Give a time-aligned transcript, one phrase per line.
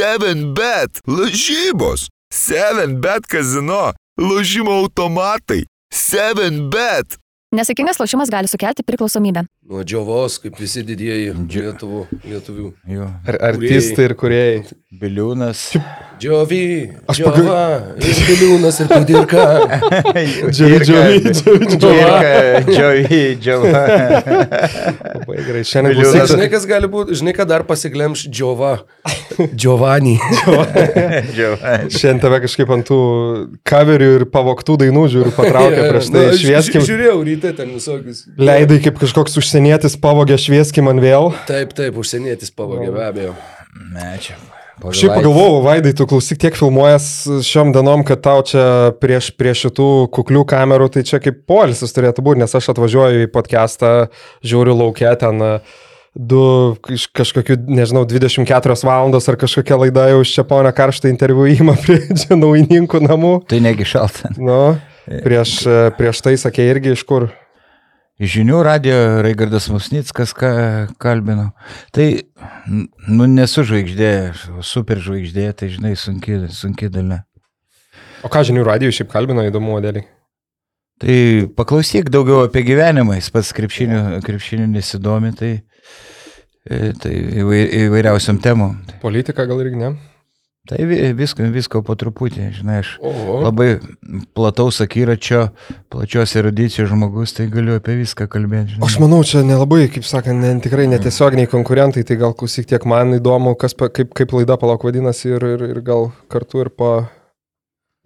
[0.00, 7.18] 7bet, lažybos, 7bet kazino, lažymo automatai, 7bet.
[7.50, 9.42] Nesėkmingas lošimas gali sukelti priklausomybę.
[9.66, 12.68] Nuo džiovos, kaip visi didieji lietuvų, lietuvių.
[12.94, 13.08] Jo.
[13.26, 14.60] Ar, artistai ir kuriejai.
[15.00, 15.64] Biliūnas.
[16.22, 16.62] Džiovy,
[17.10, 17.58] Aš džiova,
[17.98, 19.44] ir biliūnas, ir kudirka.
[20.54, 21.34] Džiavi, džiavi,
[21.74, 22.62] džiavi.
[22.70, 23.74] Džiavi, džiavi.
[23.74, 26.30] Labai gerai, šiandien klausyk.
[26.36, 28.76] Žinai, kas gali būti, žinai, kad dar pasiglemš džiova.
[29.54, 30.16] Džiovanį.
[31.96, 33.00] Šiandien tave kažkaip ant tų
[33.70, 36.26] coverių ir pavoktų dainų žiūriu patraukia prieš tai.
[36.30, 36.86] Na, Švieskim.
[36.86, 38.24] Žiūrėjau ryte ten visokius.
[38.40, 41.32] Leidai kaip kažkoks užsienietis pavogė švieskim man vėl.
[41.50, 43.36] Taip, taip, užsienietis pavogė, be abejo.
[43.94, 44.38] Ne, čia.
[44.80, 47.04] Šiaip pagalvojau, Vaidai, tu klausyk tiek filmuojas
[47.44, 48.62] šiom dienom, kad tau čia
[48.96, 53.30] prieš, prie šitų kuklių kamerų, tai čia kaip polisis turėtų būti, nes aš atvažiuoju į
[53.34, 53.92] podcastą,
[54.40, 55.50] žiūriu laukia ten e,
[56.14, 61.46] du iš kažkokių, nežinau, 24 valandos ar kažkokia laida jau iš čia ponio karštą interviu
[61.50, 63.34] įima prie čia naujininkų namų.
[63.50, 64.32] Tai negi šalta.
[64.38, 67.30] Nu, prieš, e, prieš tai sakė irgi iš kur.
[68.20, 70.50] Žinių radio Raigardas Musnickas ką
[71.00, 71.54] kalbino.
[71.96, 72.04] Tai,
[73.08, 74.10] nu, nesu žvaigždė,
[74.66, 77.22] super žvaigždė, tai žinai, sunki, sunki dalia.
[78.20, 80.04] O ką žinių radijų šiaip kalbino įdomu modelį?
[81.00, 81.16] Tai
[81.56, 85.69] paklausyk daugiau apie gyvenimą, jis pats krepšiniu, krepšiniu nesidomi, tai, e,
[86.68, 88.76] tai įvai- įvairiausiam temom.
[88.86, 89.92] Tai, Politika gal irgi ne?
[90.70, 93.80] tai vi- visko, visko po truputį, žinai, aš O, labai
[94.36, 95.48] plataus akiračio,
[95.90, 98.76] plačios erudicijos žmogus, tai galiu apie viską kalbėti.
[98.76, 98.86] žinai.
[98.86, 103.16] Aš manau, čia nelabai, kaip sakant, ne, tikrai netiesioginiai konkurentai, tai gal klausyk tiek man
[103.18, 107.08] įdomu, kas, pa- kaip, kaip laida palauk vadinasi ir, ir, ir gal kartu ir pa,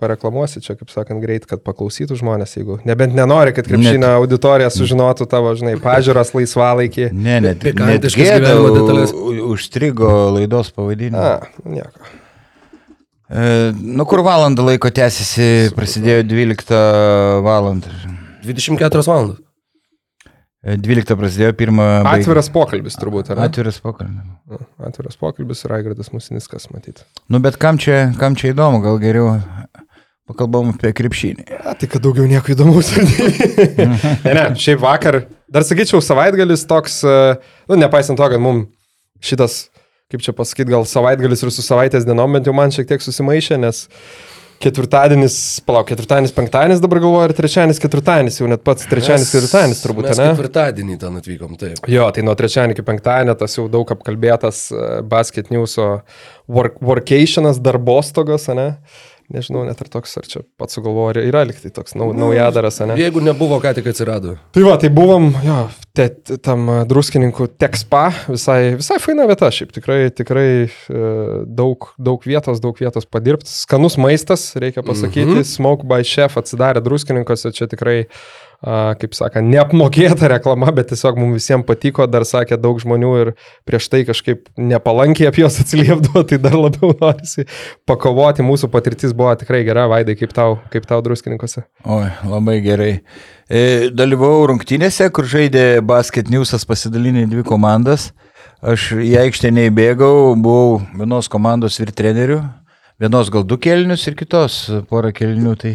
[0.01, 5.29] pareklamuosi čia, kaip sakant, greit, kad paklausytų žmonės, jeigu nebent nenori, kad krepšinio auditorija sužinotų
[5.31, 7.09] tavo, žinai, pažiūras laisvalaikį.
[7.15, 9.15] Ne, net, net gėda gyvenimo detalės.
[9.55, 11.31] užstrigo laidos pavadinimą.
[11.39, 12.13] A, nieko.
[13.31, 16.85] E, nu, kur valandą laiko tęsiasi, prasidėjo 12
[17.47, 17.95] valandą.
[18.45, 19.41] 24 valandas.
[20.65, 21.87] E, 12 prasidėjo pirmą.
[22.09, 23.49] Atviras pokalbis turbūt, ar ne?
[23.49, 24.67] Atviras pokalbis.
[24.91, 27.03] Atviras pokalbis ir Aigardas Musiniskas, matyt.
[27.29, 29.35] Nu, bet kam čia, kam čia įdomu, gal geriau
[30.29, 31.47] pakalbam apie krepšinį.
[31.61, 32.93] A, tai kad daugiau nieko įdomaus.
[32.97, 37.17] ne, ne, šiaip vakar, dar sakyčiau, savaitgalis toks, e,
[37.71, 38.71] nu, nepaisant to, kad mums
[39.25, 39.67] šitas,
[40.13, 43.61] kaip čia pasakyti, gal savaitgalis ir su savaitės dienom, bent jau man šiek tiek susimaišė,
[43.61, 43.85] nes
[44.65, 45.37] ketvirtadienis,
[45.67, 50.21] palauk, ketvirtadienis, penktadienis dabar galvoju, ir trečiadienis, ketvirtadienis, jau net pats trečiadienis, ketvirtadienis turbūt, Mes
[50.21, 50.29] ne?
[50.33, 51.89] ketvirtadienį ten atvykom, taip.
[51.91, 55.89] Jo, tai nuo trečiadienio iki penktadienio tas jau daug apkalbėtas e, basket newso
[56.49, 58.71] work, workationas, darbostogos, ne?
[59.33, 62.97] Nežinau, net ir toks, ar čia pats sugalvoju, ar yra liktai toks nau, naujadaras, ne?
[63.01, 64.35] Jeigu nebuvo, ką tik atsirado.
[64.53, 65.57] Tai va, tai buvom, jo,
[65.97, 66.11] te,
[66.45, 70.69] tam e, druskininkų tekspa, visai, visai faina vieta, šiaip tikrai, tikrai e,
[71.49, 73.49] daug, daug vietos, daug vietos padirbti.
[73.49, 75.39] Skanus maistas, reikia pasakyti, mm.
[75.41, 75.53] -hmm.
[75.57, 81.37] Smoke by Chef atsidarė druskininkose, čia tikrai, a, kaip sakant, neapmokėta reklama, bet tiesiog mums
[81.37, 83.31] visiems patiko, dar sakė daug žmonių ir
[83.69, 87.45] prieš tai kažkaip nepalankiai apie juos atsiliepdavo, tai dar labiau norisi
[87.89, 88.47] pakovoti.
[88.47, 91.67] Mūsų patirtis buvo tikrai gera, Vaidai, kaip tau, kaip tau druskininkose.
[91.85, 92.93] Oi, labai gerai.
[93.45, 98.13] E, dalyvau rungtynėse, kur žaidė Basket Newsas pasidalinę dvi komandas.
[98.65, 102.41] Aš į aikštę neįbėgau, buvau vienos komandos ir treneriu,
[102.97, 105.53] vienos gal du kelnius ir kitos porą kelnių.
[105.61, 105.75] Tai,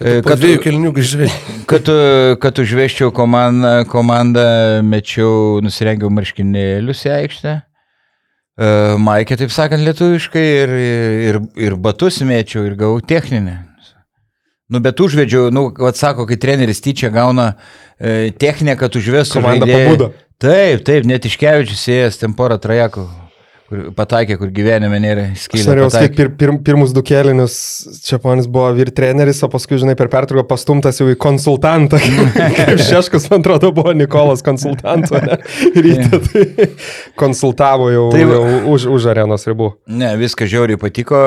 [0.00, 1.28] e, Kad grįžai.
[1.70, 4.48] kad, e, kad užveščiau komandą, komandą,
[4.86, 7.54] mečiau, nusirengiau marškinėlius į aikštę.
[8.58, 10.76] E, Maikė, taip sakant, lietuviškai ir,
[11.30, 13.60] ir, ir batus mėčiau ir gavau techninę.
[14.68, 17.54] Nu, bet užvedžiau, nu, vad sako, kai treneris tyčia gauna
[17.96, 20.10] e, techniką, kad užvestų Komanda pabudo.
[20.38, 23.06] Taip, taip, net iškevičius ėjęs ten porą trajakų,
[23.68, 25.64] kur pataikė, kur gyvenime nėra Aš skylę.
[25.68, 27.56] norėjau sakyti, pir, pir, pirmus du kelinius
[28.06, 32.00] čia ponis buvo vyr treneris, o paskui, žinai, per pertrauką pastumtas jau į konsultantą.
[32.58, 35.20] Kaip Šeškas, man atrodo, buvo Nikolas konsultantu.
[35.20, 35.36] ne?
[35.84, 36.70] Ryte tai
[37.18, 38.40] konsultavo jau, Tai jau
[38.72, 39.74] už, už arenos ribų.
[40.00, 41.20] Ne, viskas žiauriai patiko,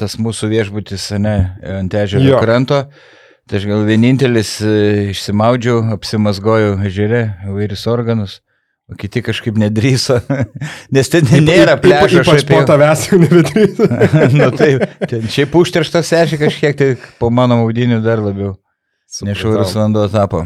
[0.00, 1.36] tas mūsų viešbutis, ne,
[1.78, 2.84] ant ežero kranto.
[3.50, 4.74] Tai aš gal vienintelis e,
[5.10, 8.36] išsimaudžiau, apsimasgojau ežere įvairius organus,
[8.90, 10.20] o kiti kažkaip nedrįso,
[10.94, 12.24] nes ten nėra pležo.
[12.24, 13.78] Ypač po tavęs jau nebedrįs.
[14.38, 16.90] nu, taip, ten šiaip užterštas ežeras kažkiek, tai
[17.22, 18.56] po mano maudinių dar labiau.
[19.26, 20.44] Nešvarus vanduo tapo.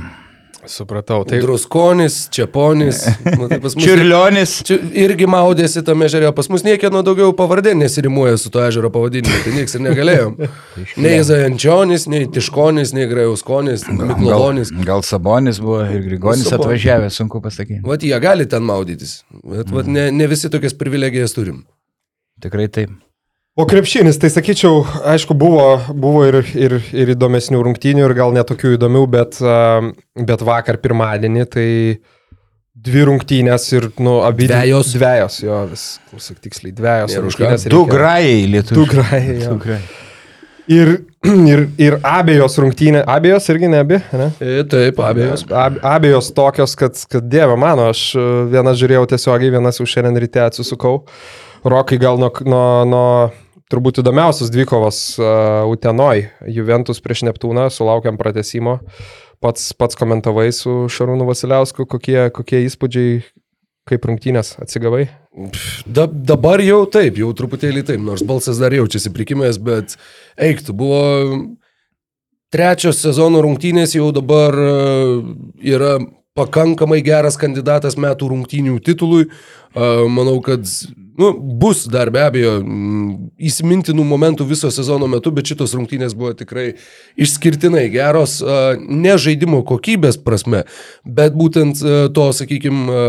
[0.71, 1.25] Supratau.
[1.29, 3.03] Tai Druskonis, Čiaponis.
[3.39, 4.55] Nu, tai mus- Čiurlionis.
[4.67, 9.41] Čia irgi maudėsi tame ežere, pas mus niekieno daugiau pavardė nesirimuoja su to ežero pavadinimu,
[9.45, 10.37] tai nieks ir negalėjom.
[11.05, 14.73] Nei Zajančionis, nei Tiškonis, nei Grajauskonis, Miklolonis.
[14.75, 16.65] Gal, gal Sabonis buvo ir Grigonis Sabonis.
[16.65, 17.83] atvažiavęs, sunku pasakyti.
[17.87, 21.65] Vat jie gali ten maudytis, bet vat ne, ne visi tokias privilegijas turim.
[22.43, 22.91] Tikrai taip.
[23.55, 24.81] O krepšinis, tai sakyčiau,
[25.15, 29.37] aišku, buvo, buvo ir, ir, ir įdomesnių rungtynių, ir gal netokių įdomių, bet,
[30.19, 31.67] bet vakar pirmadienį tai
[32.75, 34.91] dvi rungtynės ir, nu, abi Dvejos.
[34.99, 37.21] Dvejos, jo, vis, klausyk tiksliai, už ką.
[37.29, 37.67] rungtynės.
[37.71, 38.81] Du grajai lietuvių.
[38.81, 39.53] Du grajai, jo.
[39.55, 39.87] Du grajai.
[40.75, 40.91] Ir,
[41.53, 44.29] ir, ir abejos rungtynės, abejos irgi ne abi, ne?
[44.43, 45.47] E, taip, abejos.
[45.55, 48.27] Ab, abejos tokios, kad, kad dieve mano, aš e,
[48.59, 51.05] vieną žiūrėjau tiesiogiai, vienas jau šiandien ryte atsisukau.
[51.65, 53.09] Rokai gal nuo, nuo, nuo
[53.73, 58.81] turbūt įdomiausios dvikovos uh, Utenoj, Juventus prieš Neptūną, sulaukiam pratesimo.
[59.45, 63.19] Pats, pats komentavai su Šarūnu Vasiliausku, kokie, kokie įspūdžiai,
[63.89, 65.09] kaip rungtynės atsigavai.
[65.85, 69.97] Da, dabar jau taip, jau truputėlį taip, nors balsas dar jaučiasi prikimęs, bet
[70.41, 71.03] eiktų, buvo
[72.55, 74.75] trečios sezono rungtynės, jau dabar e,
[75.75, 75.97] yra
[76.39, 79.27] pakankamai geras kandidatas metų rungtynių titului.
[79.27, 80.65] E, Manau, kad
[81.19, 81.31] nu,
[81.61, 83.15] bus dar be abejo mm,
[83.51, 86.73] įsimintinų momentų viso sezono metu, bet šitos rungtynės buvo tikrai
[87.21, 88.41] išskirtinai geros,
[88.79, 90.65] ne žaidimo kokybės prasme,
[91.05, 91.83] bet būtent
[92.15, 93.03] to, sakykime,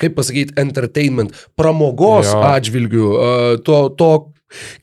[0.00, 2.42] kaip pasakyti, entertainment, pramogos Jo.
[2.54, 3.08] atžvilgių,
[3.66, 4.12] to, to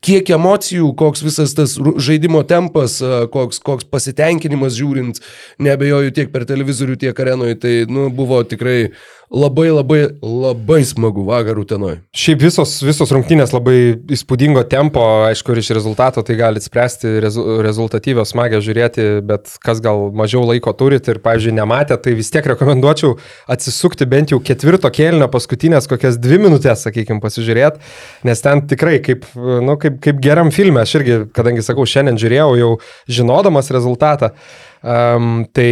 [0.04, 2.98] kiek emocijų, koks visas tas žaidimo tempas,
[3.32, 5.20] koks, koks pasitenkinimas žiūrint,
[5.62, 8.90] nebejoju tiek per televizorių, tiek arenoje, tai nu, buvo tikrai
[9.30, 11.98] labai labai labai smagu vakar Utenoje.
[12.16, 13.76] Šiaip visos, visos rungtynės labai
[14.14, 19.82] įspūdingo tempo, aišku, ir iš rezultato tai gali spręsti rezu, rezultatyvios smagiai žiūrėti, bet kas
[19.84, 23.18] gal mažiau laiko turit ir, pavyzdžiui, nematė, tai vis tiek rekomenduočiau
[23.52, 27.84] atsisukti bent jau ketvirto kėlinio paskutinės kokias dvi minutės, sakykime, pasižiūrėti,
[28.28, 32.50] nes ten tikrai kaip, nu, kaip, kaip geram filme, aš irgi, kadangi sakau, šiandien žiūrėjau
[32.62, 32.74] jau
[33.20, 34.32] žinodamas rezultatą,
[34.80, 35.70] um, tai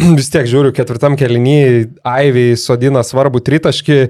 [0.18, 1.58] vis tiek žiūriu ketvirtam kelinį,
[2.06, 4.00] Aiviai sodina svarbų tritaškį,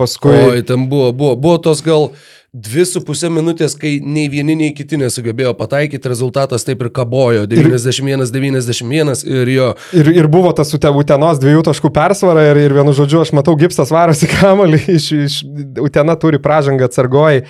[0.00, 0.36] paskui...
[0.36, 2.10] Oi, ten buvo, buvo, buvo tos gal
[2.52, 7.46] dvi su pusė minutės, kai nei vieni, nei kiti nesugebėjo pataikyti, rezultatas taip ir kabojo.
[7.48, 9.68] 91-91 ir jo.
[9.96, 13.56] Ir, ir buvo tas ute- Utenos dviejų taškų persvara ir, ir vienu žodžiu, aš matau,
[13.56, 15.38] gipsas varosi kamalį, iš, iš
[15.80, 17.40] Utena turi pražangą atsargoj,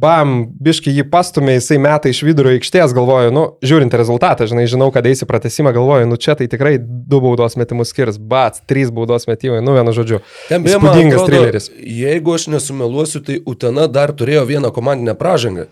[0.00, 4.90] bam, biški jį pastumė, jisai meta iš vidurio aikštės, galvoju, nu, žiūrint rezultatą, žinai, žinau,
[4.94, 9.28] kad eisi pratesimą, galvoju, nu čia tai tikrai du baudos metimus skirs, bat, trys baudos
[9.30, 10.20] metimai, nu, vienu žodžiu.
[10.50, 11.70] Ten Įspūdingas trileris.
[11.78, 15.68] Jeigu aš nesumeluosiu, tai Utena dar turėjo vieną komandinę pražangą.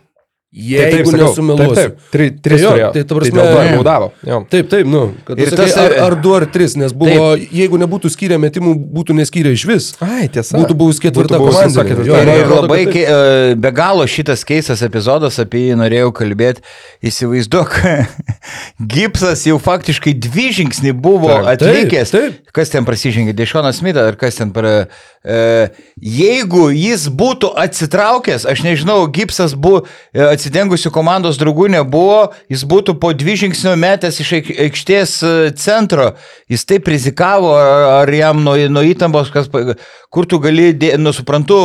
[0.53, 1.75] Tai Jeigu sakau, nesumeluosiu.
[1.75, 2.89] Taip, taip, tri, tris jo, turėjo.
[2.93, 4.09] tai ta prasme- dėl to ir baudavo.
[4.53, 7.55] Taip, taip, nu, kad Ir ir tas, ar, ar du ar tris, nes buvo, taip.
[7.57, 9.87] jeigu nebūtų skyrę metimų, būtų neskyrę iš vis.
[10.05, 10.59] Ai, tiesa.
[10.61, 11.87] Būtų buvus ketvirta komanda.
[11.89, 12.05] Ir,
[12.37, 16.61] ir labai ke, e, be galo šitas keistas epizodas, apie jį norėjau kalbėti,
[17.01, 17.73] įsivaizduok,
[18.93, 22.13] Gipsas jau faktiškai dvi žingsnį buvo Taip, atlikęs.
[22.13, 22.53] taip, taip.
[22.53, 24.87] Kas ten prasižengė, Dešonas Smithas ar kas ten para...
[25.25, 25.71] E,
[26.03, 32.97] jeigu jis būtų atsitraukęs, aš nežinau, Gipsas buvo e, atsidengusių komandos draugų nebuvo, jis būtų
[32.99, 36.11] po dvi žingsnių metęs iš aik- aikštės e, centro,
[36.51, 39.47] jis taip rizikavo, ar, jam nuo, nuo įtampos, kas,
[40.13, 41.61] kur tu gali, dė- nu suprantu,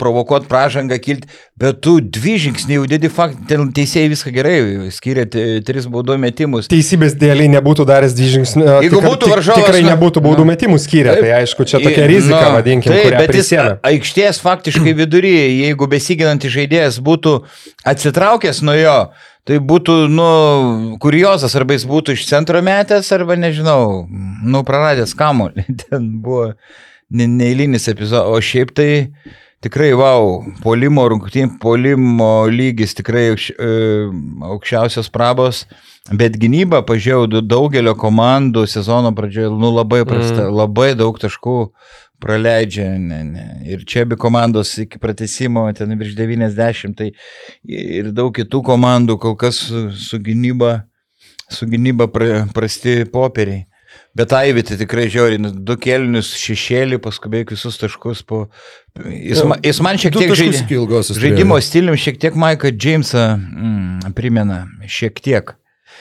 [0.00, 1.28] provokuoti pražangą kilti,
[1.60, 4.56] bet tu dvi žingsnį jau dėdi fakt, ten teisėjai viską gerai,
[4.94, 6.70] skiria tris baudo metimus.
[6.72, 8.64] Teisybės dėliai nebūtų daręs dvi žingsnių.
[8.86, 10.48] Jeigu būtų varžovas, Tikrai nebūtų baudų nu.
[10.54, 13.76] metimų skyrę, tai aišku, čia tokia rizika, Na, vadinkim, taip, bet jis prisėmė.
[13.76, 15.34] a- aikštės faktiškai vidury,
[15.66, 17.36] jeigu besiginantis žaidėjas būtų
[17.90, 18.96] atsitraukęs nuo jo,
[19.48, 20.30] tai būtų, nu,
[21.02, 25.66] kuriozas, arba jis būtų iš centro metęs, arba, nežinau, nu, praradęs kamuolį.
[25.84, 26.52] Ten buvo
[27.10, 28.90] ne- neeilinis epizodas, o šiaip tai
[29.64, 33.72] tikrai, wow, polimo rungtynė, polimo lygis tikrai aukš, e,
[34.54, 35.66] aukščiausios prabos.
[36.16, 40.54] Bet gynyba, pažiūrėjau, daugelio komandų sezono pradžioje, nu labai prasta, mm.
[40.56, 41.58] labai daug taškų
[42.20, 42.90] praleidžia.
[42.98, 43.46] Ne, ne.
[43.68, 47.10] Ir čia abi komandos iki pratesimo, ten virš 90, tai
[47.64, 50.80] ir daug kitų komandų kol kas su, su gynyba,
[51.50, 53.66] su gynyba pra, prasti popieriai.
[54.14, 58.44] Bet Aivitė tikrai žiauri, nu, du kelnius šešėlį, paskui beveik visus taškus po...
[59.06, 61.60] Jis, ma, jis man šiek tiek žaidimo turėjo.
[61.62, 65.54] stilium šiek tiek Maiką Jamesą mm, primena, šiek tiek.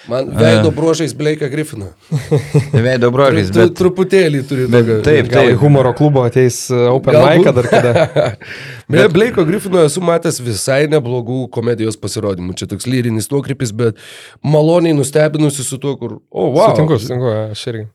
[0.08, 1.90] Man veido bruožais Bleiką Griffiną.
[2.86, 3.74] Veido brožais, Tu bet...
[3.78, 5.00] truputėlį turi tokio.
[5.06, 7.18] taip, į humoro klubo ateis uh, Open.
[7.20, 8.08] Mic dar kada.
[8.92, 12.56] Beje, Bleiko Griffino esu matęs visai neblogų komedijos pasirodymų.
[12.58, 14.00] Čia toks lyrinis nuokrypis, bet
[14.46, 16.18] maloniai nustebinusi su tuo, kur...
[16.32, 16.72] O, wow.
[16.72, 17.86] Sutinku, sutinku, aš irgi.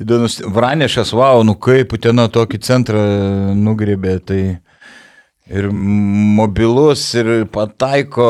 [0.00, 3.02] Įdomus, Vranešas, wow, nu kaip Utena tokį centrą
[3.58, 4.42] nugrėbė, tai
[5.52, 5.68] ir
[6.38, 8.26] mobilus, ir pataiko,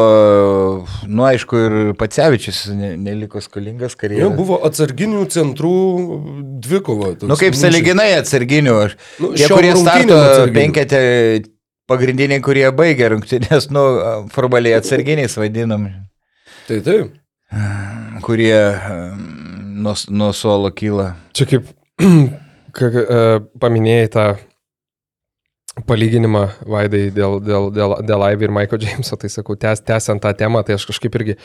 [1.06, 4.34] nu aišku, ir Pacevičius ne, neliko skolingas Jo, karjeros.
[4.38, 5.72] buvo atsarginių centrų
[6.64, 7.12] dvikova.
[7.28, 8.96] Nu kaip saliginai atsarginių, aš.
[9.22, 10.18] Nu, Tie, kurie starto
[10.56, 11.02] penketė,
[11.90, 13.84] pagrindiniai, kurie baigia rungtynės, nu,
[14.34, 15.88] formaliai atsarginiais vadinam,
[16.68, 17.14] Tai taip.
[18.26, 18.54] kurie
[19.82, 21.12] nuo, nuo suolo kyla.
[21.36, 21.70] Čia kaip
[22.76, 23.20] ka, e,
[23.62, 24.26] paminėjai tą
[25.88, 30.34] palyginimą Vaidai dėl, dėl, dėl, dėl Ivy ir Michael Jameso, tai sakau, tęs, tęsiant tą
[30.36, 31.38] temą, tai aš kažkaip irgi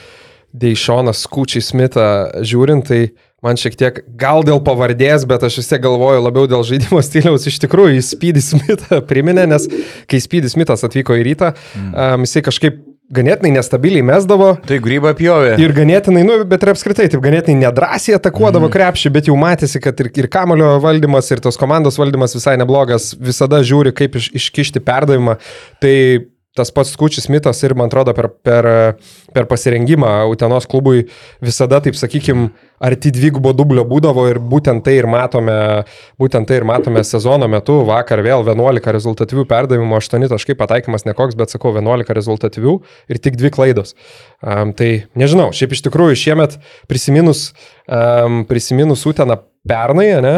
[0.57, 2.07] Deišonas Skučiai Smithą
[2.47, 2.99] žiūrint, tai
[3.43, 7.47] man šiek tiek gal dėl pavardės, bet aš vis tiek galvoju labiau dėl žaidimo stiliaus,
[7.47, 9.67] iš tikrųjų jis Speedy Smithą priminė, nes
[10.09, 11.91] kai Speedy Smithas atvyko į rytą, mm.
[11.93, 12.83] um, jisai kažkaip
[13.13, 14.53] ganėtinai nestabiliai mesdavo.
[14.67, 15.55] Tai grybą pjovė.
[15.63, 18.73] Ir ganėtinai, nu, bet ir apskritai, taip ganėtinai nedrasiai atakuodavo mm.
[18.73, 23.13] krepšį, bet jau matėsi, kad ir, ir kamulio valdymas, ir tos komandos valdymas visai neblogas,
[23.15, 25.37] visada žiūri, kaip iš, iškišti perdavimą.
[25.83, 25.95] Tai
[26.57, 28.67] tas pats Skučius Mitas ir, man atrodo, per, per,
[29.33, 31.05] per pasirengimą Utenos klubui
[31.43, 32.49] visada, taip sakykim,
[32.83, 35.55] arti dvigubo dublio būdavo ir būtent tai ir matome,
[36.21, 37.79] būtent tai ir matome sezono metu.
[37.87, 42.77] Vakar vėl 11 rezultatyvių perdavimų, 8 taškai pataikymas nekoks, bet sakau, 11 rezultatyvių
[43.09, 43.95] ir tik 2 klaidos.
[44.41, 46.59] Um, tai nežinau, šiaip iš tikrųjų šiemet
[46.89, 47.51] prisiminus,
[47.89, 50.37] um, prisiminus Uteną pernai, ne?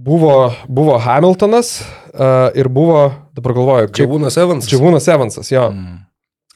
[0.00, 1.80] Buvo, buvo Hamiltonas
[2.14, 3.98] uh, ir buvo, dabar galvoju, kaip...
[4.04, 4.70] Čiavūnas Evansas.
[4.70, 5.66] Čiavūnas Evansas, jo.
[5.74, 5.98] Mm.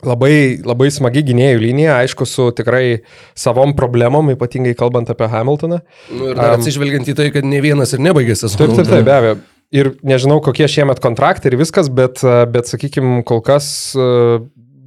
[0.05, 3.01] Labai, labai smagi gynėjų linija, aišku, su tikrai
[3.39, 5.81] savom problemom, ypatingai kalbant apie Hamiltoną.
[6.13, 8.75] Nu, ir dar um, atsižvelgiant į tai, kad ne vienas ir nebaigė sezoną.
[8.75, 9.39] Taip, taip, taip, be abejo.
[9.75, 12.21] Ir nežinau, kokie šiemet kontraktai ir viskas, bet,
[12.53, 13.67] bet sakykime, kol kas,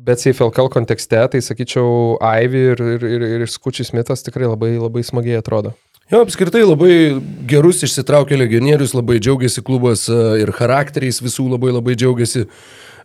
[0.07, 5.03] bet CFLKL kontekste, tai sakyčiau, Ivy ir, ir, ir, ir Skučius Smithas tikrai labai, labai
[5.07, 5.73] smagiai atrodo.
[6.07, 7.19] Jo, apskritai labai
[7.51, 12.45] gerus išsitraukė legionierius, labai džiaugiasi klubas e, ir charakteriais visų labai labai džiaugiasi.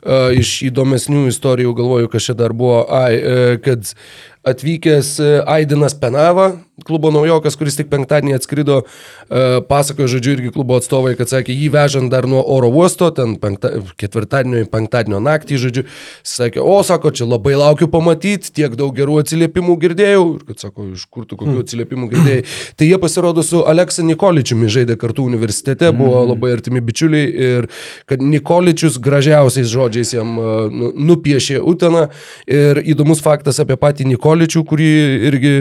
[0.03, 3.95] Iš įdomesnių istorijų galvoju, kas čia dar buvo, ai, uh, kad
[4.43, 11.13] atvykęs Aidinas Penava, klubo naujokas, kuris tik penktadienį atskrido, uh, pasakojo, žodžiu, irgi klubo atstovai,
[11.19, 15.85] kad sakė, jį vežant dar nuo oro uosto, ten penkta, ketvirtadienio į penktadienio naktį, žodžiu,
[16.27, 20.89] sakė, o, sako, čia labai laukiu pamatyti, tiek daug gerų atsiliepimų girdėjau, ir kad sako,
[20.97, 22.43] iš kur tu kokių atsiliepimų girdėjai.
[22.81, 27.71] Tai jie pasirodo su Aleksa Nikoličiumi žaidė kartu universitete, buvo labai artimi bičiuliai ir
[28.11, 32.07] kad Nikoličius gražiausiais žodžiais jam uh, nupiešė Uteną.
[32.47, 34.89] Ir įdomus faktas apie patį Nikoličių, kurį
[35.29, 35.53] irgi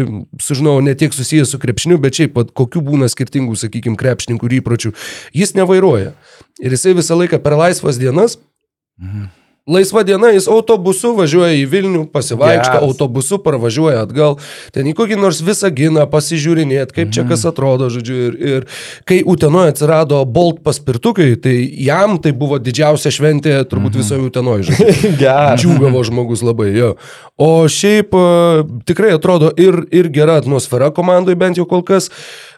[0.41, 4.57] sužinojau ne tiek susijęs su krepšiniu, bet šiaip pat kokių būna skirtingų, sakykime, krepšininkų ir
[4.61, 4.95] įpročių.
[5.37, 6.15] Jis nevairuoja.
[6.61, 8.39] Ir jisai visą laiką per laisvas dienas.
[9.01, 9.29] Mhm.
[9.69, 12.85] Laisva diena, jis autobusu važiuoja į Vilnių, pasivaikšto, yes.
[12.87, 14.39] autobusu parvažiuoja atgal,
[14.73, 17.13] ten į kokį nors visą giną pasižiūrinėti, kaip mm.
[17.13, 18.17] čia kas atrodo, žodžiu.
[18.17, 18.65] Ir, ir
[19.05, 24.01] kai Utenoje atsirado Bolt paspirtukai, tai jam tai buvo didžiausia šventė turbūt mm.
[24.01, 25.13] visoje Utenoje, žodžiu.
[25.61, 26.95] Džiūgavo žmogus labai, jo.
[27.37, 28.17] O šiaip
[28.89, 32.09] tikrai atrodo ir, ir gera atmosfera komandai, bent jau kol kas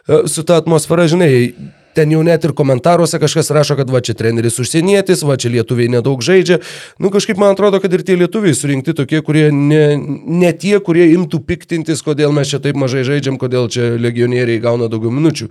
[0.08, 1.52] su ta atmosfera, žinai,
[1.94, 5.92] ten jau net ir komentaruose kažkas rašo, kad va čia treneris užsienietis, va čia lietuviai
[5.92, 6.60] nedaug žaidžia.
[6.98, 11.06] Nu kažkaip man atrodo, kad ir tie lietuviai surinkti tokie, kurie ne, ne tie, kurie
[11.14, 15.50] imtų piktintis, kodėl mes čia taip mažai žaidžiam, kodėl čia legionieriai gauna daugiau minučių.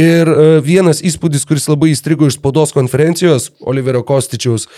[0.00, 4.68] Ir uh, vienas įspūdis, kuris labai įstrigo iš spaudos konferencijos, Oliverio Kostičiaus,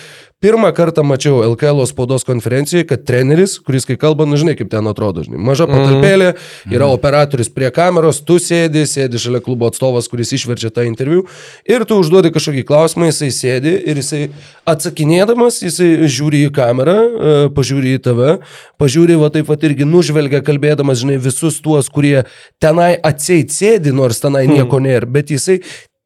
[0.45, 4.85] Pirmą kartą mačiau LKL spaudos konferencijoje, kad treneris, kuris kai kalba, nu žinai, kaip ten
[4.90, 5.78] atrodo, žinai, maža mhm.
[5.78, 6.26] patalpėlė,
[6.69, 6.93] yra mm.
[6.99, 11.25] operatorius prie kameros, tu sėdi, sėdi šalia klubo atstovas, kuris išverčia tą interviu
[11.64, 14.23] ir tu užduodi kažkokį klausimą, jisai sėdi ir jisai
[14.69, 18.37] atsakinėdamas, jisai žiūri į kamerą, e, pažiūri į tave,
[18.76, 22.26] pažiūri, va taip pat irgi nužvelgia, kalbėdamas, žinai, visus tuos, kurie
[22.61, 24.61] tenai atseit sėdi, nors tenai mhm.
[24.61, 25.62] nieko nėra, bet jisai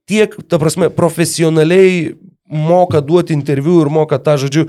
[0.07, 2.13] tiek, ta prasme, profesionaliai
[2.51, 4.67] moka duoti interviu ir moka tą, žodžiu,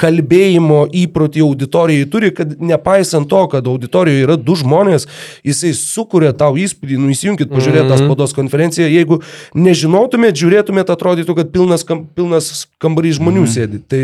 [0.00, 5.06] kalbėjimo įprotį auditorijai turi, kad nepaisant to, kad auditorijoje yra du žmonės,
[5.46, 8.02] jisai sukuria tau įspūdį, nu įsijunkit, pažiūrėt tą mhm.
[8.02, 9.20] spaudos konferenciją, jeigu
[9.54, 13.52] nežinotumėt, žiūrėtumėt, atrodytų, kad pilnas, kam, pilnas kambarys žmonių mm.
[13.54, 13.80] sėdi.
[13.88, 14.02] Tai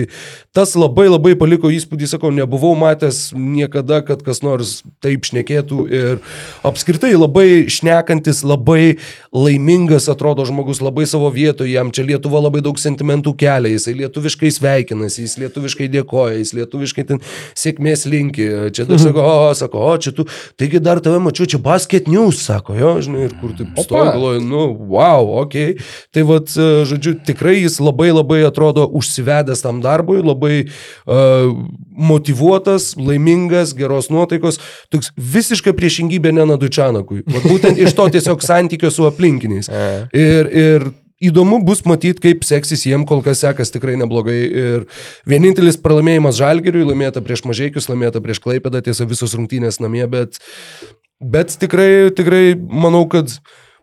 [0.57, 6.23] tas labai labai paliko įspūdį, sakau, nebuvau matęs niekada, kad kas nors taip šnekėtų ir
[6.67, 9.01] apskritai labai šnekantis, labai
[9.35, 14.51] laimingas atrodo žmogus, labai savo vietoje, jam čia Lietuva labai daug sentimentų kelia, jisai lietuviškai
[14.55, 17.21] sveikinasi, jis lietuviškai lietuviškai dėkoja, jis lietuviškai ten
[17.57, 18.71] sėkmės linki.
[18.75, 20.27] Čia dar sako, o, sako, o, čia tu,
[20.59, 24.67] taigi dar tave mačiau, čia basket news, sako, jo, žinai, ir kur taip stovi, nu,
[24.91, 25.57] wow, ok.
[26.13, 31.53] Tai vad, žodžiu, tikrai jis labai labai atrodo užsivedęs tam darbui, labai uh,
[31.97, 34.61] motivuotas, laimingas, geros nuotaikos,
[34.91, 36.33] toks visiška priešingybė.
[37.31, 39.71] Vat būtent iš to tiesiog santykio su aplinkiniais.
[40.21, 40.85] Ir, ir
[41.21, 44.39] Įdomu bus matyti, kaip seksis jiem, kol kas sekas tikrai neblogai.
[44.41, 44.87] Ir
[45.29, 50.41] vienintelis pralaimėjimas Žalgiriui, laimėta prieš Mažiekius, laimėta prieš Klaipėdą, tiesa visos rungtynės namie, bet,
[51.21, 53.37] bet tikrai, tikrai manau, kad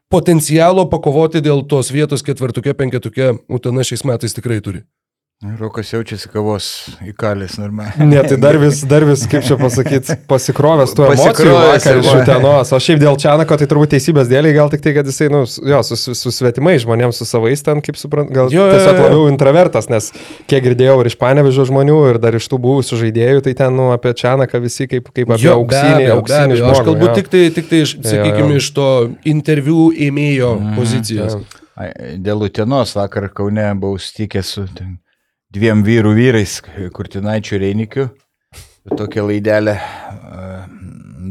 [0.09, 4.87] potencialo pakovoti dėl tos vietos ketvirtukė, penketukė Utena šiais metais tikrai turi.
[5.45, 6.67] Rokas jaučiasi kavos
[7.05, 8.07] įkalės normaliai.
[8.09, 12.07] Ne, tai dar vis, dar vis, kaip čia pasakyti, pasikrovęs tuo emocijų vakar iš.
[12.23, 12.71] Utenos.
[12.73, 15.59] O šiaip dėl Čianako, tai turbūt teisybės dėliai, gal tik tai, kad jisai, nu, s-
[15.61, 19.29] jo, su, su, su svetimai žmonėms, su savais ten, kaip suprant, gal Jo, tiesiog labiau
[19.29, 20.09] intravertas, nes
[20.49, 23.91] kiek girdėjau ir iš panevežio žmonių, ir dar iš tų buvusių žaidėjų, tai ten, nu,
[23.93, 26.61] apie Čianaką visi kaip, kaip apie Jo, be auksinį, abejo, be auksinį abejo.
[26.65, 26.73] žmogų.
[26.81, 27.15] Aš kalbu jo.
[27.21, 28.89] tik tai, tik tai sakykime, iš to
[29.37, 31.37] interviu ėmėjo pozicijos.
[31.37, 31.63] jo.
[31.77, 31.91] Ai,
[32.25, 34.95] Dėl Utenos vakar Kaune buvau sutikęs su ten,
[35.53, 36.59] dviem vyrų vyrais,
[36.93, 38.09] Kurtinaičiu ir Reinikiu.
[38.87, 40.67] Tokią laidelę a,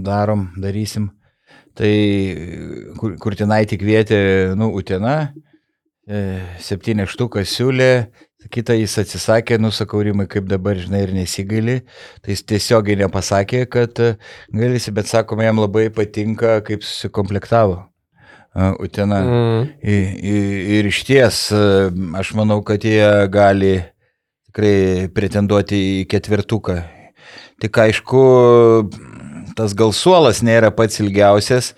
[0.05, 1.11] darom, darysim.
[1.77, 1.93] Tai
[2.97, 4.21] kur, Kurtinaitį kvietė,
[4.57, 5.33] nu, Utena,
[6.09, 7.91] e, septynė štukas siūlė,
[8.53, 11.81] kitą jis atsisakė, nusakau, rimai, kaip dabar, žinai, ir nesigaili.
[12.25, 14.15] Tai jis tiesiogiai nepasakė, kad e,
[14.55, 17.83] gailisi, bet sakoma, jam labai patinka, kaip susikomplektavo
[18.81, 19.19] Utena.
[19.21, 19.65] Mm.
[19.85, 23.75] Ir, ir, ir iš ties, e, aš manau, kad jie gali
[24.57, 26.81] tikrai pretenduoti į ketvirtuką.
[27.61, 28.21] Tik aišku,
[29.57, 31.75] tas gal suolas nėra pats ilgiausias.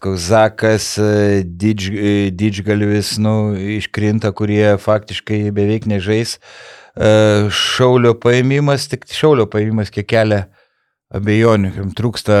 [0.00, 6.38] Koks Zakas, e, Didž, e, Didžgalvis, nu, iškrinta, kurie faktiškai beveik nežais.
[6.96, 10.46] E, Šaulio paėmimas, tik šaulio paėmimas kiek kelia
[11.12, 12.36] abejonių, trūksta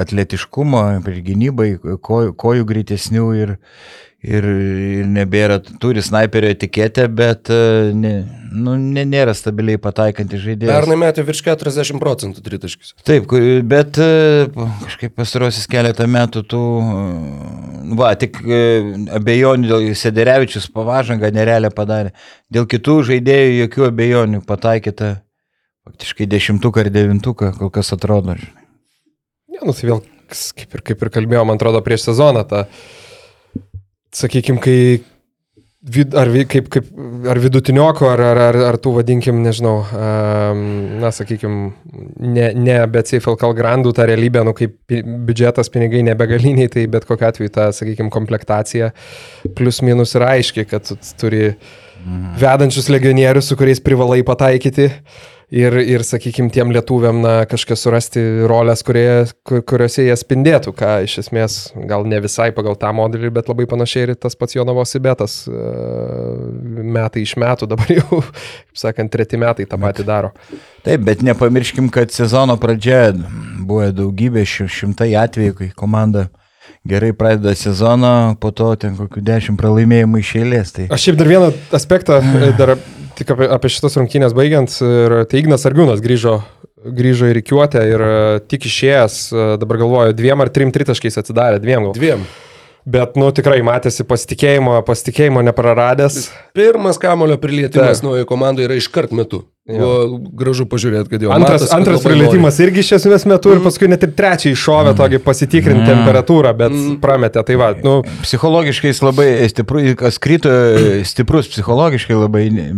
[0.00, 3.58] atletiškumo, ir gynybai, kojų, kojų greitesnių ir,
[4.22, 8.12] ir, ir nebėra, turi snaiperio etiketę, bet e, ne,
[8.54, 10.72] nu, ne, nėra stabiliai pataikantis žaidėjas.
[10.72, 12.94] Pernai metė virš 40 procentų tritaškis.
[13.08, 13.34] Taip,
[13.68, 14.46] bet e,
[14.84, 18.38] kažkaip pastarosius keletą metų tų, e, va, tik
[19.18, 22.14] abejonių dėl Sederevičius pavažangą nerealią padarė.
[22.52, 25.16] Dėl kitų žaidėjų jokių abejonių pataikyta
[25.82, 28.36] faktiškai dešimtuką ar devintuką, kol kas atrodo.
[29.50, 32.68] Ne, nu tai vėl, kaip ir, kaip ir kalbėjau, man atrodo, prieš sezoną, ta,
[34.16, 34.78] sakykime, kai
[35.82, 36.88] vid, ar, kaip, kaip,
[37.28, 40.62] ar vidutinioko, ar, ar, ar, ar tų vadinkim, nežinau, um,
[41.02, 41.58] na, sakykim,
[42.22, 47.32] ne, ne be CFLKL grandų tą realybę, nu, kaip biudžetas, pinigai nebegaliniai, tai bet kokia
[47.32, 48.92] atveju ta, sakykim, komplektacija
[49.58, 51.50] plus minus yra aiški, kad tu turi
[52.38, 54.88] vedančius legionierius, su kuriais privalai pataikyti.
[55.52, 60.92] Ir, ir sakykime, tiem lietuviam, na, kažkas surasti rolės, kurie, kur, kuriuose jie spindėtų, ką
[61.04, 61.56] iš esmės
[61.90, 65.64] gal ne visai pagal tą modelį, bet labai panašiai ir tas pats Jonavos Sibetas e,
[66.96, 70.32] metai iš metų, dabar jau, kaip sakant, treti metai tą patį daro.
[70.86, 76.30] Taip, bet nepamirškim, kad sezono pradžia buvo daugybė, ši- šimtai atvejų, kai komanda
[76.88, 80.72] gerai pradeda sezoną, po to ten kokių dešimt pralaimėjimų išėlės.
[80.78, 80.88] Tai...
[80.96, 82.22] Aš šiaip dar vieną aspektą,
[82.56, 82.78] dar
[83.18, 86.38] tik apie, apie šitas rungtynės baigiant, ir tai Ignas Argiūnas grįžo,
[86.82, 88.14] grįžo į reikiuotę ir e,
[88.50, 91.94] tik išėjęs, e, dabar galvoju, dviem ar trim tritaškiais atsidarė, dviem gal.
[91.98, 92.24] Dviem.
[92.82, 96.24] Bet, nu, tikrai matėsi pasitikėjimo, pasitikėjimo nepraradęs.
[96.56, 98.08] Pirmas kamulio prilietimas Taip.
[98.08, 99.44] naujoje komandoje yra iškart metu.
[99.70, 103.86] Buvo gražu pažiūrėti, kad jau Antras, kad antras prilietimas irgi iš esmės metu ir paskui
[103.86, 107.44] net ir trečią iššovė tokį pasitikrinti temperatūrą, bet prametė.
[107.46, 110.50] Tai va, nu, Psichologiškai jis labai stiprus, kas krito
[111.06, 112.72] stiprus psichologiškai labai ne-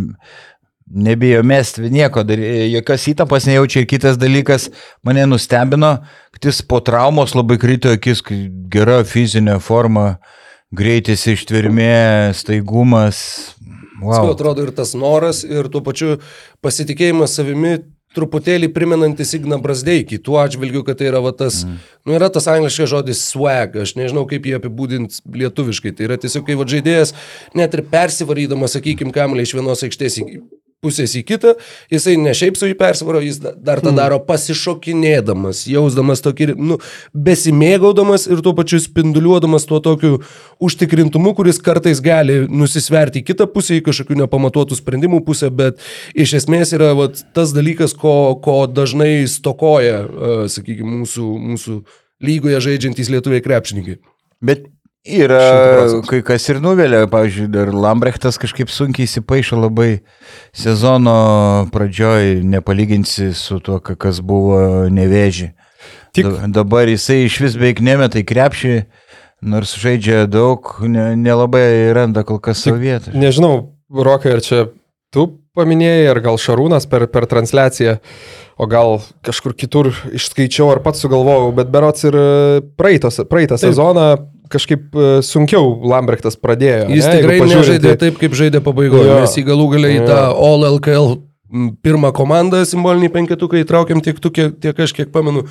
[0.87, 4.68] nebijo mesti nieko, dar, jokios įtampos nejaučia ir kitas dalykas
[5.07, 5.97] mane nustebino,
[6.35, 8.23] kad jis po traumos labai krito akis,
[8.73, 10.18] gera fizinė forma,
[10.75, 13.55] greitis ištvermė, staigumas.
[14.03, 14.11] Wow.
[14.11, 14.31] Wow.
[14.35, 16.18] atrodo ir tas noras, ir tuo pačiu
[16.64, 17.79] pasitikėjimas savimi
[18.14, 21.79] truputėlį primenantis Igną Brasdeikį, tuo atžvilgiu, kad tai yra va, tas, mm.
[22.07, 26.47] nu, yra tas angliškas žodis swag, aš nežinau kaip jį apibūdinti lietuviškai, tai yra tiesiog
[26.47, 27.14] kai va, žaidėjas
[27.59, 30.29] net ir persivarydamas, sakykime, kamelį iš vienos aikštės į
[30.85, 31.55] pusės į kitą,
[31.92, 36.79] jisai ne šiaip su jį persvaro, jis da- dar tą daro pasišokinėdamas, jausdamas tokį, nu,
[37.16, 40.20] besimėgaudamas ir tuo pačiu spinduliuodamas tuo tokiu
[40.62, 45.83] užtikrintumu, kuris kartais gali nusisverti į kitą pusę, į kažkokių nepamatuotų sprendimų pusę, bet
[46.14, 51.81] iš esmės yra vat, tas dalykas, ko, ko dažnai stokoja, uh, sakykime, mūsų, mūsų
[52.25, 53.99] lygoje žaidžiantys lietuviai krepšininkai.
[54.44, 54.74] Bet 100
[55.05, 55.40] yra
[55.77, 56.07] procentų.
[56.09, 60.01] kai kas ir nuvelia, pavyzdžiui, dar Lambrechtas kažkaip sunkiai įsipaišo labai
[60.57, 65.53] sezono pradžioj, nepalyginsi su tuo, ka- kas buvo nevėži.
[66.14, 68.85] Tik- Da, dabar jisai iš vis beveik nemeta į krepšį,
[69.43, 73.12] nors žaidžia daug, ne, nelabai randa kol kas savo vietą.
[73.12, 74.69] nežinau, Rokai, ar čia
[75.12, 77.99] tu paminėjai, ar gal Šarūnas per, per transliaciją,
[78.59, 82.12] o gal kažkur kitur išskaičiau ar pats sugalvojau, bet berots ir
[82.79, 83.69] praeitos, praeitą Taip.
[83.71, 84.17] sezoną
[84.55, 86.88] kažkaip e, sunkiau Lambrechtas pradėjo.
[86.95, 89.11] Jis ne, tikrai nežaidė taip, kaip žaidė pabaigoje.
[89.11, 89.21] Jo.
[89.25, 91.17] Mes į galų galę į tą All LKL
[91.85, 95.45] pirmą komandą simbolinį penketuką įtraukėm tiek tu, kiek, tiek aš kiek pamenu.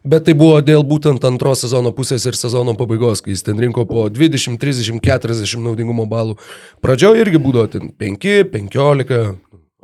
[0.00, 3.84] Bet tai buvo dėl būtent antros sezono pusės ir sezono pabaigos, kai jis ten rinko
[3.88, 6.38] po 20, 30, 40 naudingumo balų.
[6.80, 9.20] Pradžioje irgi būdavo ten 5, 15,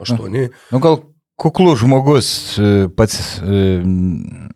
[0.07, 0.49] aštuoni.
[0.73, 1.03] Nu, gal
[1.37, 3.81] kuklus žmogus e, pats e,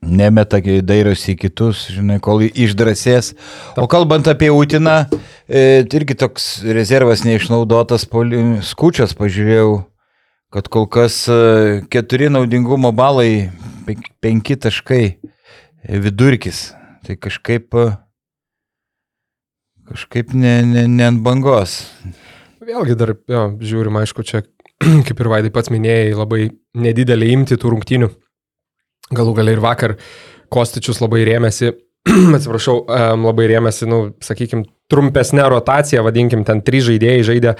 [0.01, 3.35] nemeta, dairosi į kitus, žinai, kol išdrasės.
[3.81, 5.05] O kalbant apie Utiną,
[5.45, 8.09] e, irgi toks rezervas neišnaudotas,
[8.67, 9.83] skučias pažiūrėjau,
[10.51, 11.23] kad kol kas
[11.93, 13.53] keturi naudingumo balai,
[13.87, 15.05] pen- penki taškai
[15.87, 16.73] vidurkis.
[17.07, 17.77] Tai kažkaip,
[19.93, 21.85] kažkaip ne, ne, ne ant bangos.
[22.61, 24.43] Vėlgi dar, jo, žiūrim, aišku, čia,
[25.07, 26.49] kaip ir Vaidai pats minėjai, labai
[26.81, 28.11] nedidelį imti tų rungtynių.
[29.17, 29.97] Galų galiai ir vakar
[30.51, 31.73] Kostičius labai rėmėsi,
[32.37, 32.85] atsiprašau,
[33.21, 37.53] labai rėmėsi, nu, sakykime, trumpesnė rotacija, vadinkim, ten trys žaidėjai žaidė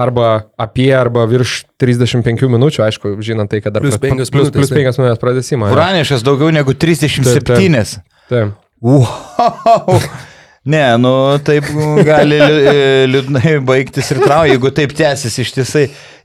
[0.00, 4.82] arba apie, arba virš 35 minučių, aišku, žinant tai, kad dar plus, minutės, plus taip.
[4.82, 5.70] 5 minutės pradėsimą.
[5.70, 5.78] jo.
[5.78, 8.04] Pranešęs daugiau negu 37.
[8.28, 8.60] Taip.
[8.84, 10.00] Wow.
[10.64, 11.66] Ne, nu taip
[12.08, 15.82] gali liu- liūdnai baigtis ir trau, jeigu taip tęsis ištisai.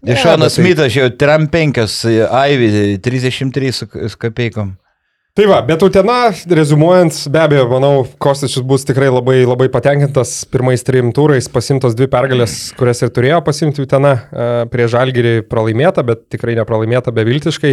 [0.07, 4.77] Dešonas tai- Smithas jau tram penkios, Aivi 33 su su kapeikom.
[5.39, 10.81] Tai va, bet Utena, rezumuojant, be abejo, manau, Kostičius bus tikrai labai, labai patenkintas pirmais
[10.83, 16.25] trim turais, pasimtos dvi pergalės, kurias ir turėjo pasimti Utena e, prie Žalgirį pralaimėta, bet
[16.35, 17.71] tikrai nepralaimėta beviltiškai.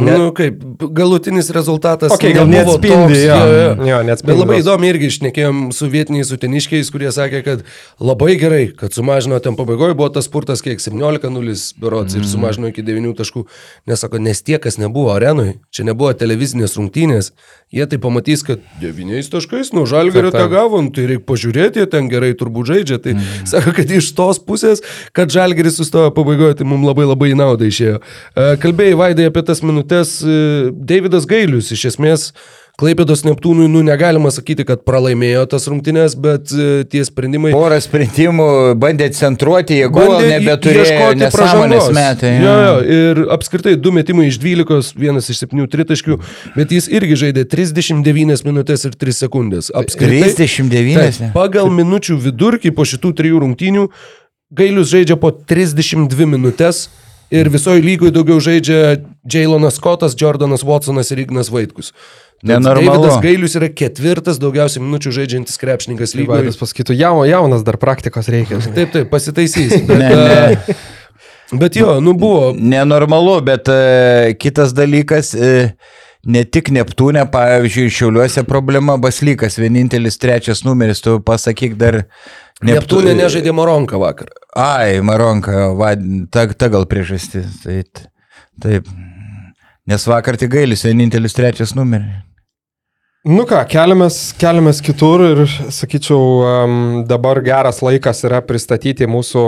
[0.00, 0.14] Ne.
[0.14, 0.62] Nu, kaip
[0.96, 2.14] galutinis rezultatas.
[2.16, 4.00] okay, gal neatspindi, toks, jo, jo, jo.
[4.08, 4.32] neatspindi.
[4.32, 7.66] Bet labai įdomu irgi išnekėjom su vietiniais uteniškiais, kurie sakė, kad
[8.00, 12.24] labai gerai, kad sumažino ten pabaigoje, buvo tas spurtas kiek 17-0 berots Mhm.
[12.24, 13.44] ir sumažino iki 9 taškų.
[13.92, 17.32] Nesako, nes tie, kas nebuvo arenui, čia nebuvo televizinės rungtynės,
[17.74, 22.32] jie tai pamatys, kad 9 taškais nuo žalgerio tą gavom, tai reikia pažiūrėti, ten gerai
[22.38, 22.98] turbūt žaidžia.
[23.04, 23.46] Tai Mhm.
[23.50, 24.80] sako, kad iš tos pusės,
[25.12, 27.98] kad žalgeris sustojo pabaigoje, tai mums labai labai į naudą išėjo.
[28.36, 32.32] E, Kalbėjai Vaidai apie tas minutės, e, Davidas Gailius iš esmės
[32.78, 37.50] Klaipėdos Neptūnui, nu, negalima sakyti, kad pralaimėjo tas rungtynės, bet e, tie sprendimai...
[37.50, 38.46] Porą sprendimų
[38.78, 42.30] bandė centruoti, jeigu nebeturėjo nesąmonės metai.
[42.38, 46.20] Jo, jo, ir apskritai du metimai iš 12, vienas iš 7 tritaškių,
[46.54, 49.72] bet jis irgi žaidė 39 minutės ir 3 sekundės.
[49.74, 51.02] Apskritai, 39.
[51.02, 53.88] Taip, pagal minučių vidurkį po šitų trijų rungtynių
[54.54, 56.86] Gailius žaidžia po 32 minutės
[57.34, 61.92] ir visoje lygoje daugiau žaidžia Jailonas Scottas, Jordanas Watsonas ir Ignas Vaitkus.
[62.46, 63.02] Nenormalu.
[63.02, 66.44] Davidas Gailius yra ketvirtas daugiausiai minučių žaidžiantis krepšininkas Tai lygoje.
[66.44, 68.60] Vaidas pasakytų, jaunas dar praktikos reikia.
[68.62, 69.74] Taip, taip, pasitaisys.
[69.88, 70.52] Bet, Ne, ne.
[70.54, 72.52] e, bet jo, nu buvo.
[72.54, 75.72] Nenormalu, bet e, kitas dalykas, e,
[76.30, 82.04] ne tik Neptūne, pavyzdžiui, Šiauliuose problema Baslykas, vienintelis trečias numeris, tu pasakyk dar
[82.62, 84.30] Neptūnė nežaidė Moronką vakar.
[84.58, 85.92] Ai, Maronka, jo, va,
[86.30, 87.64] ta, ta gal priežastis.
[87.64, 87.82] Tai,
[88.62, 88.88] taip.
[89.88, 92.27] Nes vakar tik gailis, vienintelis trečias numeris.
[93.28, 95.40] Nu ką, keliamės, keliamės kitur ir
[95.74, 99.42] sakyčiau, dabar geras laikas yra pristatyti mūsų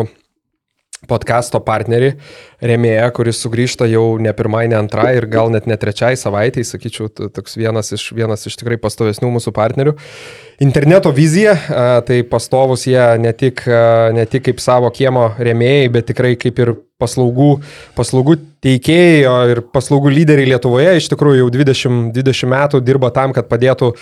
[1.11, 2.13] podkasto partnerį,
[2.65, 7.11] remėją, kuris sugrįžta jau ne pirmai, ne antrai ir gal net ne trečiai savaitai, sakyčiau,
[7.11, 9.97] toks vienas iš, vienas iš tikrai pastovesnių mūsų partnerių.
[10.61, 11.55] Interneto vizija,
[12.07, 13.65] tai pastovus jie ne tik,
[14.15, 17.55] ne tik kaip savo kiemo remėjai, bet tikrai kaip ir paslaugų,
[17.97, 20.99] paslaugų teikėjai ir paslaugų lyderiai Lietuvoje.
[21.01, 23.95] Iš tikrųjų jau 20, 20 metų dirba tam, kad padėtų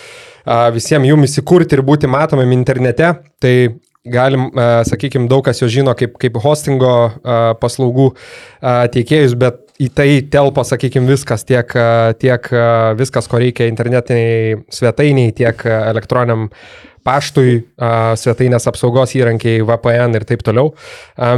[0.75, 3.13] visiems jum įsikurti ir būti matomam internete.
[3.39, 3.55] Tai
[4.13, 4.49] galim,
[4.89, 10.09] sakykime, daug kas jo žino kaip, kaip hostingo a, paslaugų a, teikėjus, bet į tai
[10.31, 11.71] telpa, sakykime, viskas, tiek,
[12.19, 12.49] tiek
[12.99, 16.49] viskas, ko reikia internetiniai svetainiai, tiek elektroniniam
[17.09, 17.63] paštui,
[18.21, 20.75] svetainės apsaugos įrankiai, VPN ir taip toliau.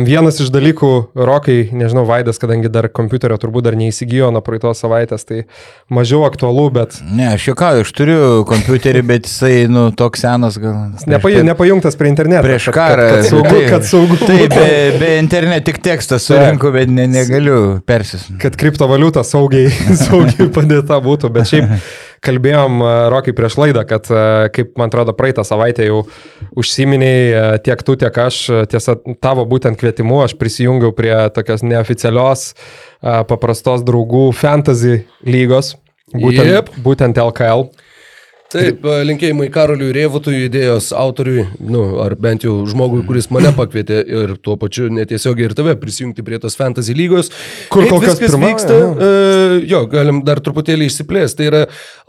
[0.06, 5.26] Vienas iš dalykų, Rokai, nežinau, Vaidas, kadangi dar kompiuterio turbūt dar neįsigijo nuo praeitos savaitės,
[5.28, 5.44] tai
[5.92, 10.74] mažiau aktualu, bet Ne, aš juokauju, aš turiu kompiuterį, bet jisai, nu, toks senas gal.
[11.10, 12.42] nepaj, nepajungtas prie interneto.
[12.48, 13.06] Prieš kad- karą.
[13.10, 13.68] Kad, kad saugu, taip.
[13.70, 14.18] kad saugu.
[14.24, 14.68] Taip, be,
[15.00, 18.26] be interneto tik tekstą surinku, bet ne, negaliu persis.
[18.42, 19.70] kad kriptovaliuta saugiai,
[20.06, 21.76] saugiai padėta būtų, bet šiaip
[22.24, 26.02] kalbėjom a, Rokai prieš laidą, kad a, kaip man atrodo praeitą savaitę jau
[26.60, 28.40] užsiminiai a, tiek tu, tiek aš,
[28.72, 32.50] tiesa tavo būtent kvietimu, aš prisijungiau prie tokios neoficialios
[33.00, 35.74] paprastos draugų fantasy lygos,
[36.12, 36.74] būtent, Jep.
[36.84, 37.70] būtent LKL.
[38.50, 44.00] Taip, e, linkėjimai Karoliui Rievutui, idėjos autoriui, nu, ar bent jau žmogui, kuris mane pakvietė
[44.02, 47.30] ir tuo pačiu netiesiogiai ir tave prisijungti prie tos fantasy lygos.
[47.70, 48.88] Kur kol kas pirma, vyksta, jo.
[48.90, 51.38] e, jo, galim dar truputėlį išsiplėsti.
[51.38, 51.60] Tai yra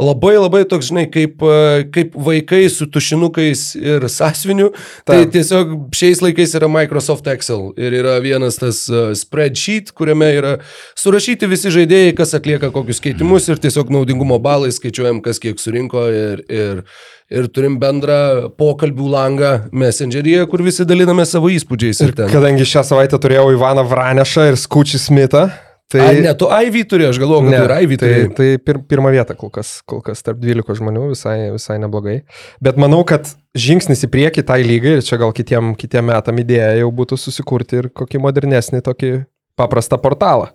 [0.02, 4.72] labai labai toks, žinai, kaip, e, kaip vaikai su tušinukais ir sąsviniu.
[5.06, 5.36] Tai Taip.
[5.38, 10.56] tiesiog šiais laikais yra Microsoft Excel ir yra vienas tas e, spreadsheet, kuriame yra
[10.98, 16.10] surašyti visi žaidėjai, kas atlieka kokius keitimus ir tiesiog naudingumo balai skaičiuojam, kas kiek surinko.
[16.12, 16.84] Ir ir, ir,
[17.32, 22.06] ir turim bendrą pokalbių langą Messengeryje, kur visi daliname savo įspūdžiais.
[22.06, 22.32] Ir ten.
[22.32, 25.68] Kadangi šią savaitę turėjau Ivaną Vranešą ir Skučį Smitą, tai...
[25.92, 26.06] Tai...
[26.08, 28.32] A, ne, tu Aivy turėjai, aš galvoju, kad tu ir Aivy tai, turėjai.
[28.38, 32.22] tai pir, pirmą vietą kol kas, kol kas tarp 12 žmonių visai, visai neblogai.
[32.64, 33.28] Bet manau, kad
[33.60, 37.82] žingsnis į priekį tai lygai ir čia gal kitiem, kitiem metam idėja jau būtų susikurti
[37.82, 39.12] ir kokį modernesnį, tokį
[39.60, 40.54] paprastą portalą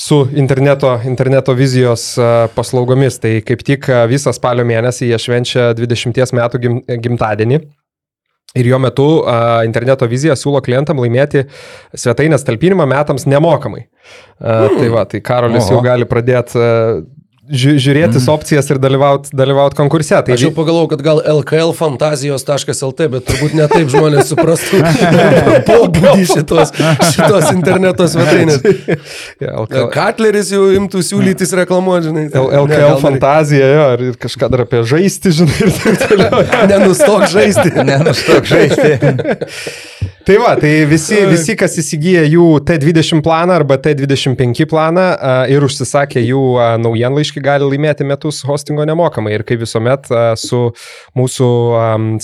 [0.00, 3.18] su interneto, interneto vizijos a, paslaugomis.
[3.20, 7.60] Tai kaip tik a, visą spalio mėnesį jie švenčia 20 metų gim, gimtadienį.
[8.58, 11.44] Ir jo metu a, interneto vizija siūlo klientam laimėti
[11.92, 13.84] svetainės talpinimą metams nemokamai.
[14.40, 15.76] A, tai va, tai Karolis Oho.
[15.76, 16.64] jau gali pradėti
[17.50, 20.16] ži žiūrėtis opcijas ir dalyvauti dalyvaut konkurse.
[20.24, 24.82] Tai Aš jau pagalvojau, kad gal lklfantazijos.lt, bet turbūt ne taip žmonės suprastų
[25.70, 26.74] pobūdį šitos,
[27.12, 28.62] šitos interneto svetainės.
[29.40, 32.24] Ja, LKL, Katleris jau imtų siūlytis reklamuoti, žinai.
[32.28, 36.42] Ne, LKL gal fantazija, jo, ir kažką dar apie žaisti, žinai, ir taip toliau.
[36.70, 37.72] Nenustok žaisti.
[37.88, 38.92] Nenustok žaisti.
[40.24, 45.06] Tai va, tai visi, visi, kas įsigyja jų T20 planą arba T25 planą
[45.48, 46.42] ir užsisakė jų
[46.84, 49.32] naujienlaiškį, gali laimėti metus hostingo nemokamai.
[49.38, 50.60] Ir kaip visuomet su
[51.16, 51.50] mūsų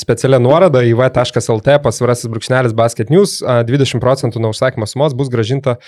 [0.01, 5.33] specialia nuorada į v.lt pasvirasis brūkšnelis basket news, a, 20 procentų nuo užsakymo sumos bus
[5.33, 5.79] gražinta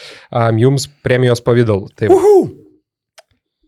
[0.56, 1.92] jums premijos pavydalu.
[1.92, 2.08] Tai,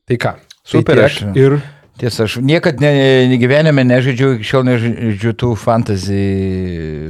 [0.08, 0.34] tai ką?
[0.70, 1.60] Super, Tai ir
[2.00, 2.90] Tiesa, aš niekad ne,
[3.28, 6.20] ne gyvenime nežaidžiu, iki šiol nežaidžiu tų fantasy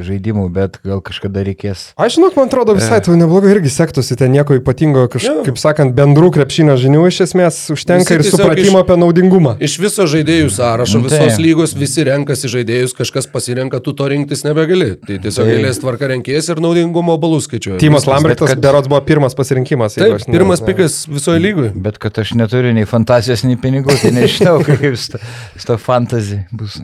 [0.02, 1.90] žaidimų, bet gal kažkada reikės.
[2.00, 6.32] Aš žinok, man atrodo visai tau neblogai irgi sektųsi, ten nieko ypatingo, kažkaip sakant, bendrų
[6.34, 9.54] krepšinio žinių iš esmės užtenka Visi ir supratimo iš- apie naudingumą.
[9.62, 11.20] Iš viso žaidėjų sąrašo, tai.
[11.22, 14.96] visos lygos, visi renkasi žaidėjus, kažkas pasirenka, tu to rinktis nebegali.
[15.06, 15.54] Tai tiesiog Tai.
[15.54, 17.78] eilės tvarka renkės ir naudingumo balus skaičiuoji.
[17.82, 18.08] Timas.
[18.10, 18.58] Lambertas, kad...
[18.66, 19.94] berods buvo pirmas pasirinkimas.
[19.94, 21.70] Taip, aš pirmas ne- pikas visoje lygoje.
[21.78, 26.80] Bet kad aš neturiu nei fantazijos, nei pinigų, tai nežinau, kaip su ta fantazija bus.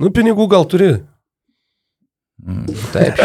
[0.00, 0.92] Nu, pinigų gal turi.
[2.44, 3.20] Mm, Taip,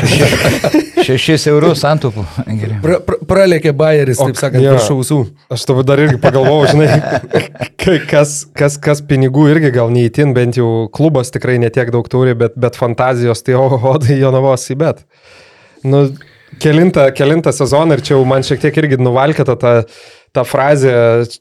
[1.07, 2.21] šešis, eurus antupų.
[2.45, 2.75] Gerai.
[2.83, 4.75] Pra, pra, pralėkė Bayeris, O, taip sakant, jo.
[4.77, 5.17] virš ausų.
[5.51, 6.99] Aš tavo dar irgi pagalvojau, žinai,
[7.81, 12.37] ka- kas, kas, kas pinigų irgi gal neįtin, bent jau klubas tikrai netiek daug turi,
[12.37, 15.01] bet, bet fantazijos tai oho, tai Jonavos į bet.
[15.83, 16.05] Nu,
[16.61, 19.73] kelintą, kelintą sezoną ir čia jau man šiek tiek irgi nuvalkėta ta,
[20.35, 20.93] ta frazė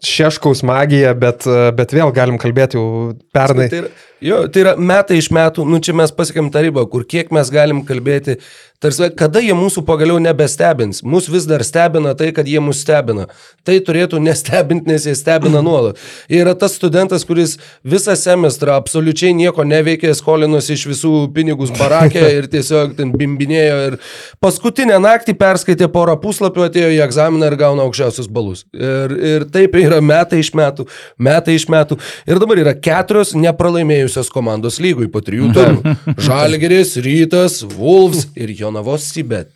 [0.05, 2.89] šeškaus magija, bet, bet vėl galim kalbėti jau
[3.35, 3.69] pernai.
[3.73, 7.05] Tai yra, jo, tai yra metai iš metų, nu čia mes pasiekėm tą ribą, kur
[7.07, 8.39] kiek mes galim kalbėti,
[8.83, 11.03] tarsi, kada jie mūsų pagaliau nebestebins.
[11.07, 13.27] Mūsų vis dar stebina tai, kad jie mus stebina.
[13.67, 15.99] Tai turėtų nestebinti, nes jie stebina nuolat.
[16.31, 22.23] Jie yra tas studentas, kuris visą semestrą absoliučiai nieko neveikė, skolinosi iš visų pinigus barakė
[22.39, 23.99] ir tiesiog ten bimbinėjo ir
[24.43, 28.65] paskutinę naktį perskaitė porą puslapių, atėjo į egzaminą ir gauna aukščiausius balus.
[28.75, 30.87] Ir, ir taip yra metai iš metų,
[31.19, 31.99] metai iš metų.
[32.31, 35.95] Ir dabar yra keturios nepralaimėjusios komandos lygui po trijų turų.
[36.29, 39.53] Žalgeris, Rytas, Wolves ir Jonavos Sibet.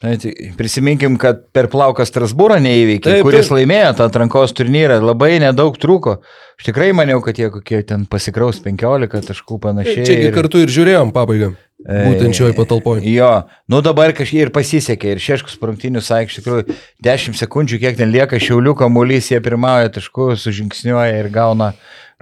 [0.00, 0.14] Tai
[0.56, 3.58] Prisiminkim, kad per plauką Strasbūrą neįveikė, Taip, kuris taip.
[3.58, 6.14] laimėjo tą atrankos turnyrą, labai nedaug trūko.
[6.56, 10.06] Aš tikrai maniau, kad jie kokie ten pasikraus 15 taškų panašiai.
[10.08, 11.50] Čiagi ir- kartu ir žiūrėjom pabaigą.
[11.84, 13.04] Būtent šioje patalpoje.
[13.12, 16.64] Jo, nu dabar kažkiek ir pasisekė, ir šeškus prungtinių sakė, iš tikrųjų,
[17.04, 21.70] 10 sekundžių, kiek ten lieka, šiaulių kamuolys, jie pirmauja taškų, sužingsniuoja ir gauna,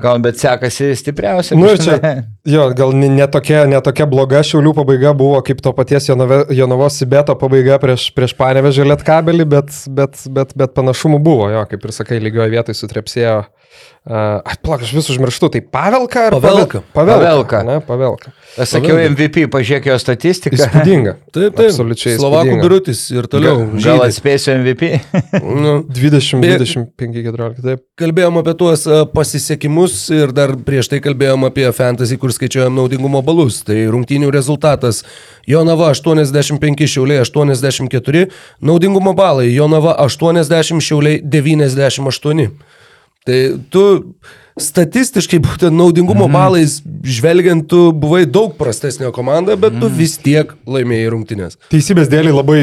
[0.02, 1.58] gauna bet sekasi stipriausiai.
[1.58, 1.98] Nu ir čia,
[2.46, 7.80] jo, gal ne, ne, ne bloga šiaulių pabaiga buvo kaip to paties Jonavos Sibeto pabaiga
[7.82, 12.54] prieš, prieš Panevežę Lietkabelį, bet, bet, bet, bet panašumų buvo, jo, kaip ir sakai, lygioje
[12.54, 13.38] vietoje sutrepsėjo.
[14.08, 16.80] Uh, Atplak, aš vis užmirštu, tai Pavelka ar Pavelka.
[16.94, 17.24] Pavelka.
[17.24, 17.64] Pavelka.
[17.66, 18.32] Ne, Pavelka.
[18.58, 20.56] Aš sakiau MVP, pažiūrėk jo statistiką.
[20.56, 21.12] Įspūdinga.
[21.36, 21.68] Taip, taip.
[21.68, 22.14] Absoliučiai.
[22.18, 23.60] Slovakų birutis ir toliau.
[23.76, 24.06] Gal žydi.
[24.08, 24.88] atspėsiu MVP?
[25.62, 27.82] Nu, 20, Beje- 25, 14, taip.
[27.98, 33.20] Kalbėjom apie tuos e, pasisekimus ir dar prieš tai kalbėjom apie fantasy, kur skaičiuojam naudingumo
[33.26, 33.60] balus.
[33.66, 35.04] Tai rungtynių rezultatas
[35.48, 38.26] Jonava 85, Šiauliai 84,
[38.64, 42.50] naudingumo balai Jonava 80, Šiauliai 98.
[43.28, 43.84] Tai tu
[44.62, 46.34] statistiškai, būtent naudingumo mm.
[46.34, 49.80] balais žvelgiant, tu buvai daug prastesnė komanda, bet mm.
[49.82, 51.58] tu vis tiek laimėjai rungtynės.
[51.72, 52.58] Teisybės dėlį labai,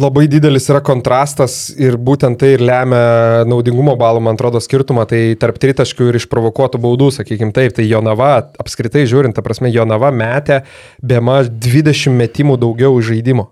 [0.00, 5.06] labai didelis yra kontrastas ir būtent tai ir lemia naudingumo balų, man atrodo, skirtumą.
[5.10, 10.12] Tai tarp tritaškių ir išprovokuotų baudų, sakykime taip, tai Jonava, apskritai žiūrint, ta prasme, Jonava
[10.14, 10.62] metė
[11.02, 13.50] be maž 20 metimų daugiau už žaidimo.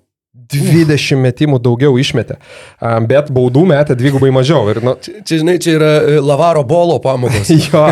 [0.52, 2.38] 20 metimų daugiau išmetė,
[3.08, 4.64] bet baudų metė dvigubai mažiau.
[4.72, 7.50] Ir, nu, Čia, žinai, čia yra e, Lavaro bolo pamokos.
[7.68, 7.84] jo,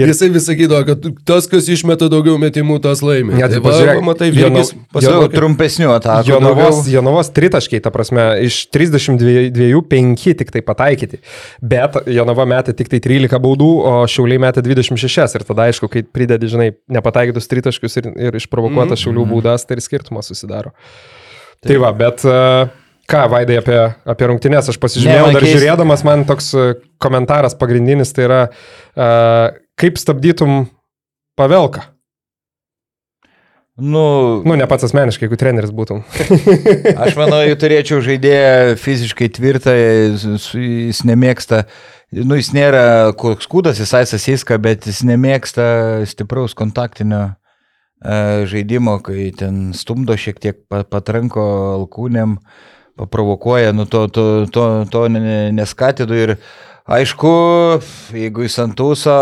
[0.00, 3.34] Ir jisai vis sakydavo, kad tas, kas išmeta daugiau metimų, tas laimi.
[3.36, 5.28] Ne, tai tai pažiūrėk, matai, Daug pasakė.
[5.34, 6.30] trumpesnių atakų.
[6.30, 6.80] Jonavos.
[6.90, 11.20] Jonavos tritaškiai, ta prasme, iš 32 5 tik tai pataikyti.
[11.60, 15.38] Bet Jonava metė tik tai 13 baudų, o Šiauliai metė 26.
[15.40, 19.04] Ir tada, aišku, kai pridedi, žinai, nepataikytus tritaškius ir, ir išprovokuotas mm -hmm.
[19.04, 20.74] Šiaulių baudas, tai ir skirtumas susidaro.
[21.66, 22.70] Tai va, bet uh,
[23.10, 25.58] ką, Vaidai, apie, apie rungtynės aš pasižymėjau, Ne, dar keista.
[25.58, 28.42] žiūrėdamas, man toks uh, komentaras pagrindinis, tai yra,
[28.96, 30.62] uh, kaip stabdytum
[31.40, 31.84] pavelką.
[33.80, 36.02] Nu, Nu, ne pats asmeniškai, jeigu treneris būtum.
[37.04, 41.62] Aš manau, jei turėčiau žaidėją fiziškai tvirtą, jis, nemėgsta,
[42.12, 42.82] nu jis nėra
[43.20, 45.64] koks kūdas, jis aisasiska, bet jis nemėgsta
[46.10, 47.32] stipraus kontaktinio e,
[48.00, 51.42] žaidimo, kai ten stumdo šiek tiek pa- patranko
[51.76, 52.38] alkūnėm,
[53.00, 56.34] paprovokuoja, nu to, to, to, to ne- neskatydu ir
[56.90, 57.32] aišku,
[58.16, 59.16] jeigu jis ant ūso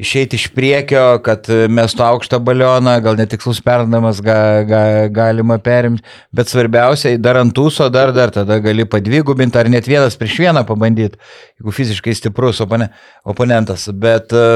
[0.00, 4.38] išeiti iš priekio, kad mestų aukštą balioną, gal netikslus perdamas ga,
[4.68, 9.88] ga, galima perimti, bet svarbiausia, dar ant tūso, dar, dar tada gali padvigubinti ar net
[9.90, 11.20] vienas prieš vieną pabandyti,
[11.60, 12.88] jeigu fiziškai stiprus opone,
[13.28, 13.90] oponentas.
[13.92, 14.46] Bet e,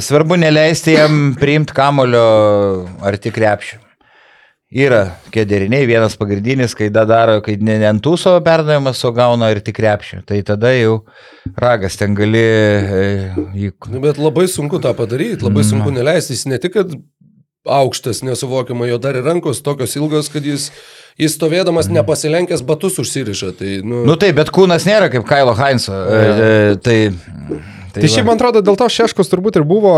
[0.00, 2.26] svarbu neleisti jam priimti kamulio
[3.06, 3.78] arti krepšio.
[4.72, 9.60] Yra kėderiniai, vienas pagrindinis, kai da daro, kai ne ant tūso perdavimas, o gauna ir
[9.60, 10.22] tik krepšio.
[10.24, 11.02] Tai tada jau
[11.60, 13.02] ragas ten gali e,
[13.52, 16.32] jį Nu, bet labai sunku tą padaryti, labai sunku neleisti.
[16.32, 16.94] Jis ne tik, kad
[17.68, 20.70] aukštas, nesuvokiama, jo dar ir rankos tokios ilgos, kad jis,
[21.20, 23.52] jis stovėdamas nepasilenkęs batus užsiriša.
[23.60, 26.00] Tai, nu, Nu taip, bet kūnas nėra kaip Kailo Heinzo.
[26.00, 26.98] E, e, tai,
[27.92, 29.92] Tai šiaip, man atrodo, dėl to Šeškus turbūt ir buvo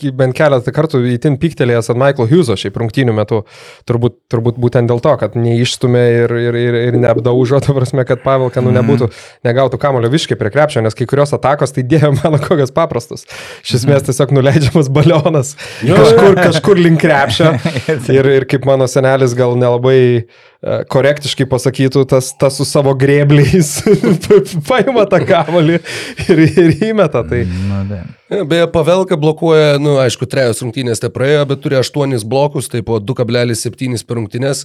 [0.00, 3.42] ki- bent keletą kartų įtin piktelėjęs ant Michael Hugheso šiaip rungtynių metu.
[3.88, 8.24] Turbūt, turbūt būtent dėl to, kad neišstumė ir, ir, ir, ir neapdaužo, ta prasme, kad
[8.24, 9.10] Pavelka nu, nebūtų,
[9.46, 13.26] negautų kamulio viškai prie krepšio, nes kai kurios atakos, tai dėjo mano kokios paprastos.
[13.62, 17.54] Iš esmės tiesiog nuleidžiamas balionas kažkur, kažkur link krepšio.
[18.16, 20.24] Ir, ir kaip mano senelis gal nelabai e,
[20.64, 23.76] korektiškai pasakytų, tas, tas su savo grėbliais
[24.68, 25.80] paima tą kamuolį
[26.26, 27.22] ir, ir įmeta.
[27.28, 27.42] Tai.
[27.44, 32.66] Ja, Beje, Pavelka blokuoja, na, nu, aišku, trejos rungtynės te praėjo, bet turi aštuonis blokus,
[32.72, 34.64] tai po 2,7 per rungtynės.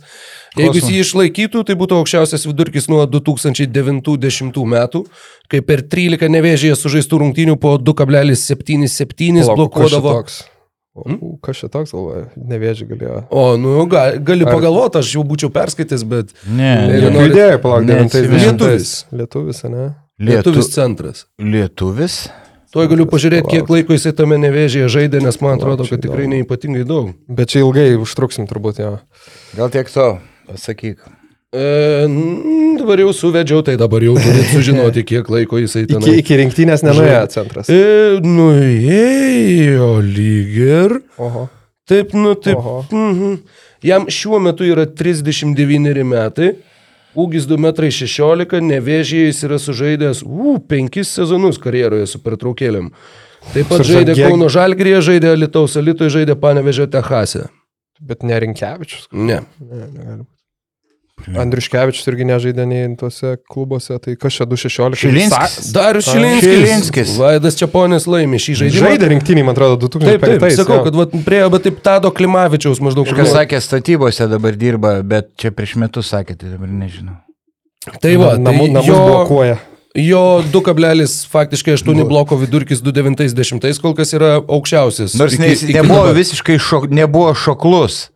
[0.58, 5.04] Jeigu jis jį išlaikytų, tai būtų aukščiausias vidurkis nuo 2009-2010 metų,
[5.52, 10.18] kai per 13 nevėžėje sužaistų rungtynių po 2,77 blokuodavo.
[10.24, 10.42] Toks.
[10.94, 13.22] O, kas čia toks, galvoju, nevėži galėjo.
[13.32, 16.74] O, nu, gali, gali Ar- pagalvoti, aš jau būčiau perskaitęs, bet Ne,
[17.14, 17.86] norit- idėjų, palauk.
[17.88, 18.28] 90.
[18.36, 18.92] Lietuvis.
[19.16, 19.86] Lietuvis, ne?
[20.20, 21.26] lietuvis centras.
[21.40, 22.18] Lietuvis.
[22.72, 26.36] Tuoj galiu pažiūrėti, kiek laiko jisai tame nevėžėje žaidė, nes man atrodo, kad tikrai įdomu.
[26.38, 27.10] neipatingai daug.
[27.28, 28.92] Bet čia ilgai užtruksim turbūt jo.
[29.58, 31.00] Gal tiek to, pasakyk.
[31.52, 32.08] E,
[32.80, 36.00] dabar jau suvedžiau, tai dabar jau turėt sužinoti, kiek laiko jisai ten.
[36.00, 37.68] Iki, iki rinktinės nenuėjo centras.
[37.68, 40.96] E, nuėjo lyg ir.
[41.20, 41.50] Oho.
[41.92, 42.56] Taip, nu taip.
[42.56, 42.78] Oho.
[42.88, 43.36] Mhm.
[43.84, 46.54] Jam šiuo metu yra 39 metai.
[47.20, 52.94] Ūgis 2,16 m, nevėžyje jis yra sužaidęs ū, penkis sezonus karjeroje su pertraukėlėm.
[53.52, 57.50] Taip pat Su žaidė Kauno Žalgrėje, žaidė Lietuvos Alitoje, žaidė Panevežė Techase.
[58.00, 59.10] Bet ne Rinkevičius.
[59.12, 59.42] Ne.
[59.60, 60.41] Ne, negali būti.
[61.42, 65.00] Andriuškevičius irgi nežaidė nei tuose klubuose, tai kas čia 216.
[65.02, 65.72] Šilinskis.
[65.76, 66.48] A, Šilinskis.
[66.50, 67.16] Šilinskis.
[67.22, 68.86] Vaidas Čiaponis laimė šį žaidimą.
[68.88, 70.22] Žaidė rinktinį, man atrodo, 2005.
[70.22, 70.86] Taip, taip, sakau, jo.
[70.90, 73.10] kad vat, priejo, bet taip Tado Klimavičiaus maždaug.
[73.10, 77.20] Kažkas sakė, statybose dabar dirba, bet čia prieš metus sakė, tai dabar nežinau.
[78.02, 79.58] Tai va, tai namus jo, blokuoja.
[79.98, 85.16] jo 2, faktiškai 8 bloko vidurkis 2,90 kol kas yra aukščiausias.
[85.18, 86.16] Nors Iki- ne, jis iki nebuvo dabar.
[86.20, 88.11] visiškai šok, nebuvo šoklus,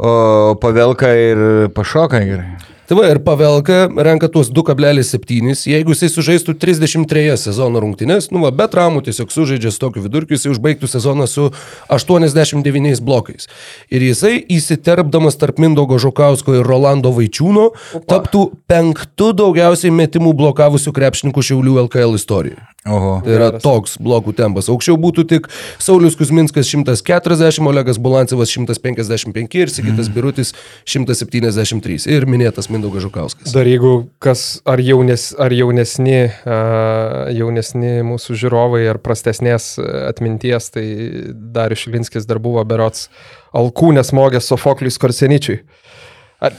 [0.00, 2.56] o pavelka ir pašoka gerai.
[2.90, 5.52] Tai va, ir Pavelka renka tuos 2,7.
[5.70, 10.34] Jeigu jisai sužaistų 33 sezono rungtynės, nu va, be traumų tiesiog sužaidžia su tokiu vidurkiu,
[10.34, 11.52] jisai užbaigtų sezoną su
[11.86, 13.46] 89 blokais.
[13.94, 17.68] Ir jisai įsiterpdamas tarp Mindaugo Žukausko ir Rolando Vaičiūno
[18.10, 22.58] taptų penktų daugiausiai metimų blokavusių krepšininkų Šiaulių LKL istorijoje.
[22.88, 23.18] Oho.
[23.20, 24.70] Tai yra toks blokų tempas.
[24.72, 25.48] Aukščiau būtų tik
[25.78, 30.14] Saulis Kusminskas 140, Olegas Bulancevas 155 ir Sigitas Mhm.
[30.16, 30.54] Birutis
[30.88, 32.06] 173.
[32.08, 33.52] Ir minėtas Mindaugas Žukauskas.
[33.52, 39.74] Dar jeigu kas, ar, jaunes, ar jaunesni, uh, jaunesni mūsų žiūrovai, ar prastesnės
[40.08, 40.84] atminties, tai
[41.30, 43.10] Darius Šilinskis dar buvo berots
[43.52, 45.60] alkūnės smogęs Sofokliui Skorseničiui.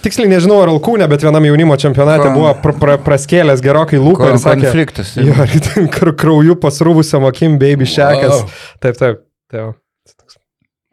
[0.05, 4.28] Tiksliai nežinau, ar alkūnė, bet vienam jaunimo čempionate Kon- buvo pr pr praskėlęs gerokai lūpą
[4.28, 5.15] Kon- ir sakė, konfliktas.
[5.17, 8.43] Jo, ir ten kr krauju pasrūvusiam akim, baby šekas.
[8.43, 8.53] Wow.
[8.86, 9.26] Taip, taip.
[9.49, 9.82] taip.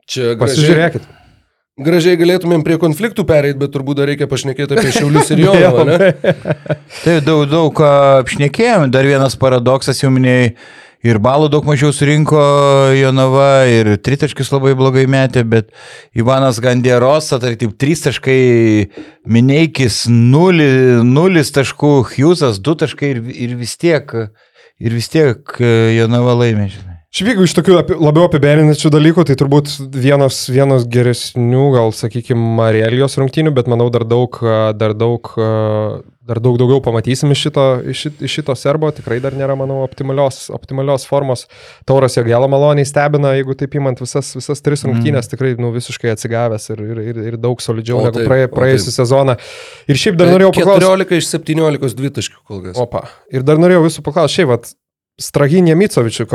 [0.09, 1.05] Čia Pasižiūrėkit.
[1.05, 1.18] Gražiai
[2.19, 6.11] galėtumėm prie konfliktų pereiti, bet turbūt dar reikia pašnekėti apie Šiaulius ir Jonavą, ne?
[7.05, 7.93] Tai daug, daug ką
[8.25, 8.89] apšnekėjom.
[8.95, 10.51] Dar vienas paradoksas, jau minėjai,
[11.07, 12.41] ir balų daug mažiau surinko
[12.99, 15.71] Jonava, ir tritaškis labai blogai metė, bet
[16.19, 18.41] Ivanas Gandierosa, tai taip, trys taškai,
[19.29, 20.69] Mineikis, nuli,
[21.07, 24.15] nulis taškų, Hjūzas, du taškai ir, ir vis tiek,
[24.83, 26.71] ir vis tiek e, Jonava laimė.
[27.09, 32.37] Šiaip jeigu iš tokių api, labiau apibendrinančių dalykų, tai turbūt vienos, vienos geresnių, gal sakykime,
[32.59, 34.37] Marelijos rungtynių, bet manau dar daug,
[34.77, 35.31] dar daug,
[36.29, 39.79] dar daug daugiau pamatysim iš šito, iš šit- iš šito serbo, tikrai dar nėra, manau,
[39.87, 41.47] optimalios, optimalios formos.
[41.89, 46.69] Tauras Jogėlą maloniai stebina, jeigu taip įmant visas, visas tris rungtynės, tikrai nu, visiškai atsigavęs
[46.77, 48.99] ir, ir, ir, ir daug solidžiau O negu taip, praė, praėjusią taip.
[49.01, 49.39] sezoną.
[49.89, 50.85] Ir šiaip dar norėjau paklausti.
[50.85, 52.77] 14 iš 17 dvitaškių kol kas.
[52.85, 53.07] Opa.
[53.33, 54.75] Ir dar norėjau jūsų paklausti, šiaip, vat,
[55.19, 56.29] Straginė Micovičių,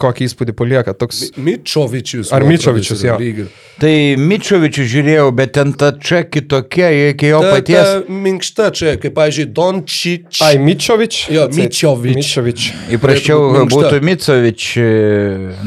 [0.00, 0.94] kokį įspūdį palieka.
[0.96, 1.22] Toks...
[1.36, 2.32] Mi- Mičovičius.
[2.36, 3.04] Ar Mičovičius, jo.
[3.04, 3.50] jis yra lyg ir.
[3.80, 7.92] Tai Mičovičių žiūrėjau, bet ten ta čia kitokia, iki jo Ta, paties.
[8.06, 10.40] ta minkšta čia, kaip, pavyzdžiui, Dončič.
[10.44, 11.20] Ai, Mičovič?
[11.32, 11.46] Jo.
[11.56, 12.16] Mičovič.
[12.20, 12.66] Mičovič.
[12.96, 14.66] Įprasčiau būtų Micovič,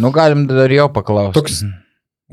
[0.02, 1.40] nu galim dar jo paklausti.
[1.40, 1.64] Toks,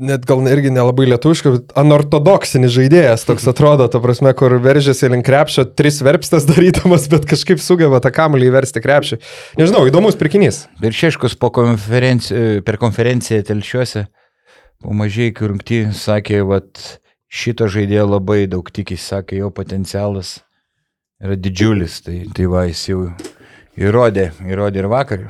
[0.01, 5.25] net gal irgi nelabai lietuviškas, bet anortodoksinis žaidėjas, toks atrodo, ta prasme, kur veržėsi link
[5.27, 9.19] krepšio, tris verpstas darydamas, bet kažkaip sugeba tą kamuolį įversti krepšį.
[9.61, 10.65] Nežinau, įdomus pirkinys.
[10.81, 12.61] Ir Šeškus konferenci...
[12.65, 14.07] per konferenciją telšiuose,
[14.81, 16.87] po mažai iki rungtynių, sakė, kad
[17.31, 20.39] šito žaidėjo labai daug tikisi, sakė, jo potencialas
[21.21, 22.01] yra didžiulis.
[22.07, 23.05] Tai, tai va, jis jau
[23.79, 25.29] įrodė, įrodė ir vakar,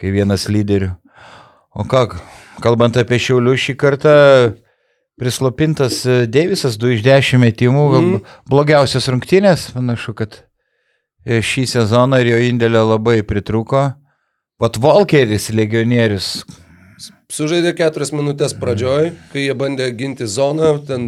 [0.00, 0.94] kai vienas lyderių.
[1.72, 2.04] O ką,
[2.64, 4.14] kalbant apie Šiaulių šį kartą,
[5.20, 8.34] prislopintas e, Deivisas, 2 iš 10 metimų, mm.
[8.50, 10.42] blogiausias rungtynės, panašu, kad
[11.24, 13.90] e, šį sezoną ir jo indėlio labai pritruko.
[14.60, 16.42] Pat Volkeris, legionierius,
[17.32, 21.06] Sužaidė keturias minutės pradžioj, kai jie bandė ginti zoną, ten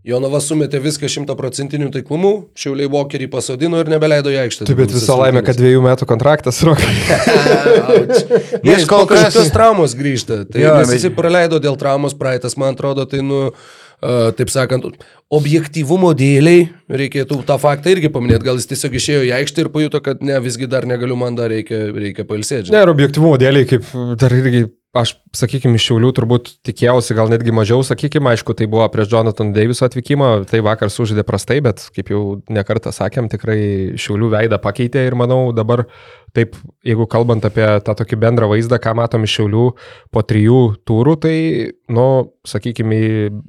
[0.00, 4.64] Jonava sumetė viską šimtaprocentiniu taiklumu, Šiauliai Walkerį pasodino ir nebeleido į aikštę.
[4.70, 6.88] Taip, bet visą laimę, kad dviejų metų kontraktas, Rokai.
[8.64, 10.40] Jis Jis kol kas- kažkokios traumos grįžta.
[10.48, 14.88] Tai Jo, bet- jis praleido dėl traumos praeitas, man atrodo, tai, nu, uh, taip sakant,
[15.30, 18.46] objektyvumo dėliai reikėtų tą faktą irgi paminėti.
[18.48, 21.52] Gal jis tiesiog išėjo į aikštę ir pajuto, kad ne, visgi dar negaliu, man dar
[21.52, 22.72] reikia, reikia pailsėti.
[22.72, 24.64] Ne, ir objektivumo dėliai, kaip dar irgi,
[24.96, 29.52] aš, sakykime, iš Šiaulių turbūt tikėjausi, gal netgi mažiau, sakykime, aišku, tai buvo prieš Jonathan
[29.54, 33.60] Daviso atvykimą, tai vakar sužaidė prastai, bet kaip jau nekartą sakėm, tikrai
[34.00, 35.86] Šiaulių veidą pakeitė ir manau dabar
[36.36, 36.56] taip,
[36.86, 39.64] jeigu kalbant apie tą tokį bendrą vaizdą, ką matom iš Šiaulių
[40.14, 41.34] po trijų turų, tai,
[41.92, 42.06] nu,
[42.46, 43.00] sakykime,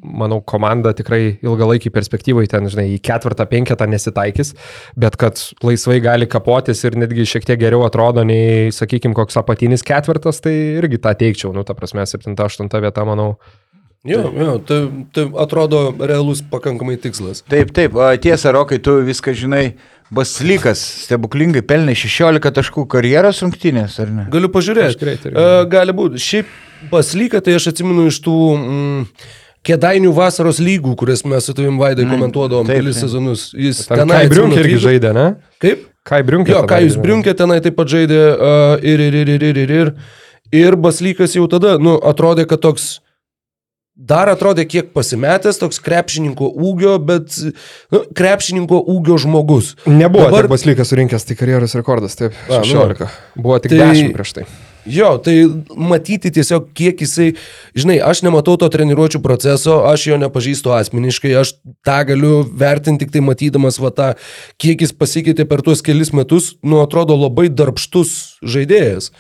[0.02, 4.54] manau, komanda tikrai ilgalaikį perspektyvai ten, žinai, į ketvirtą, penketą nesitaikys,
[5.00, 9.86] bet kad laisvai gali kapotis ir netgi šiek tiek geriau atrodo nei, sakykime, koks apatinis
[9.88, 13.36] ketvirtas, tai irgi tą teikčiau, nu, ta prasme, septinta, aštunta vieta, manau.
[14.04, 17.44] Jo, jo, tai, tai atrodo realus pakankamai tikslas.
[17.46, 19.66] Taip, taip, a, tiesa, Rokai, tu viską žinai.
[20.12, 24.26] Baslykas stebuklingai pelnė 16 taškų karjeros rungtynės, ar ne?
[24.34, 25.30] Galiu pažiūrėti.
[25.30, 26.20] Uh, gali būti.
[26.20, 26.50] Šiaip
[26.92, 29.06] paslyka, tai aš atsimenu iš tų mm,
[29.70, 33.46] kėdainių vasaros lygų, kurias mes su tavim vaidai mm, komentuodavom taip, kelis sezonus.
[33.54, 35.28] Jis Ten tenai Kai Briunkė irgi žaidė, ne?
[35.64, 35.86] Kaip?
[36.10, 36.58] Kai Briunkė.
[36.58, 39.78] Jo, ką jūs Briunkė tenai taip pat žaidė uh, ir, ir, ir, ir, ir, ir,
[39.78, 39.94] ir.
[40.52, 42.98] Ir Baslykas jau tada, nu, atrodė, kad toks
[43.96, 47.36] dar atrodė kiek pasimetęs, toks krepšininko ūgio, bet,
[47.94, 49.76] nu, krepšininko ūgio žmogus.
[49.86, 50.50] Nebuvo Dabar-.
[50.52, 52.68] Baslykas surinkęs, tai karjeros rekordas, taip, A, nu.
[52.72, 53.08] 16.
[53.36, 54.46] Buvo tik Tai- 10 prieš tai.
[54.90, 55.46] Jo, tai
[55.78, 57.36] matyti tiesiog, kiek jisai,
[57.78, 61.52] žinai, aš nematau to treniruočio proceso, aš jo nepažįstu asmeniškai, aš
[61.86, 64.08] tą galiu vertinti tik tai matydamas va tą,
[64.58, 69.12] kiek jis pasikeitė per tuos kelis metus, nu atrodo labai darbštus žaidėjas.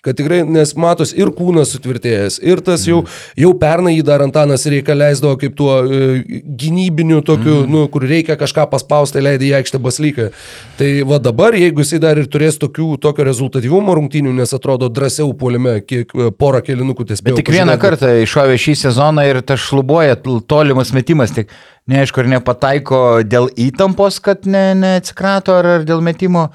[0.00, 3.02] Kad tikrai, nes matos ir kūnas sutvirtėjęs, ir tas jau,
[3.36, 7.68] jau pernai jį dar Antanas reikia leisdavo kaip tuo e, gynybiniu tokiu, mm.
[7.68, 10.30] nu, kur reikia kažką paspausti, leidai į aikštę baslyką.
[10.78, 15.34] Tai va dabar, jeigu jisai dar ir turės tokių, tokio rezultatyvumo rungtynių, nes atrodo drąsiau
[15.36, 17.28] puolime, kiek e, porą kelinukų tiesiog.
[17.28, 21.52] Bet tik vieną kartą iššovė šį sezoną ir tas šlubuoja tol- tolimas metimas, tik
[21.92, 26.48] neaišku, ar nepataiko dėl įtampos, kad ne, neatsikrato, ar, ar dėl metimo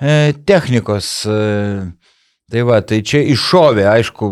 [0.00, 1.20] e, technikos.
[1.30, 1.38] E,
[2.52, 4.30] tai va, tai čia iššovė, aišku,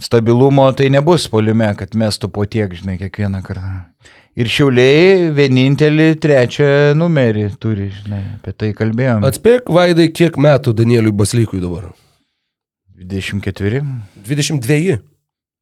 [0.00, 3.72] stabilumo tai nebus polime, kad mestų po tiek, žinai, kiekvieną kartą.
[4.38, 9.26] Ir šiauliai vienintelį trečią numerį turi, žinai, apie tai kalbėjome.
[9.26, 11.90] Atspėk, Vaidai, kiek metų Danieliui Baslykui dabar?
[13.00, 13.82] 24,
[14.28, 15.00] 22.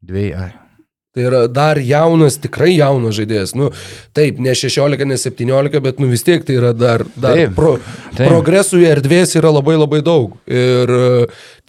[0.05, 0.68] 2, ai.
[1.17, 3.55] Tai yra dar jaunas, tikrai jaunas žaidėjas.
[3.57, 3.71] Nu,
[4.17, 7.71] taip, ne 16, ne 17, bet nu vis tiek tai yra dar, dar Taip, pro,
[8.13, 8.27] taip.
[8.29, 10.37] progresų erdvės yra labai labai daug.
[10.45, 11.09] Ir e,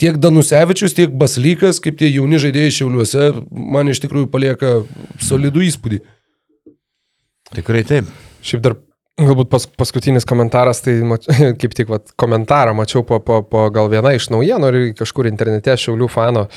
[0.02, 4.76] tiek Danusevičius, tiek Baslykas, kaip tie jauni žaidėjai šiauliuose, man iš tikrųjų palieka
[5.24, 6.04] solidų įspūdį.
[7.56, 8.12] Tikrai taip.
[8.46, 8.76] Šiaip dar
[9.28, 11.28] galbūt pas, paskutinis komentaras, tai mač,
[11.62, 15.76] kaip tik vat, komentarą mačiau po, po, po gal viena iš naujienų ir kažkur internete
[15.80, 16.48] šiaulių fano,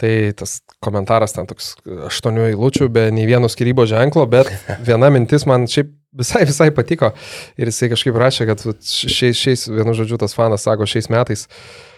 [0.00, 1.74] tai tas komentaras ten toks
[2.08, 4.52] aštuonių eilučių, be nei vieno skirybo ženklo, bet
[4.88, 7.12] viena mintis man šiaip visai, visai patiko.
[7.60, 11.89] Ir jisai kažkaip rašė, kad šiais, šiais, vienu žodžiu, tas fanas sako, šiais metais a,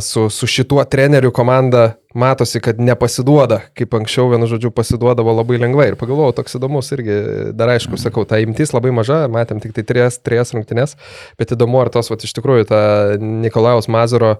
[0.00, 5.92] su, su šituo treneriu komanda matosi, kad nepasiduoda, kaip anksčiau, vienu žodžiu, pasiduodavo labai lengvai.
[5.92, 7.18] Ir pagalvojau, toks įdomus irgi,
[7.54, 10.96] dar aišku, sakau, ta imtis labai maža, matėm tik tai trijas, trijas rungtynes,
[11.38, 12.82] bet įdomu, ar tos, va, iš tikrųjų, ta
[13.22, 14.38] Nikolaus Mazuro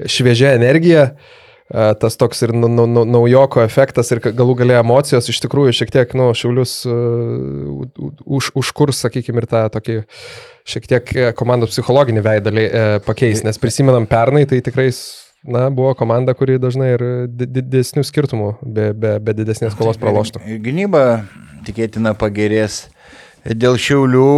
[0.00, 1.40] šviežia energija, a,
[1.70, 5.92] tas toks ir nu, nu, nu, naujoko efektas ir galų galia emocijos iš tikrųjų šiek
[5.94, 10.00] tiek, nu, šiaulius uh, už, užkurs, sakykime, ir tą tokį
[10.70, 14.88] šiek tiek e, komandos psichologinį veidą e, pakeis, nes prisimenam pernai, tai tikrai,
[15.46, 20.42] na, buvo komanda, kuri dažnai ir di- didesnių skirtumų be, be, be didesnės kovos praloštų.
[20.64, 21.04] Gynyba
[21.66, 22.88] tikėtina pagerės.
[23.44, 24.28] Dėl šiaulių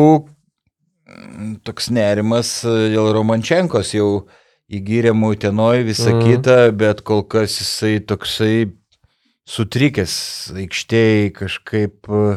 [1.67, 4.11] toks nerimas e, dėl Romančenkos jau
[4.71, 6.23] įgyrėmų tenoj visą mm.
[6.27, 8.55] kitą, bet kol kas jisai toksai
[9.49, 10.15] sutrikęs
[10.63, 12.37] aikštėje kažkaip, e,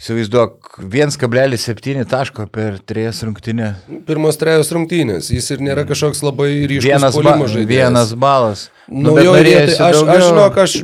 [0.00, 3.74] įsivaizduok, 1,7 taško per 3 rungtynę.
[4.08, 7.68] Pirmos trejos rungtynės, jis ir nėra kažkoks labai ryškus Vienas, ba puolimo žaidėjas.
[7.68, 8.62] vienas balas.
[8.88, 10.22] Nu, bet vietoje, norėjosi aš, aš daugiau.
[10.30, 10.76] žinok, aš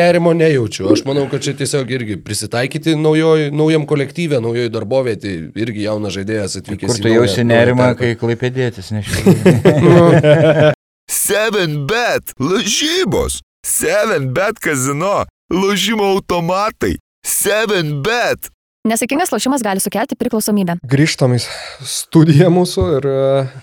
[0.00, 0.88] nerimo nejaučiu.
[0.94, 6.56] Aš manau, kad čia tiesiog irgi prisitaikyti naujoj, naujam kolektyvė, naujoj darbovietė, irgi jaunas žaidėjas
[6.62, 6.96] atvykęs.
[6.96, 10.72] Kur tu jausi nerimą, kai klaipėdėtis, nežinau.
[11.10, 13.42] 7bet lažybos.
[13.66, 15.26] 7bet kazino.
[15.52, 16.96] Lošimo automatai.
[17.26, 18.50] 7bet.
[18.88, 20.78] Nesėkmingas lošimas gali sukelti priklausomybę.
[20.88, 21.40] Grįžtam į
[21.84, 23.18] studiją mūsų ir e,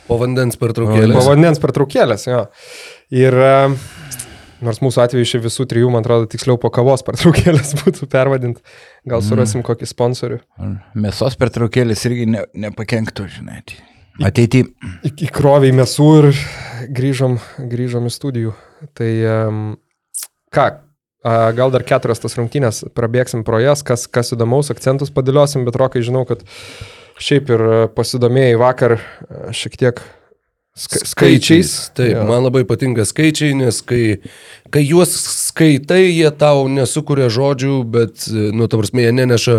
[0.05, 0.86] Po vandens per po
[1.26, 2.43] vandens pertraukėlės, jo.
[3.18, 3.55] Ir e,
[4.62, 8.62] nors mūsų atveju iš visų trijų, man atrodo, tiksliau po kavos pertraukėlės būtų pervadinti,
[9.10, 10.39] gal surasim kokį sponsorių.
[10.93, 13.64] Mėsos pertraukėlis irgi ne, nepakenktų, žinai.
[14.22, 14.68] Ateity.
[15.05, 16.30] Į- Įkroviai mesų ir
[16.93, 17.39] grįžom,
[17.74, 18.53] grįžom į studijų.
[18.97, 19.64] Tai um,
[20.53, 20.70] ką,
[21.57, 26.03] gal dar keturias tas rungtynės prabėgsim pro jas, kas, kas įdomaus, akcentus padėliosim, bet rokai
[26.05, 26.43] žinau, kad
[27.21, 27.65] šiaip ir
[27.97, 28.97] pasidomėjai vakar
[29.55, 30.03] šiek tiek
[30.78, 31.91] ska skaičiais.
[31.97, 32.25] Taip, Jo.
[32.30, 34.19] man labai patinka skaičiai, nes kai,
[34.69, 35.15] kai juos
[35.49, 39.57] skaitai, jie tau nesukuria žodžių, bet, nu, ta prasme, jie neneša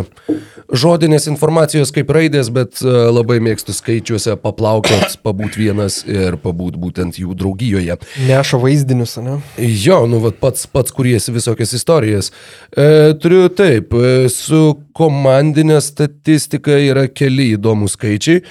[0.69, 7.19] žodinės informacijos kaip raidės, bet e, labai mėgstu skaičiuose paplaukiot, pabūt vienas ir pabūt būtent
[7.21, 7.99] jų draugijoje.
[8.29, 9.39] Neša vaizdinius, ne?
[9.59, 12.33] Jo, nu, vat, pats, pats kuriesi visokias istorijas.
[12.71, 18.43] E, turiu taip, e, su komandinė statistika yra keli įdomūs skaičiai.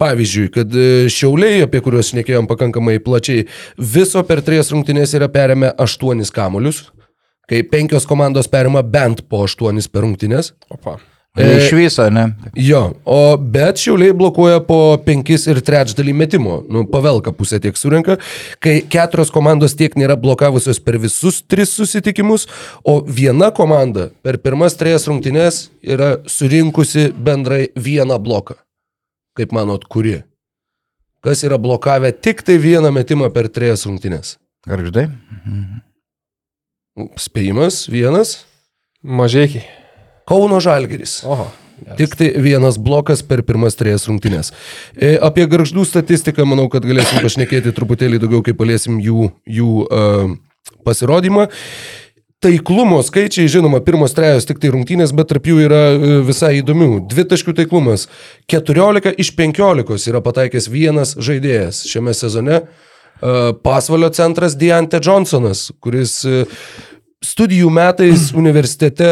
[0.00, 3.46] Pavyzdžiui, kad e, šiauliai, apie kuriuos šnekėjom pakankamai plačiai,
[3.78, 6.88] viso per tris rungtynės yra perėmę aštuonis kamuolius,
[7.50, 10.54] kai penkios komandos perima bent po aštuonis per rungtynės.
[10.72, 10.98] Opa.
[11.34, 12.28] E, Iš viso, ne?
[12.54, 16.60] Jo, o bet šiauliai blokuoja po penkis ir trečdalį metimo.
[16.70, 18.20] Nu, pavelka pusę tiek surinka,
[18.62, 22.46] kai keturios komandos tiek nėra blokavusios per visus tris susitikimus,
[22.86, 28.63] o viena komanda per pirmas trejas rungtynes yra surinkusi bendrai vieną bloką.
[29.34, 30.20] Kaip manot, kuri?
[31.24, 34.36] Kas yra blokavę tik tai vieną metimą per trejas rungtynes?
[34.68, 35.08] Garždai?
[37.18, 38.44] Spėjimas, vienas.
[39.02, 39.64] Mažiekiai.
[40.28, 41.22] Kauno Žalgeris.
[41.26, 41.50] Oho.
[41.98, 44.52] Tik tai vienas blokas per pirmas trejas rungtynės.
[44.94, 50.30] E, apie garždų statistiką manau, kad galėsim pašnekėti truputėlį daugiau, kai paliesim jų, jų uh,
[50.86, 51.48] pasirodymą.
[52.44, 57.06] Taiklumo skaičiai, žinoma, pirmos trejos tik tai rungtynės, bet tarp jų yra e, visai įdomių.
[57.08, 58.04] Dvi taškų taiklumas.
[58.52, 62.58] 14 iš 15 yra pataikęs vienas žaidėjas šiame sezone.
[62.60, 63.32] E,
[63.64, 66.44] Pasvalio centras Diante Johnsonas, kuris e,
[67.24, 69.08] studijų metais universitete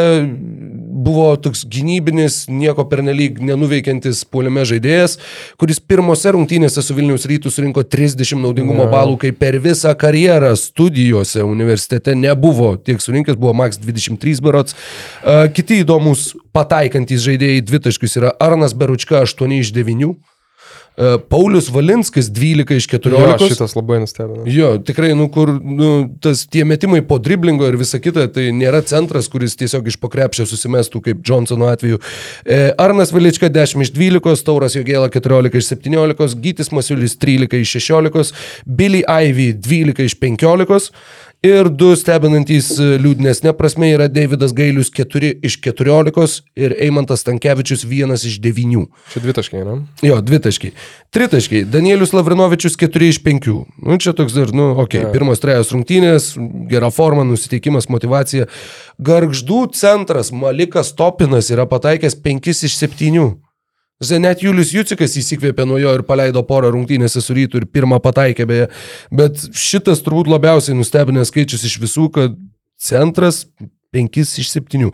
[1.03, 5.18] buvo toks gynybinis, nieko pernelyg nenuveikiantis puolime žaidėjas,
[5.61, 11.44] kuris pirmose rungtynėse su Vilnius rytų surinko 30 naudingumo balų, kai per visą karjerą studijose
[11.46, 14.76] universitete nebuvo tiek surinkęs, buvo maks 23 berots.
[15.57, 20.14] Kiti įdomus pataikantis žaidėjai dvitaškius yra Arnas Beručka 8 iš 9.
[20.97, 23.43] A, Paulius Valinskis 12 iš 14.
[23.43, 24.45] Jo, šitas labai nustebino.
[24.47, 28.82] Jo, tikrai, nu, kur, nu, tas tie metimai po driblingo ir visa kita, tai nėra
[28.84, 32.03] centras, kuris tiesiog iš pokrepšio susimestų, kaip Johnsono atveju.
[32.45, 37.76] E, Arnas Vilička 10 iš 12, Tauras Jogėla 14 iš 17, Gytis Masiulis 13 iš
[37.80, 38.36] 16,
[38.66, 40.93] Billy Ivy 12 iš 15.
[41.43, 47.82] Ir du stebinantys e, liūdnesnė prasme yra Davidas Gailius 4 iš 14 ir Eimantas Tankievičius
[47.82, 48.84] 1 iš 9.
[49.11, 49.74] Čia dvi taškai, ne?
[50.07, 50.70] Jo, dvi taškai.
[51.11, 51.64] Tritaškai.
[51.66, 53.51] Danielius Lavrinovičius 4 iš 5.
[53.82, 55.11] Nu, čia toks dar, nu, okei, okay.
[55.11, 56.36] pirmos trejos rungtynės,
[56.70, 58.47] gera forma, nusiteikimas, motivacija.
[59.03, 63.32] Gargždų centras Malikas Topinas yra pataikęs 5 iš 7.
[64.22, 68.48] Net Julius Jucikas įsikvėpė nuo jo ir paleido porą rungtynėse su rytu ir pirmą pataikė
[68.48, 68.70] beje.
[69.14, 72.34] Bet šitas turbūt labiausiai nustebinęs skaičius iš visų, kad
[72.82, 73.44] centras
[73.92, 74.90] 5 iš 7.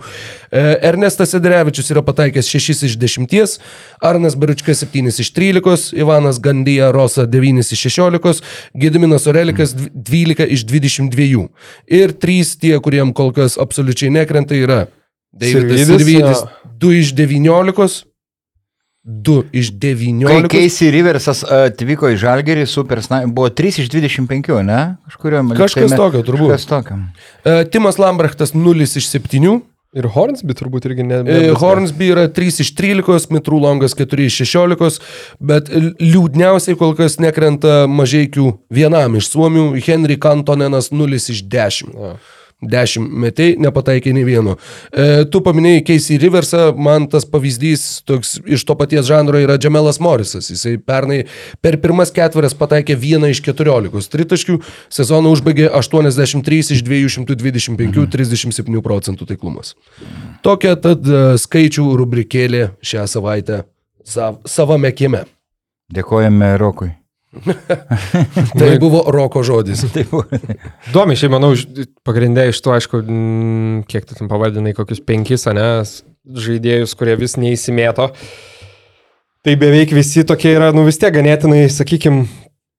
[0.82, 3.58] Ernestas Sedrevičius yra pataikęs 6 iš 10,
[4.02, 8.42] Arnas Baručkas 7 iš 13, Ivanas Gandija Rosa 9 iš 16,
[8.74, 11.46] Gediminas Orelikas 12 iš 22.
[11.86, 14.86] Ir 3 tie, kuriem kol kas absoliučiai nekrenta, yra
[15.32, 16.44] Davidas Sirvidis
[16.82, 18.07] 2 iš 19.
[19.08, 20.50] 2 iš Kai 19.
[20.52, 24.82] Keisi Riversas atvyko į Žalgerį, Super Sniper buvo 3 iš 25, ne?
[25.08, 26.52] Kažkurio Kažkas tokio, turbūt.
[26.52, 27.00] Kažkas tokio.
[27.40, 29.60] E, Timas Lambrechtas 0 iš 7.
[29.96, 31.22] Ir Hornsby turbūt irgi ne.
[31.24, 31.52] E, ne?
[31.56, 35.00] Hornsby yra 3 iš 13, Mitrų Longas 4 iš 16,
[35.40, 41.96] bet liūdniausiai kol kas nekrenta mažiekių vienam iš Suomių, Henry Kantonenas 0 iš 10.
[41.96, 42.18] Jo.
[42.58, 44.56] 10 metai, nepataikė nei vieno.
[44.90, 50.00] E, tu paminėjai Casey Riversą, man tas pavyzdys toks iš to paties žanro yra Džemelas
[50.02, 50.50] Morisas.
[50.50, 51.20] Jisai pernai
[51.62, 54.58] per pirmas ketverias pataikė 1 iš 14 tritaškių,
[54.90, 59.76] sezoną užbaigė 83 iš 225, 37 procentų taiklumas.
[60.42, 63.62] Tokia tad e, skaičių rubrikėlė šią savaitę
[64.02, 65.28] sav, savame kieme.
[65.94, 66.97] Dėkojame Rokui.
[68.58, 69.84] Tai buvo roko žodis.
[70.94, 71.52] Domi, šiaip manau,
[72.06, 73.02] pagrindė iš to, aišku,
[73.90, 75.68] kiek tu tam pavadinai, kokius penkis, ne,
[76.28, 78.08] žaidėjus, kurie vis neįsimėto.
[79.44, 82.26] Tai beveik visi tokie yra, nu vis tiek ganėtinai, sakykime,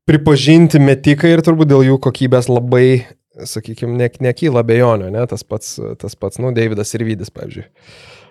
[0.10, 3.06] pripažinti metikai ir turbūt dėl jų kokybės labai,
[3.46, 7.68] sakykime, ne, nekyla bejonių, ne, tas pats, tas pats, nu, Davidas ir Vydis, pavyzdžiui.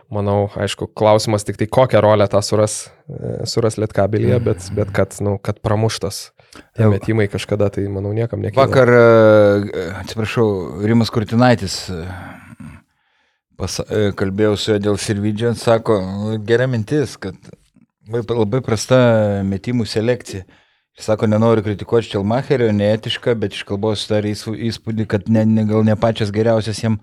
[0.09, 5.13] Manau, aišku, klausimas tik tai, kokią rolę tą suras, e, suras Lietkabilije, bet, bet kad,
[5.21, 6.31] nu, kad pramuštas
[6.79, 6.89] Jau.
[6.95, 8.65] metimai kažkada, tai manau, niekam nekyla.
[8.65, 12.07] Vakar, e, atsiprašau, Rimas Kurtinaitis e,
[13.59, 17.37] pas, e, kalbėjau su juo dėl Sirvidžio, sako, "Nu, gera mintis, kad
[18.09, 20.45] labai- prasta metimų selekcija.
[20.99, 25.95] Sako, nenoriu kritikuoti Štelmacherio, neetiška, bet iš kalbos darė įspūdį, kad ne, ne, gal ne
[25.95, 26.99] pačias geriausias jam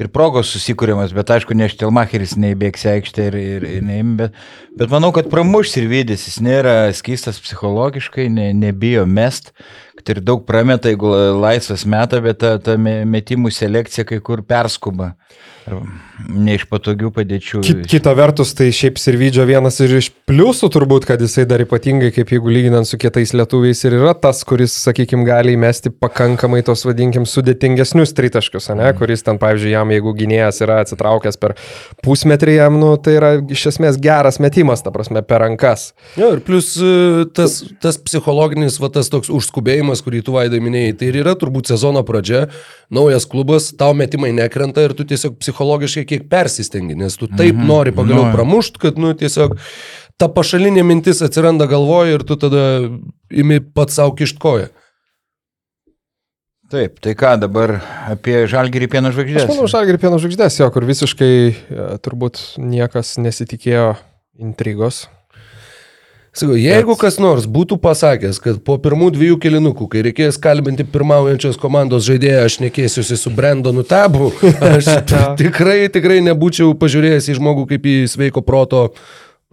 [0.00, 4.34] ir progos susikūrimas, bet aišku, ne Štelmacheris neįbėgs į aikštę ir, ir, ir neim, bet,
[4.76, 9.52] bet manau, kad pramuš ir vydys, jis nėra skystas psichologiškai, ne, nebijo mest,
[9.94, 14.42] kad ir daug prameta, jeigu laisvas meta, bet ta, ta me- metimų selekcija kai kur
[14.42, 15.14] perskuba.
[16.28, 17.62] Ne iš patogių padėčių.
[17.64, 22.10] Kit, kita vertus, tai šiaip Sirvidžio vienas ir iš pliusų turbūt, kad jisai dar ypatingai,
[22.12, 26.84] kaip jeigu lyginant su kitais lietuviais, ir yra tas, kuris, sakykime, gali įmesti pakankamai tos,
[26.84, 28.98] vadinkim, sudėtingesnius tritaškius, ne, Mhm.
[29.00, 31.54] kuris ten, pavyzdžiui, jam, jeigu gynėjas yra atsitraukęs per
[32.04, 35.92] pusmetrį, jam, nu, tai yra iš esmės geras metimas, ta prasme, per rankas.
[36.16, 40.96] Jo, ir plus e, tas, tas psichologinis, va, tas toks užskubėjimas, kurį tu vaidai minėjai,
[41.00, 42.46] tai ir yra turbūt sezono pradžia,
[42.94, 47.66] naujas klubas, tau metimai nekrenta ir tu tiesiog psichologiškai kiek persistengi, nes tu taip Mhm.
[47.66, 48.32] nori pagaliau Nu.
[48.36, 49.56] pramušt, kad, nu, tiesiog
[50.18, 52.88] ta pašalinė mintis atsiranda galvoje ir tu tada
[53.30, 54.68] imi pats savo kišt koją.
[56.74, 57.76] Taip, tai ką dabar
[58.10, 59.44] apie Žalgirį pieno Aš žvaigždės?
[59.46, 63.92] manau, Žalgirį pieno žvaigždės, jo, kur visiškai e, turbūt niekas nesitikėjo
[64.42, 65.04] intrigos.
[66.34, 71.60] Sakau, jeigu kas nors būtų pasakęs, kad po pirmų dviejų kilinukų, kai reikės kalbinti pirmaujančios
[71.62, 74.32] komandos žaidėją, aš nekėsiuosi su Brendonu Tabu,
[74.74, 74.88] aš
[75.38, 78.88] tikrai, tikrai nebūčiau pažiūrėjęs į žmogų kaip į sveiko proto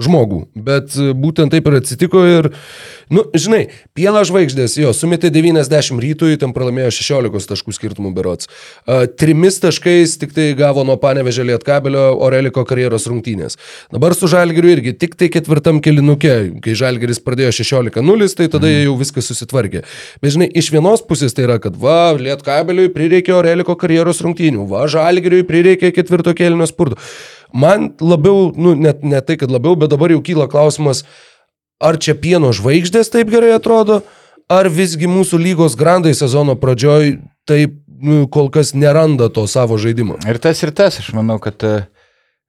[0.02, 0.46] žmogų.
[0.56, 2.50] Bet e, būtent taip ir atsitiko ir,
[3.14, 3.64] nu, žinai,
[3.98, 8.50] pieno žvaigždės, jo, sumetė 90 rytui, ten pralaimėjo 16 taškų skirtumų berots.
[8.86, 13.58] A, Trimis taškais tik tai gavo nuo panevežė lietkabelio Oreliko karjeros rungtynės.
[13.94, 18.86] Dabar su Žalgiriu irgi tik tai ketvirtam kilinukė, kai Žalgiris pradėjo 16-0, tai tada jie
[18.86, 19.84] jau viskas susitvarkė.
[20.24, 24.88] Bet žinai, iš vienos pusės tai yra, kad va, lietkabeliui prireikė Oreliko karjeros rungtynių, va,
[24.92, 27.00] Žalgiriui prireikė ketvirto kėlinio spurto.
[27.54, 31.04] Man labiau, nu, net ne tai, kad labiau, bet dabar jau kyla klausimas,
[31.82, 34.02] ar čia pieno žvaigždės taip gerai atrodo,
[34.52, 37.18] ar visgi mūsų lygos grandai sezono pradžioj
[37.50, 40.18] taip nu, kol kas neranda to savo žaidimo.
[40.30, 41.76] Ir tas ir tas, aš manau, kad e,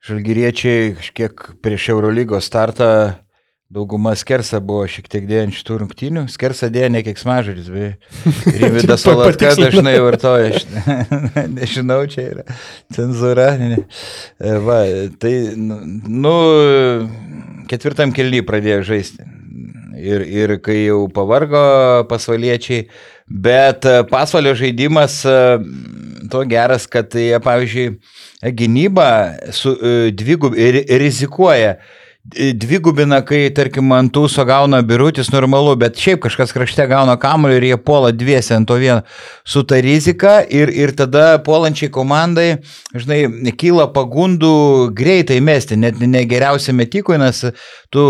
[0.06, 2.88] žalgyriečiai kažkiek prieš Eurolygos startą
[3.72, 6.22] dauguma skersa buvo šiek tiek dėjant šitų rungtynių.
[6.32, 9.68] Skersa dėjo ne kiek smažaris, bet Salatka patikslina.
[9.70, 10.60] dažnai vartoja.
[11.56, 12.44] Nežinau, čia yra
[12.92, 13.46] cenzūra.
[13.56, 14.82] E, Va,
[15.22, 16.34] tai, nu, nu,
[17.70, 19.24] ketvirtam kelny pradėjo žaisti.
[19.96, 21.62] ir, ir kai jau pavargo
[22.12, 22.86] pasvaliečiai,
[23.24, 25.38] bet e, pasvalio žaidimas e,
[26.32, 27.88] to geras, kad jie, pavyzdžiui,
[28.58, 29.08] gynybą
[29.54, 29.74] su
[30.12, 31.76] dvigub rizikuoja
[32.24, 37.66] dvigubina, kai, tarkim, ant tūso gauna birutis normalu, bet šiaip kažkas krašte gauna kamuolį ir
[37.66, 39.00] jie puola dviesi ant to vieno
[39.42, 42.46] su ta rizika ir, ir tada puolančiai komandai,
[42.94, 44.54] žinai, kyla pagundų
[44.94, 47.42] greitai mesti, net ne geriausia metikui, nes
[47.90, 48.06] tu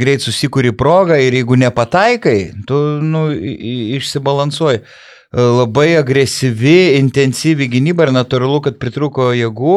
[0.00, 3.28] greit susikūri progą ir jeigu nepataikai, tu nu,
[3.98, 4.80] išsibalansuoji
[5.32, 9.76] labai agresyvi, intensyvi gynyba ir natūralu, kad pritruko jėgų.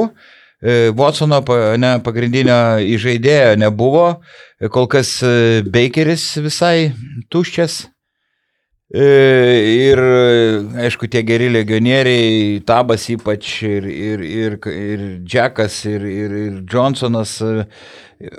[0.64, 1.42] E, Watsono
[1.78, 4.06] ne, pagrindinio įžaidėjo nebuvo,
[4.60, 6.94] e, kol kas e, Bakeris visai
[7.34, 7.84] tuščias.
[8.96, 10.00] Ir,
[10.78, 17.34] aišku, tie geri legionieriai, Tabas ypač ir, ir, ir, ir Džekas, ir, ir, ir Johnsonas,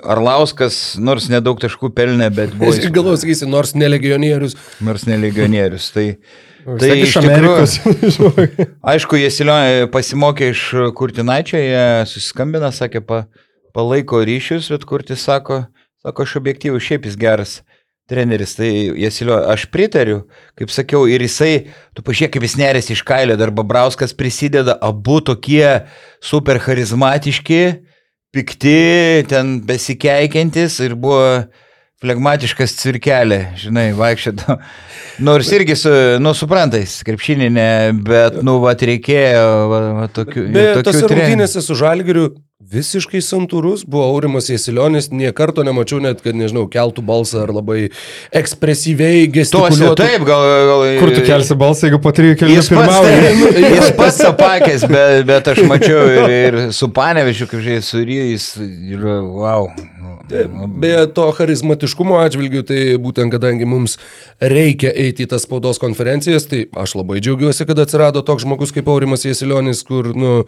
[0.07, 2.71] Arlauskas, nors nedaug taškų pelnė, bet buvo...
[2.71, 4.55] Aš galvoju, sakysi, nors ne legionierius.
[4.87, 5.91] Nors ne legionierius.
[5.93, 6.07] Tai,
[6.67, 7.77] Tai iš Amerikos.
[8.91, 10.63] aišku, jie Silionė pasimokė iš
[10.99, 13.21] Kurtinaičio, jie susiskambina, sakė, pa,
[13.75, 15.61] palaiko ryšius, bet Kurtis sako,
[16.03, 17.53] sako, aš objektyviai šiaip jis geras
[18.07, 20.21] treneris, tai Jesilio, aš pritariu,
[20.59, 25.19] kaip sakiau, ir jisai, tu pažiūrėk, kaip jis nerės iš kailio, dar Babrauskas prisideda, abu
[25.23, 25.87] tokie
[26.23, 27.61] super charizmatiški,
[28.35, 28.77] pikti,
[29.31, 31.47] ten besikeikiantis ir buvo
[32.03, 34.57] flegmatiškas cirkelė, žinai, vaikščioto.
[35.25, 35.91] Nors irgi su,
[36.21, 37.69] nu, suprantais, krepšininė,
[38.05, 40.43] bet, nu, va, reikėjo va, va, tokių.
[40.53, 42.29] Bet tose rungtynėse su Žalgiriu
[42.67, 47.89] visiškai santūrus buvo Aurimas Jesilionis, nie karto nemačiau net, kad, nežinau, keltų balsą ar labai
[48.35, 49.93] ekspresyviai gestikuliuotų.
[49.95, 50.85] Tuose, taip, gal, gal.
[50.99, 53.61] Kur tu kelsi balsą, jeigu po trijų kelių pirmauji?
[53.77, 58.49] Jis pats apakęs, bet, bet aš mačiau ir, ir su panevešiu, kaip žiūrėjai, su ryjais,
[58.91, 59.71] ir wow.
[60.27, 63.95] Beje, to charizmatiškumo atžvilgių, tai būtent kadangi mums
[64.43, 68.91] reikia eiti į tas spaudos konferencijas, tai aš labai džiaugiuosi, kad atsirado toks žmogus kaip
[68.91, 70.41] Aurimas Jesilionis, kur, nu,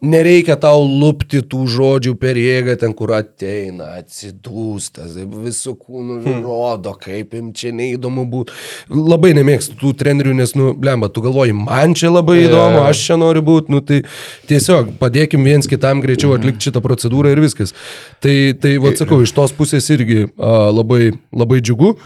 [0.00, 6.40] nereikia tau lupti tų žodžių per jėgą ten, kur ateina, atsidūstas, visų kūnų hmm.
[6.46, 8.56] rodo, kaip jums čia neįdomu būtų.
[8.96, 13.20] Labai nemėgstu tų trenerių, nes, nu, blemba, tu galvoji, man čia labai įdomu, aš čia
[13.20, 14.02] noriu būti, nu, tai
[14.50, 16.40] tiesiog padėkim viens kitam greičiau hmm.
[16.40, 17.76] atlikti šitą procedūrą ir viskas.
[18.24, 21.96] Tai, tai vad sakau, iš tos pusės irgi a, labai, labai džiugu.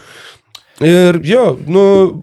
[0.83, 1.81] Ir jo, nu,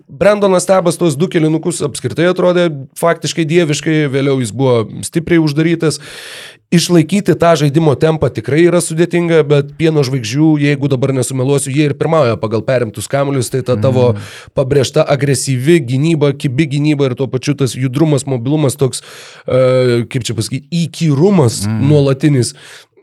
[0.08, 2.66] Brendonas Tebas tos du kilinukus apskritai atrodė
[3.00, 5.96] faktiškai dieviškai, vėliau jis buvo stipriai uždarytas.
[6.72, 11.96] Išlaikyti tą žaidimo tempą tikrai yra sudėtinga, bet pieno žvaigždžių, jeigu dabar nesumeluosiu, jie ir
[12.00, 14.30] pirmauja pagal perimtus kamuolius, tai ta tavo mm.
[14.56, 19.04] pabrėžta agresyvi gynyba, kibi gynyba ir tuo pačiu tas judrumas, mobilumas, toks,
[19.44, 21.84] uh, kaip čia pasakyti, įkyrumas mm.
[21.92, 22.56] nuolatinis.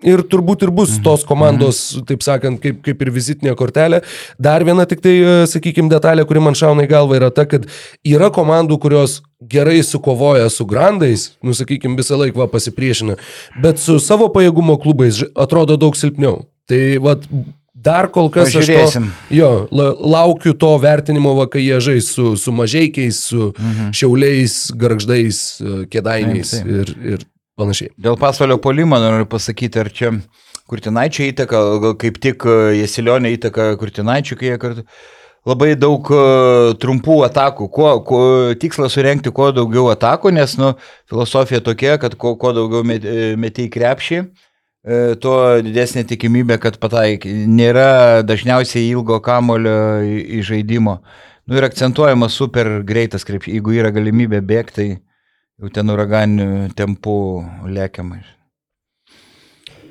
[0.08, 1.04] Ir turbūt ir bus mhm.
[1.04, 4.00] tos komandos, taip sakant, kaip, kaip ir vizitinė kortelė.
[4.40, 7.68] Dar viena tik tai, e, sakykime, detalė, kuri man šauna į galvą, yra ta, kad
[8.08, 13.20] yra komandų, kurios gerai sukovoja su grandais, nusakykime, visą laiką pasipriešina,
[13.64, 16.46] bet su savo pajėgumo klubais atrodo daug silpniau.
[16.70, 17.26] Tai vad,
[17.74, 19.08] dar kol kas Pažiūrėsim.
[19.10, 23.50] aš to, jo, la, laukiu to vertinimo, va, kai jie žais su, su mažiekiais, su
[23.52, 23.92] mhm.
[24.00, 26.80] šiauliais, garždais, e, kėdainiais taip, taip.
[26.80, 27.28] ir, ir
[27.60, 27.94] panašiai.
[28.00, 30.14] Dėl pasvalio polimo noriu pasakyti, ar čia
[30.70, 31.62] Kurtinaičio įtaka,
[32.02, 34.84] kaip tik e, Jesilionė įtaka Kurtinaičio, kai jie kartu
[35.50, 36.20] labai daug e,
[36.82, 37.70] trumpų atakų.
[37.74, 38.22] Kuo, kuo,
[38.62, 40.76] tikslas surenkti kuo daugiau atakų, nes nu,
[41.10, 44.24] filosofija tokia, kad kuo, kuo daugiau e, metai krepšį,
[45.20, 47.34] tuo didesnė tikimybė, kad pataikai.
[47.52, 50.00] Nėra dažniausiai ilgo kamulio
[50.40, 50.96] įžaidimo.
[51.50, 53.58] Nu, ir akcentuojamas super greitas krepšys.
[53.58, 54.88] Jeigu yra galimybė bėgti, tai
[55.60, 57.16] jau ten uraganinių tempų
[57.68, 58.22] lėkiamai.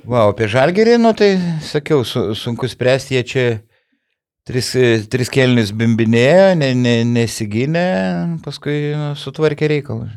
[0.09, 3.43] Wow, apie žalgerį, nu tai sakiau, su, sunku spręsti, jie čia
[4.49, 4.71] tris,
[5.13, 7.85] tris kelnius bimbinėjo, ne, ne, nesigynė,
[8.45, 10.09] paskui nu, sutvarkė reikalą.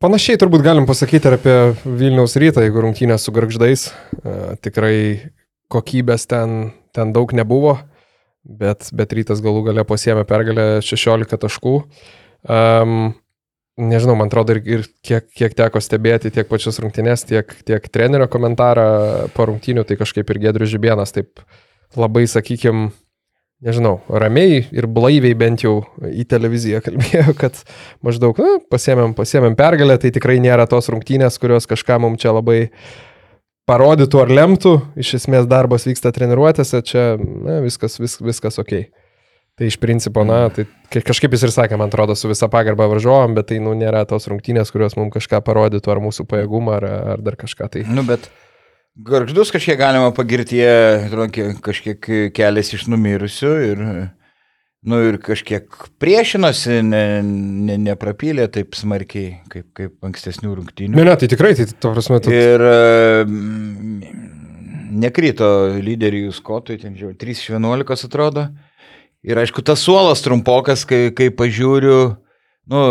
[0.00, 1.54] Panašiai turbūt galim pasakyti ir apie
[1.84, 3.88] Vilniaus rytą, jeigu rungtynės su garždais.
[4.22, 4.96] E, tikrai
[5.74, 7.74] kokybės ten, ten daug nebuvo,
[8.46, 11.80] bet, bet rytas galų gale pasiemė pergalę 16 taškų.
[12.46, 13.10] Um,
[13.78, 18.28] nežinau, man atrodo, ir, ir kiek, kiek teko stebėti tiek pačias rungtynės, tiek, tiek trenerio
[18.30, 18.88] komentarą
[19.34, 21.42] po rungtynių, tai kažkaip ir Gedrius Žibienas taip
[21.96, 22.90] labai, sakykime,
[23.64, 27.58] nežinau, ramiai ir blaiviai bent jau į televiziją kalbėjo, kad
[28.04, 32.64] maždaug, na, pasiemėm, pasiemėm pergalę, tai tikrai nėra tos rungtynės, kurios kažką mums čia labai
[33.68, 38.88] parodytų ar lemtų, iš esmės darbas vyksta treniruotėse, čia na, viskas, vis, viskas ok.
[39.58, 43.32] Tai iš principo, na, tai kažkaip jis ir sakė, man atrodo, su visa pagarba varžovom,
[43.34, 46.86] bet tai, nu, nėra tos rungtynės, kurios mums kažką parodytų, ar mūsų pajėgumą, ar,
[47.16, 47.66] ar dar kažką.
[47.74, 47.82] Tai...
[47.90, 48.28] Nu, bet
[48.98, 53.82] Garždus kažkiek galima pagirti, jie kažkiek kelias iš numirusių ir,
[54.86, 55.70] nu, ir kažkiek
[56.02, 60.98] priešinosi, ne, ne, neprapylė taip smarkiai kaip, kaip ankstesnių rungtynių.
[60.98, 62.34] Ne, ne, tai tikrai, tai to prasme, tu...
[62.34, 62.66] Ir
[64.98, 68.48] nekrito lyderių skotui, ten žiūrėjau, 3 iš 11 atrodo.
[69.28, 71.98] Ir aišku, tas suolas trumpokas, kai, kai pažiūriu,
[72.72, 72.84] nu,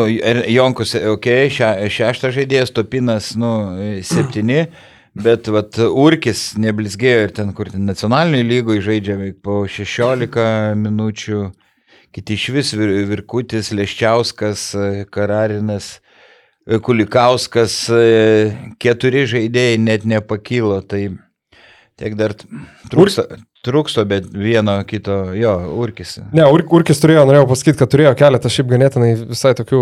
[0.53, 3.49] Jonkus, ok, še, šeštas žaidėjas, Topinas, nu,
[4.05, 4.67] septyni.
[5.17, 11.39] Bet vat, Urkis neblizgėjo ir ten, kur ten nacionaliniai lygoje žaidžia po 16 minučių,
[12.13, 14.67] kiti iš vis vir, Virkutis, Leščiauskas,
[15.09, 15.95] Kararinas,
[16.67, 17.79] Kulikauskas,
[18.77, 21.07] keturi žaidėjai net nepakylo, tai
[21.97, 23.25] tiek dar trūksta,
[23.67, 26.17] trūksto, bet vieno kito, jo, Urkis.
[26.35, 29.81] Ne, Ur, Urkis turėjo, norėjau pasakyti, kad turėjo keletą šiaip ganėtinai visai tokių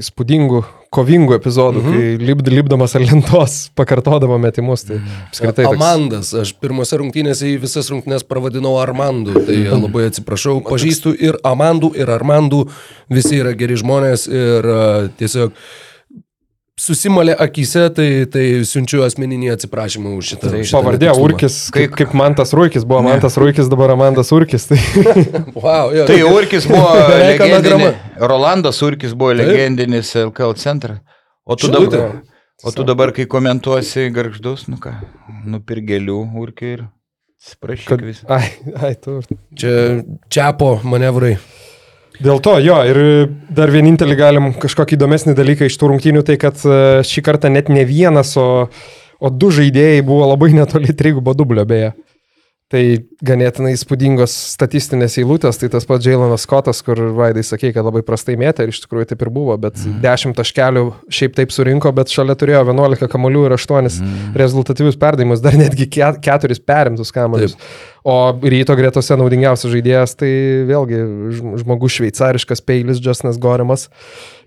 [0.00, 1.94] įspūdingų, kovingų epizodų, mhm.
[1.94, 4.86] kai lipd, lipdamas ant lentos pakartodavo metimus.
[4.88, 4.98] Tai
[5.28, 5.68] apskritai.
[5.68, 5.78] Toks...
[5.78, 9.86] Amandas, aš pirmose rungtynėse į visas rungtynės pravadinau Armandu, tai mhm.
[9.86, 12.66] labai atsiprašau, pažįstu ir Amandų, ir Armandų,
[13.12, 15.56] visi yra geri žmonės ir uh, tiesiog
[16.80, 20.52] susimalė akise, tai, tai siunčiu asmeninį atsiprašymą už šitą.
[20.54, 23.12] Tai pavardė Urkis, kaip, kaip Mantas Ruikis buvo, ne.
[23.12, 24.66] Mantas Ruikis, dabar Amandas Urkis.
[24.70, 24.78] Tai,
[25.64, 28.00] wow, jo, tai Urkis buvo legendinis.
[28.32, 31.02] Rolandas Urkis buvo legendinis LKL centras.
[31.44, 32.22] O tu, dabar,
[32.62, 34.94] o tu dabar, kai komentuosi garždus, nu ką,
[35.50, 36.84] nupirgelių Urkį ir
[37.42, 38.28] atsiprašyk visą.
[38.30, 38.46] Ai,
[38.78, 39.18] ai, tu.
[39.58, 39.74] Čia
[40.32, 41.34] čiapo manevrai.
[42.20, 42.98] Dėl to jo, ir
[43.54, 47.70] dar vienintelį galim kažkokį įdomesnį dalyką iš tų rungtynių, tai kad e, šį kartą net
[47.72, 48.68] ne vienas, o,
[49.16, 51.94] o du žaidėjai buvo labai netoli trigubo dublio beje.
[52.72, 52.80] Tai
[53.20, 58.38] ganėtinai įspūdingos statistinės eilutės, tai tas pats Jailonas Skotas, kur Vaidai sakė, kad labai prastai
[58.40, 59.98] mėtė ir iš tikrųjų taip ir buvo, bet mm.
[60.00, 64.30] 10 taškelių šiaip taip surinko, bet šalia turėjo 11 kamolių ir 8 mm.
[64.40, 67.58] rezultatyvius perdavimus, dar netgi 4 perimtus kamolius.
[68.08, 70.32] O ryto gretose naudingiausias žaidėjas, tai
[70.72, 71.02] vėlgi
[71.60, 73.90] žmogus šveicariškas peilis, Justinas Gorimas,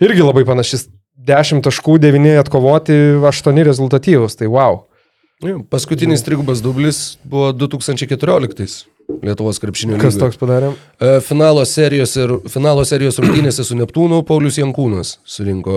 [0.02, 0.88] irgi labai panašis
[1.30, 4.82] 10 taškų, 9 atkovoti, 8 rezultatyvus, tai wow.
[5.70, 8.86] Paskutinis trigubas dublis buvo 2014.
[9.24, 10.16] Lietuvos krepšinio lygos.
[10.16, 10.72] Kas toks padarė?
[10.98, 15.76] E, finalo serijos, ir, finalo serijos rungtynėse su Neptūnu Paulius Jankūnas surinko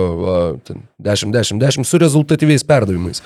[1.03, 3.19] 10-10-10 su rezultatyviais perdavimais.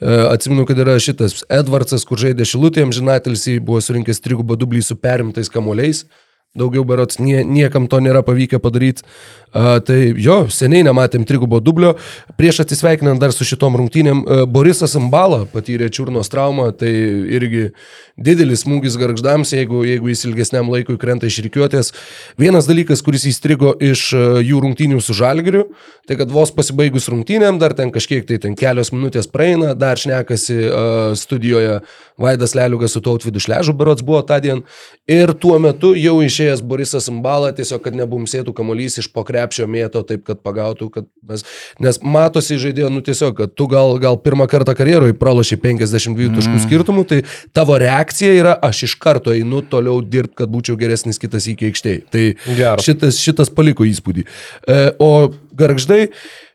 [0.00, 4.96] E, atsimenu, kad yra šitas Edvardsas, kur žaidė Šilutėm, žinatelsi buvo surinkęs trigubą dublį su
[4.96, 6.06] perimtais kamuoliais.
[6.56, 9.04] Daugiau berots nie, niekam to nėra pavykę padaryti.
[9.48, 11.94] A, tai jo, seniai nematėm trigubo dublio.
[12.36, 16.90] Prieš atsisveikinant dar su šitom rungtynėm, a, Borisas Ambala patyrė čiurnos traumą, tai
[17.36, 17.70] irgi
[18.20, 21.92] didelis smūgis garždams, jeigu, jeigu jis ilgesniam laikui krenta iš rykiuotės.
[22.40, 25.64] Vienas dalykas, kuris įstrigo iš a, jų rungtynių su Žalgiriu,
[26.08, 30.58] tai kad vos pasibaigus rungtynėm, dar ten kažkiek tai ten kelios minutės praeina, dar šnekasi
[30.68, 30.84] a,
[31.16, 31.80] studijoje
[32.20, 34.66] Vaidas Leliugas su Tautvidu Šležu, berots buvo tą dieną.
[35.08, 40.02] Ir tuo metu jau išėjęs Borisas Ambala, tiesiog, kad nebumsėtų kamuolys iš pokrė krepšio mėto
[40.06, 41.44] taip, kad pagautų, kad mes,
[41.82, 46.56] nes matosi žaidėjo, nu tiesiog, kad tu gal, gal pirmą kartą karjeroje pralošiai 52 taškų
[46.56, 46.64] mm.
[46.66, 47.20] skirtumų, tai
[47.56, 52.02] tavo reakcija yra, aš iš karto einu toliau dirbti, kad būčiau geresnis kitas iki aikštėje.
[52.12, 52.24] Tai
[52.58, 52.82] Gero.
[52.84, 54.26] šitas, šitas paliko įspūdį.
[54.26, 55.12] E, o
[55.58, 56.08] garždai,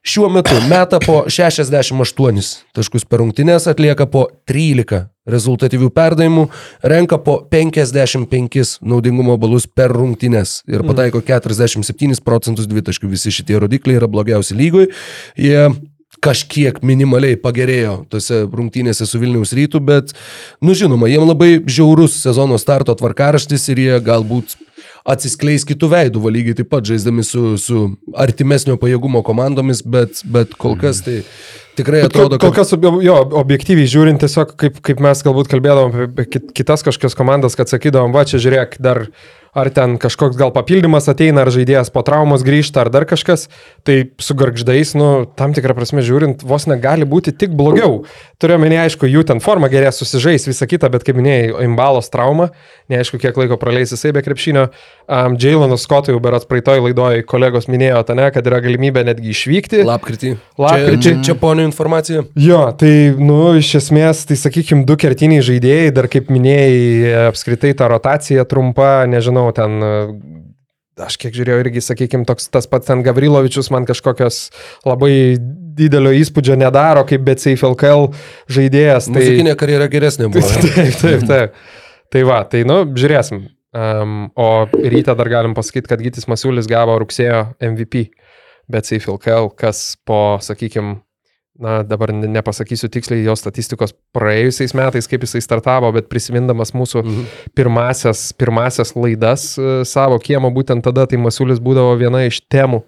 [0.03, 2.41] Šiuo metu meta po 68
[2.75, 6.43] taškus per rungtynės, atlieka po 13 rezultatyvių perdavimų,
[6.91, 10.89] renka po 55 naudingumo balus per rungtynės ir mm.
[10.91, 13.13] pataiko 47 procentus dvitaškių.
[13.13, 14.89] Visi šitie rodikliai yra blogiausi lygoj.
[15.39, 15.69] Jie
[16.23, 20.13] kažkiek minimaliai pagerėjo tose rungtynėse su Vilniaus rytu, bet,
[20.63, 24.55] nu žinoma, jiem labai žiaurus sezono starto tvarkaraštis ir jie galbūt
[25.03, 27.83] atsiskleis kitų veidų, lygiai taip pat žaisdami su, su
[28.15, 31.19] artimesnio pajėgumo komandomis, bet, bet kol kas tai
[31.77, 32.47] tikrai atrodo, kad...
[32.47, 32.71] Kol kas,
[33.03, 38.15] jo, objektyviai žiūrint, tiesiog kaip, kaip mes galbūt kalbėdavom apie kitas kažkokias komandas, kad sakydavom,
[38.15, 39.09] va čia žiūrėk, dar
[39.53, 43.47] ar ten kažkoks gal papildymas ateina, ar žaidėjas po traumos grįžta, ar dar kažkas,
[43.85, 48.01] tai su garždais, nu, tam tikrą prasme žiūrint, vos negali būti tik blogiau.
[48.41, 52.49] Turiu menį, aišku, jų ten forma gerės susižais, visa kita, bet kaip minėjai, imbalos trauma,
[52.91, 54.67] neaišku, kiek laiko praleis jisai be krepšinio.
[55.03, 59.83] Um, Jailonas Skotui jau berat praeitoj laidoj kolegos minėjo, ne, kad yra galimybė netgi išvykti.
[59.87, 60.33] Lapkritį.
[60.59, 61.01] Lapkritį.
[61.03, 62.25] Čia, čia ponio informacija.
[62.39, 67.89] Jo, tai, nu, iš esmės, tai sakykime, du kertiniai žaidėjai, dar kaip minėjai, apskritai ta
[67.91, 73.71] rotacija trumpa, nežinau, nežinau, ten aš kiek žiūrėjau irgi, sakykime, toks tas pats ten Gavrilovičius
[73.73, 74.51] man kažkokios
[74.85, 75.37] labai
[75.73, 78.11] didelio įspūdžio nedaro, kaip Safe LKL
[78.47, 79.09] žaidėjas.
[79.09, 79.17] Tai...
[79.17, 80.45] Muzikinė karjera geresnė buvo.
[80.75, 81.57] Taip, taip, taip.
[82.13, 83.47] Tai va, tai nu, žiūrėsim.
[83.73, 88.11] Um, o ryte dar galim pasakyti, kad Gytis Masiulis gavo rugsėjo MVP,
[88.85, 90.99] Safe LKL, kas po, sakykime,
[91.59, 97.03] na dabar ne- nepasakysiu tiksliai jo statistikos praėjusiais metais, kaip jisai startavo, bet prisimindamas mūsų
[97.03, 97.25] Mhm.
[97.55, 102.83] pirmasias, pirmasias laidas e, savo kiemo, būtent tada tai Masulis būdavo viena iš temų.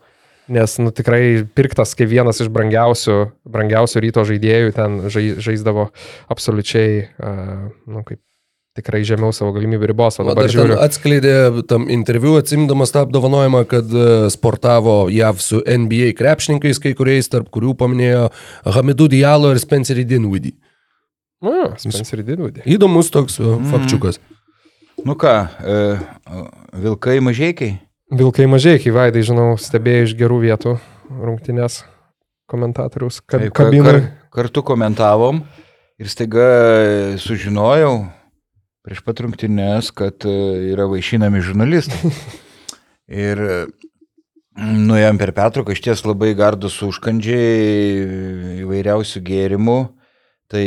[0.47, 5.87] Nes, nu, tikrai pirktas kaip vienas iš brangiausių, brangiausių ryto žaidėjų, ten žai, žaisdavo
[6.29, 8.19] absoliučiai, uh, nu, kaip
[8.75, 10.75] tikrai žemiau savo galimybių ribos, o dabar žiūriu.
[10.83, 17.31] atskleidė tam interviu, atsimdamas tą apdovanojimą, kad e, sportavo JAV su NBA krepšininkais, kai kuriais,
[17.31, 18.27] tarp kurių paminėjo
[18.75, 20.55] Hamidu Dialo ir Spencerį Dinwiddie.
[21.45, 22.63] Na, Spencerį Didwoodį.
[22.75, 23.65] Įdomus toks mm.
[23.73, 24.19] fakčiukas.
[25.05, 25.79] Nu ką, e,
[26.85, 27.77] vilkai mažiekiai?
[28.15, 30.75] Vilkai mažai, kai vaidai, žinau, stebėjo iš gerų vietų
[31.09, 31.83] rungtynės
[32.49, 33.91] komentatoriaus kab, Taip, ka- kabinai.
[33.91, 34.01] kar,
[34.39, 35.41] kartu komentavom
[36.01, 36.47] ir staiga
[37.21, 37.95] sužinojau
[38.85, 40.35] prieš pat rungtynės, kad e,
[40.73, 42.11] yra vaišinami žurnalistai.
[43.25, 49.79] Ir mm, nuėjom per pertrauką, iš ties labai gardus užkandžiai įvairiausių gėrimų.
[50.53, 50.61] Tai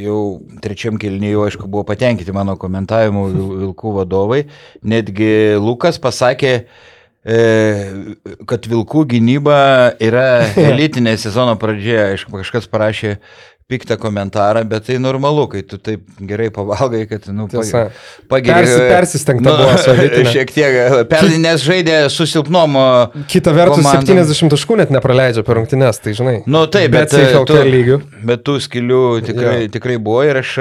[0.00, 0.18] jau
[0.64, 4.46] trečiam kelnyje, aišku, buvo patenkinti mano komentavimu vil- vilkų vadovai.
[4.80, 6.54] Netgi Lukas pasakė,
[7.20, 7.40] e,
[8.48, 9.58] kad vilkų gynyba
[10.00, 12.14] yra elitinė sezono pradžia.
[12.14, 13.18] Aišku, kažkas parašė
[13.70, 17.46] piktą komentarą, bet tai normalu, kai tu taip gerai pavalgai, kad, nu.
[17.48, 20.30] Persi- persistengta buvo su elitine.
[20.34, 20.76] Šiek tiek,
[21.08, 22.76] pernai nes žaidė su silpnom.
[22.76, 24.20] o- Kita vertus, komandom.
[24.20, 26.36] 70 taškų net nepraleidžia per rungtynės, tai žinai.
[26.46, 27.98] Nu taip, bet, bet e, lygių.
[28.28, 29.00] Bet tų skilių
[29.30, 29.70] tikrai, Jo.
[29.78, 30.52] tikrai buvo ir aš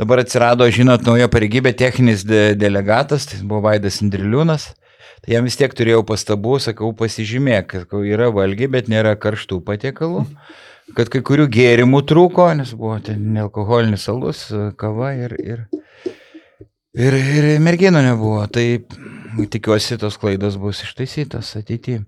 [0.00, 4.70] dabar atsirado, žinot, nauja pareigybė, techninis de delegatas, tai buvo Vaidas Indriliūnas.
[5.18, 10.24] Tai jam vis tiek turėjau pastabų, sakau, pasižymėk, kad yra valgy, bet nėra karštų patiekalų.
[10.96, 14.46] Kad kai kurių gėrimų trūko, nes buvo ten nealkoholinis alus,
[14.80, 15.64] kava ir, ir,
[16.96, 18.40] ir, ir merginų nebuvo.
[18.52, 18.64] Tai
[19.52, 22.04] tikiuosi, tos klaidos bus ištaisytos ateityje.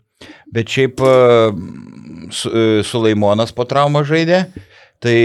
[0.53, 1.13] Bet šiaip e,
[2.35, 4.43] su, e, Sulaimonas po traumą žaidė,
[5.01, 5.17] tai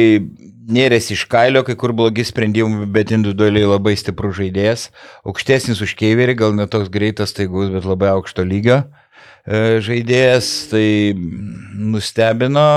[0.72, 4.90] nėrės iš kailio, kai kur blogi sprendimai, bet individualiai labai stiprus žaidėjas.
[5.28, 10.52] Aukštesnis už Keiverį, gal ne toks greitas, taigus, bet labai aukšto lygio e, žaidėjas.
[10.72, 10.88] Tai
[11.96, 12.68] nustebino.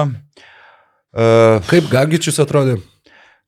[1.13, 2.79] E, Kaip Gagičius atrodė?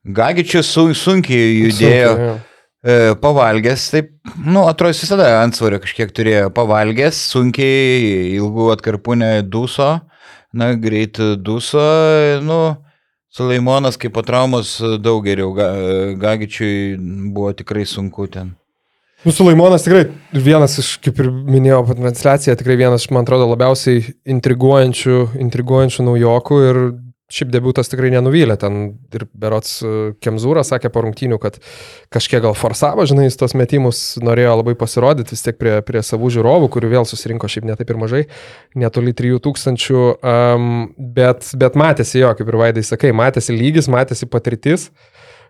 [0.04, 2.14] Gagičius sun, sunkiai judėjo.
[2.14, 2.38] Sunkiai.
[2.80, 6.46] E, pavalgęs, taip, nu, atrodo, jis visada antsvorio kažkiek turėjo.
[6.56, 9.90] Pavalgęs, sunkiai, ilgų atkarpų neduso,
[10.56, 11.82] na, greit duso,
[12.46, 12.60] nu,
[13.30, 15.68] Sulaimonas kaip po traumos daug geriau, Ga,
[16.18, 16.96] Gagičiui
[17.30, 18.56] buvo tikrai sunku ten.
[19.22, 24.00] Nu, Sulaimonas tikrai vienas iš, kaip ir minėjau, transliacija, tikrai vienas iš, man atrodo, labiausiai
[24.34, 26.82] intriguojančių, intriguojančių naujokų ir
[27.30, 28.56] šiaip debutas tikrai nenuvylė.
[28.60, 28.80] Ten
[29.16, 31.60] ir Berots e, Kemzūra sakė po rungtynių, kad
[32.12, 36.32] kažkiek gal forsavo, žinai, jis tos metimus norėjo labai pasirodyti vis tiek prie, prie savų
[36.36, 38.24] žiūrovų, kurių vėl susirinko šiaip netaip ir mažai,
[38.78, 40.68] netoli 3000, um,
[40.98, 44.90] bet, bet matėsi jo, kaip ir Vaidai sakai, matėsi lygis, matėsi patirtis.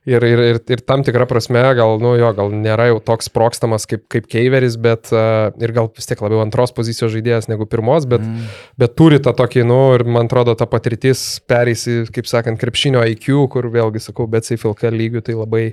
[0.09, 3.85] Ir, ir, ir, ir tam tikrą prasme, gal, nu jo, gal nėra jau toks sprokstamas
[3.89, 8.07] kaip, kaip Keiveris, bet uh, ir gal vis tiek labiau antros pozicijos žaidėjas negu pirmos,
[8.09, 8.47] bet, mm.
[8.81, 13.29] bet turi tą tokį, nu, ir man atrodo, ta patirtis pereisi, kaip sakant, krepšinio IQ,
[13.53, 15.65] kur vėlgi sakau, bet CFLK lygių tai labai,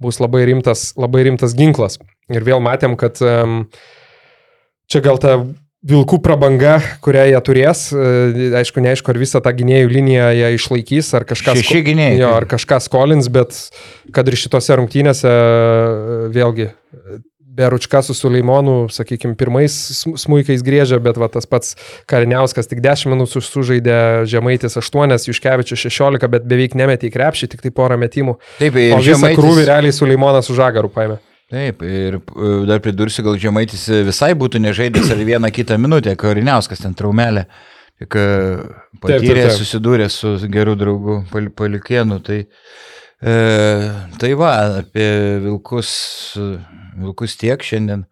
[0.00, 2.00] bus labai rimtas, labai rimtas ginklas.
[2.32, 3.66] Ir vėl matėm, kad um,
[4.88, 5.36] čia gal ta
[5.86, 11.12] Vilkų prabanga, kurią jie turės, e, aišku, neaišku, ar visą tą gynėjų liniją jie išlaikys,
[11.14, 12.18] ar kažką, Šeši gynėjai.
[12.24, 13.54] jo, ar kažką skolins, bet
[14.16, 16.72] kad ir šitose rungtynėse e, vėlgi
[17.56, 21.70] Beručka su Suleimonu, sakykime, pirmais sm- smuikais grėžia, bet va, tas pats
[22.10, 27.62] Kariniauskas tik 10 minučių sužaidė, Žemaitis 8, Juškevičius 16, bet beveik nemetė į krepšį, tik
[27.64, 28.34] tai porą metimų.
[28.58, 31.16] Taip, Ir o visą Žemaitis- krūvį realiai Suleimonas už žagarų paėmė.
[31.52, 36.82] Taip, ir e, dar pridursiu, gal Žemaitis visai būtų nežaidęs ar vieną kitą minutę, Kariniauskas
[36.82, 37.44] ten traumelė.
[38.02, 38.24] Tik e,
[39.00, 39.54] patyrė, taip, taip.
[39.60, 42.18] susidūrė su geru draugu Pal- Paliukėnu.
[42.26, 42.40] Tai,
[43.22, 43.36] e,
[44.20, 45.06] tai va, apie
[45.46, 45.94] vilkus,
[46.98, 48.04] vilkus tiek šiandien.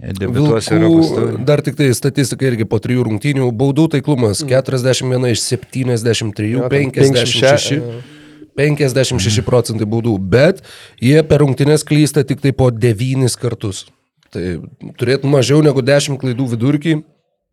[0.00, 3.50] Vilkų, dar tik tai statistika irgi po trijų rungtynių.
[3.52, 7.76] Baudų taiklumas 41 iš 73, Jo, ten 56.
[8.60, 10.60] 56 procentai baudų, bet
[11.00, 13.86] jie per rungtynės klysta tik tai po 9 kartus.
[14.30, 14.44] Tai
[15.00, 17.00] turėtų mažiau negu 10 klaidų vidurkį.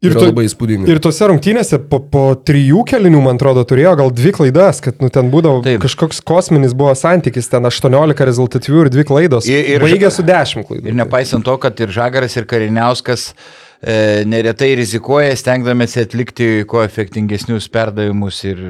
[0.06, 0.86] Ir to, labai įspūdinga.
[0.94, 5.10] Ir tose rungtynėse po, po trijų kelinių, man atrodo, turėjo gal dvi klaidas, kad nu,
[5.10, 5.64] ten būdavo.
[5.66, 5.80] Taip.
[5.82, 9.48] kažkoks kosminis buvo santykis, ten 18 rezultatyvių ir dvi klaidos.
[9.50, 10.92] Ir- ir- Baigė su 10 klaidų.
[10.92, 13.32] Ir nepaisant to, kad ir Žagaras, ir Kariniauskas
[13.82, 18.62] e, neretai rizikuoja, stengdamėsi atlikti kuo efektingesnius perdavimus ir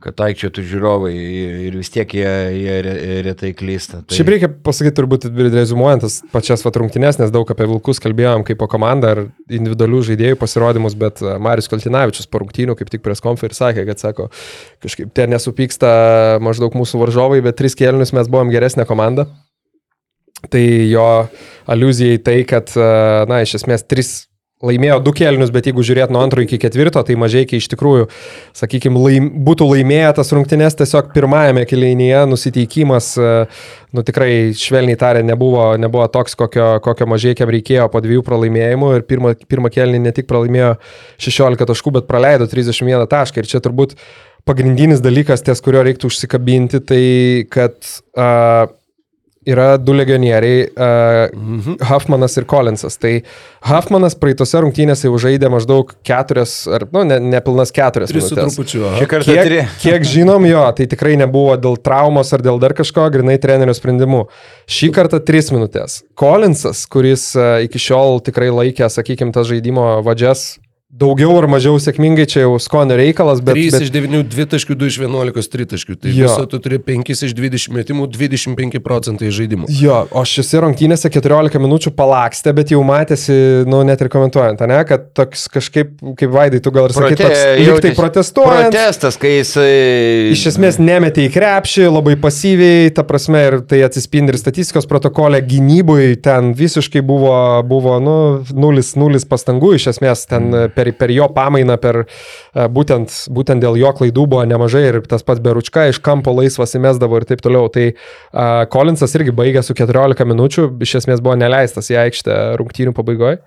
[0.00, 4.00] kad aikčiotų žiūrovai ir, ir vis tiek jie, jie re- retai klysta.
[4.00, 4.16] Tai...
[4.16, 8.60] Šiaip reikia pasakyti, turbūt rezumuojant tas pačias vat rungtynes, nes daug apie Vilkus kalbėjom kaip
[8.62, 9.22] po komandą ar
[9.52, 14.00] individualių žaidėjų pasirodymus, bet e, Marius Kaltinavičius po rungtynių kaip tik pries konfer sakė, kad
[14.00, 14.30] sako,
[14.84, 15.92] kažkaip ten nesupyksta
[16.44, 19.28] maždaug mūsų varžovai, bet tris kėlinius mes buvom geresnė komanda.
[20.48, 21.06] Tai jo
[21.68, 22.90] aluzija į tai, kad, e,
[23.28, 24.29] na, iš esmės, tris
[24.64, 28.08] laimėjo du kelnius, bet jeigu žiūrėt nuo antro iki ketvirto, tai mažai iki iš tikrųjų,
[28.56, 33.34] sakykime, laim, būtų laimėję tas rungtynės tiesiog pirmajame kelynyje nusiteikimas, e,
[33.96, 38.90] nu tikrai švelniai tariant, nebuvo, nebuvo toks, kokio, kokio mažai kiam reikėjo po dviejų pralaimėjimų.
[38.98, 40.74] Ir pirmą, pirmą kelnį ne tik pralaimėjo
[41.24, 43.40] 16 taškų, bet praleido 31 tašką.
[43.40, 43.96] Ir čia turbūt
[44.48, 47.02] pagrindinis dalykas, ties kurio reiktų užsikabinti, tai
[47.52, 47.76] kad
[48.16, 48.68] uh,
[49.48, 51.76] yra du legionieriai, uh, mhm.
[51.88, 52.98] Huffmanas ir Collinsas.
[53.00, 53.12] Tai
[53.64, 58.12] Huffmanas praeitose rungtynėse jau žaidė maždaug keturias, ar, nu, ne, nepilnas keturias.
[58.12, 58.84] Tris trupučiu.
[59.00, 59.62] Kiek, tri.
[59.80, 64.26] kiek žinom jo, tai tikrai nebuvo dėl traumos ar dėl dar kažko, grinai trenerio sprendimu.
[64.70, 66.02] Šį kartą 3 minutės.
[66.20, 70.50] Collinsas, kuris e, iki šiol tikrai laikė, sakykime, tas žaidimo vadžias
[70.90, 73.54] daugiau ar mažiau sėkmingai, čia jau skonio reikalas, bet...
[73.54, 75.96] 3 bet iš 9, 2 taškių, 2 iš 11 tritaškių.
[76.02, 76.26] Tai Jo.
[76.26, 79.70] viso tu turi 5 iš 20 metimų, 25 procentai žaidimų.
[79.80, 83.36] Jo, o šiuose rungtynėse 14 minučių palakstė, bet jau matėsi,
[83.70, 87.28] nu, net ir komentuojant, ne, kad toks kažkaip, kaip Vaidai, tu gal ir sakai, Prote-
[87.28, 88.74] toks lyg tai protestuojant.
[88.74, 89.70] Protestas, kai jisai...
[90.34, 95.38] Iš esmės nemetė į krepšį, labai pasyviai, ta prasme, ir tai atsispindi ir statistikos protokole
[95.46, 97.34] gynybui, ten visiškai buvo,
[97.66, 98.18] buvo nu,
[98.50, 103.78] nulis, nulis pastangų, iš esmės ten per, per jo pamainą, per e, būtent, būtent dėl
[103.80, 107.68] jo klaidų buvo nemažai ir tas pats Beručka iš kampo laisvas įmesdavo ir taip toliau.
[107.72, 112.94] Tai uh, Kolinsas irgi baigė su 14 minučių, iš esmės buvo neleistas į aikštę rungtynių
[112.96, 113.40] pabaigoje.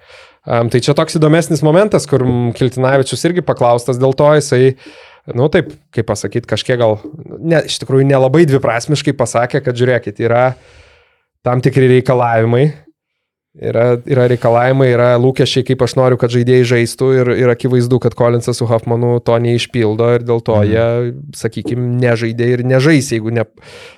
[0.43, 2.25] Um, tai čia toks įdomesnis momentas, kur
[2.57, 4.73] Kiltinavičius irgi paklaustas dėl to, jisai
[5.31, 6.97] nu taip, kaip pasakyti, kažkiek gal,
[7.39, 10.49] ne, iš tikrųjų nelabai dviprasmiškai pasakė, kad žiūrėkit, yra
[11.47, 12.65] tam tikri reikalavimai,
[13.53, 18.15] yra, yra reikalavimai, yra lūkesčiai, kaip aš noriu, kad žaidėjai žaistų ir, ir akivaizdu, kad
[18.17, 23.45] Kolinsas su Hoffmanu to neišpildo ir dėl to jie, sakykime, nežaidė ir nežais, jeigu ne...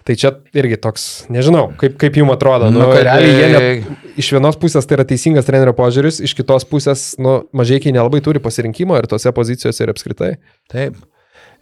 [0.05, 3.97] Tai čia irgi toks, nežinau, kaip, kaip jums atrodo, nu, Nu, realiai jie ne, e,
[4.21, 8.43] iš vienos pusės tai yra teisingas trenerio požiūris, iš kitos pusės, nu, mažai nelabai turi
[8.43, 10.31] pasirinkimo ir tose pozicijose ir apskritai.
[10.71, 10.99] Taip.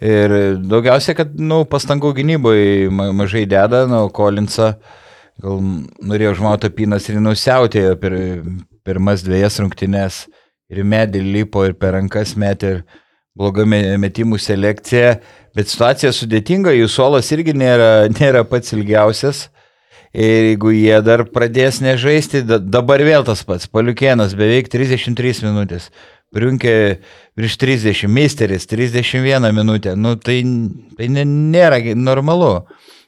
[0.03, 4.73] Ir daugiausia, kad nu, pastangų gynyboje ma mažai deda, nu, Kolinsą
[5.41, 5.61] gal
[6.03, 8.17] norėjo žmauti apinas ir nusiautėjo per
[8.83, 10.25] pirmas dviejas rungtynes
[10.73, 12.83] ir medį lipo ir per rankas metė ir
[13.33, 15.17] bloga me- metimų selekcija,
[15.57, 19.47] bet situacija sudėtinga, jų suolas irgi nėra, nėra pats ilgiausias.
[20.13, 25.87] Ir jeigu jie dar pradės nežaisti, da, dabar vėl tas pats, paliukienas beveik 33 minutės.
[26.33, 26.75] Priunkė
[27.37, 29.95] virš 30, misteris 31 minutę.
[29.97, 30.43] Nu, tai,
[30.99, 32.67] tai nėra normalu,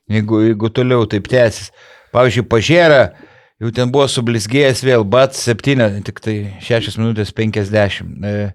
[0.10, 1.70] jeigu, jeigu toliau taip tęsis.
[2.16, 3.00] Pavyzdžiui, pažėra,
[3.60, 8.24] jau ten buvo sublizgėjęs vėl, bat 7, tik tai 6 minutės 50.
[8.24, 8.52] E,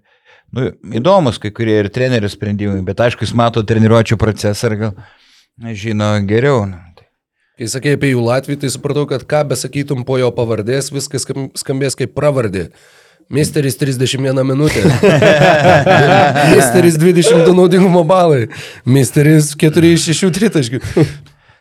[0.57, 5.75] nu, įdomus kai kurie ir trenerių sprendimai, bet aišku, jis mato treniruočio procesą ir gal
[5.77, 6.65] žino geriau.
[6.71, 6.81] nu.
[7.61, 11.51] Kai sakė apie jų Latvijį, tai supratau, kad ką besakytum po jo pavardės, viskas skam-
[11.61, 12.71] skambės kaip pravardė.
[13.29, 14.81] Misteris 31 minutė.
[16.55, 18.47] Misteris 22 naudingumo balai.
[18.89, 20.81] Misteris 4 iš 6 tritaškių.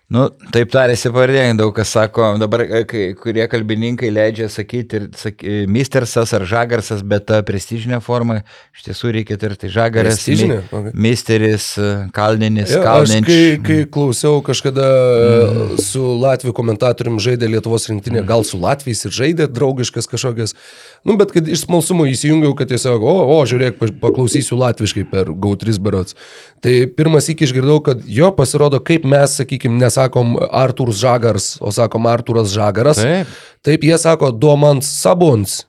[0.10, 5.04] Nu, taip tarėsi pavardė, daug kas sako, dabar e, kai, kurie kalbininkai leidžia sakyti ir
[5.14, 8.40] saky, Mistersas ar Žagarsas, bet ta prestižinė forma,
[8.74, 10.48] iš tiesų reikia tarti Žagaras, mi-
[10.80, 10.92] Okay.
[10.94, 13.28] Misteris, e, Kalninis, Jo, aš Kalninis.
[13.30, 15.78] kai, kai klausiau kažkada mm.
[15.86, 20.56] su Latvijų komentatorium žaidė Lietuvos rinktinė, gal su Latvijais ir žaidė draugiškas kažkokias,
[21.06, 25.30] nu bet kad iš smalsumo įsijungiau, kad tiesiog, o, o žiūrėk, pa- paklausysiu latviškai per
[25.38, 26.18] GAU3 berots.
[26.66, 32.08] Tai pirmas iki išgirdau, kad jo pasirodo, kaip mes, sakykime, nesakom Artūras Žagars, o sakom
[32.08, 32.98] Artūras Žagaras.
[33.04, 33.28] Taip.
[33.66, 35.66] Taip jie sako Domans Sabons.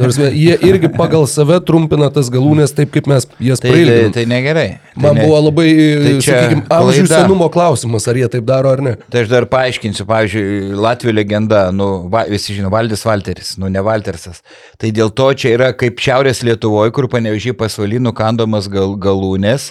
[0.00, 4.12] Nors jie irgi pagal save trumpina tas galūnės taip, kaip mes jas Tai, tai, prailginam.
[4.16, 4.64] tai negerai.
[4.96, 5.66] Tai Man ne, buvo labai,
[6.02, 7.20] Tai čia sakykime, amžių klaida.
[7.22, 8.96] senumo klausimas, ar jie taip daro ar ne.
[9.14, 13.84] Tai aš dar paaiškinsiu, pavyzdžiui, Latvijų legenda, nu, va, visi žino, Valdis Valteris, nu, ne
[13.86, 14.42] Valtersas.
[14.76, 19.70] Tai dėl to čia yra kaip Šiaurės Lietuvoje, kur panevežį pasvalinų kandomas gal, galūnės.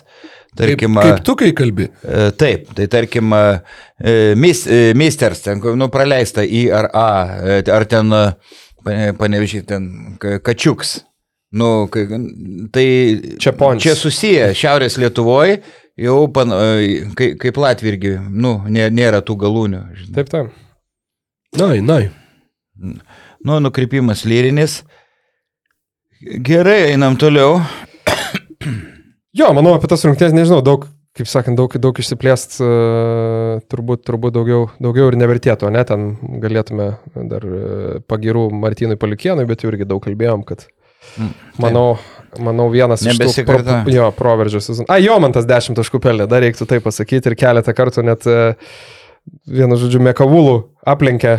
[0.58, 1.86] Tarkim, kaip, kaip tu kai kalbi?
[2.04, 7.06] E, Taip, tai tarkim, e, mis, e, misters, ten, nu, praleista į ar A,
[7.76, 8.10] ar ten,
[9.20, 9.86] panevežiai, ten,
[10.20, 11.00] ka- kačiuks.
[11.52, 11.88] Nu,
[12.74, 12.86] tai
[13.42, 13.82] Čia ponis.
[13.84, 15.62] čia susiję Šiaurės Lietuvoje,
[15.98, 19.84] jau pan, e, kai, kaip Latvija irgi, nu, nė- nėra tų galūnių.
[20.02, 20.14] žinai.
[20.18, 20.52] Taip, taip.
[21.58, 22.00] Na, na.
[23.46, 24.82] Nu, nukrypimas lyrinis.
[26.44, 27.62] Gerai, einam toliau.
[29.38, 30.88] Jo, manau, apie tas rungtynės nežinau, daug
[31.20, 36.92] kaip sakant, daug, daug išsiplėst, uh, turbūt, turbūt daugiau, daugiau ir nevertėtų, ne, ten galėtume
[37.28, 40.70] dar uh, pagirų Martynui Palikienui, bet jau irgi daug kalbėjom, kad
[41.18, 41.98] Mm, manau,
[42.44, 44.88] manau vienas iš pro, jo, proveržio sezonų.
[44.92, 48.28] A, jo, man tas 10 taškų pelė, dar reiktų tai pasakyti ir keletą kartų net
[48.30, 48.76] uh,
[49.50, 50.58] vienu žodžiu Mekavulų
[50.88, 51.38] aplenkė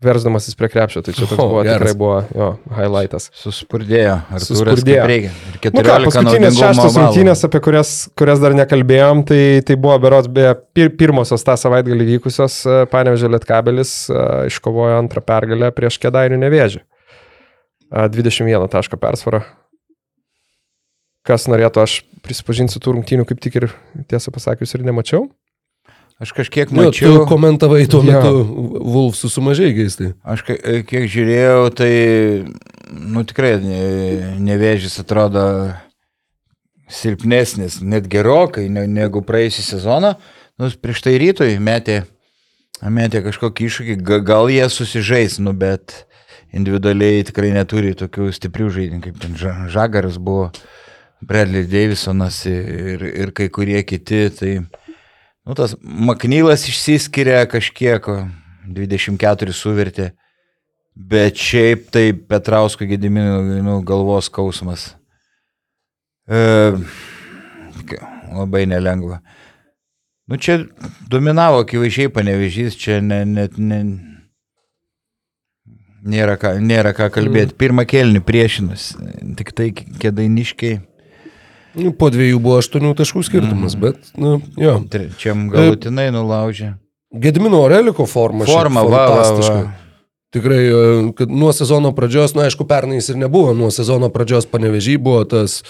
[0.00, 1.76] verždamasis prie krepšio, tai čia toks O, buvo, geras.
[1.80, 3.28] tikrai buvo jo, highlightas.
[3.36, 4.14] Suspurdėjo.
[4.32, 5.04] Artūras Suspurdėjo.
[5.10, 5.32] Reikia.
[5.36, 9.98] Ir Nu ką, 14 paskutinės šeštos rungtynės, apie kurias, kurias dar nekalbėjom, tai, tai buvo
[10.00, 16.00] berots beje pir, pirmosios tą savaitgalį vykusios e, Panevežė Lietkabelis e, iškovojo antrą pergalę prieš
[16.00, 16.80] Kedainių nevėžį.
[16.80, 19.44] E, 21 taško persvarą.
[21.28, 23.68] Kas norėtų, aš prisipažinsiu tų rungtynių kaip tik ir
[24.08, 25.28] tiesą pasakius ir nemačiau.
[26.20, 27.26] Aš kažkiek Jo, tu mačiau.
[27.26, 28.12] komentavai tuo Jo.
[28.12, 28.32] metu
[28.84, 30.10] Vulfsų sumažai keistai.
[30.24, 31.92] Aš kiek žiūrėjau, tai,
[32.92, 35.72] nu tikrai, ne- nevėžys atrodo
[36.90, 40.14] silpnesnis, net gerokai ne, negu praėjusią sezoną.
[40.60, 42.02] Nu, prieš tai rytoj metė,
[42.84, 46.02] metė kažkokį iššūkį, ga- gal jie susižais, nu, bet
[46.52, 50.50] individualiai tikrai neturi tokių stiprių žaidimų, kaip ten Ža- Žagaras buvo,
[51.22, 54.22] Bradley Davisonas ir, ir kai kurie kiti.
[54.34, 54.52] Tai,
[55.50, 58.20] nu, tas Maknylas išsiskiria kažkiek, o
[58.70, 60.12] 24 suvertė.
[60.94, 64.92] Bet šiaip tai Petrausko gediminų nu, galvos skausmas.
[66.30, 66.38] E,
[68.30, 69.18] labai nelengva.
[70.30, 70.60] Nu čia
[71.10, 73.80] dominavo akivaizdžiai panevežys, čia ne, net ne,
[76.06, 77.58] nėra, ką, nėra ką kalbėti.
[77.58, 78.92] Pirmą kelnį priešinus,
[79.40, 80.78] tik tai kėdainiškiai,
[81.98, 83.80] po dviejų buvo aštuonių taškų skirtumas, Mhm.
[83.80, 84.80] bet, nu, jo.
[84.90, 86.74] trečiam galutinai nulaužė.
[87.10, 88.44] Gedimino Oreliko forma.
[88.46, 89.72] Forma, va, va, va.
[90.30, 94.46] Tikrai, e, kad nuo sezono pradžios, na aišku, pernai jis ir nebuvo, nuo sezono pradžios
[94.46, 95.64] panevežy buvo tas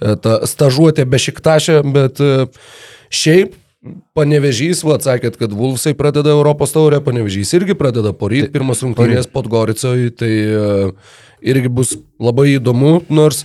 [0.00, 2.46] e, ta stažuotė be šiktašė, bet e,
[3.10, 3.56] šiaip
[4.14, 10.06] panevežys, va, atsakėt, kad Vulfsai pradeda Europos taurę, panevežys irgi pradeda poryt, pirmas rungtynės Podgoricoj,
[10.16, 10.30] tai
[11.44, 13.42] irgi bus labai įdomu, nors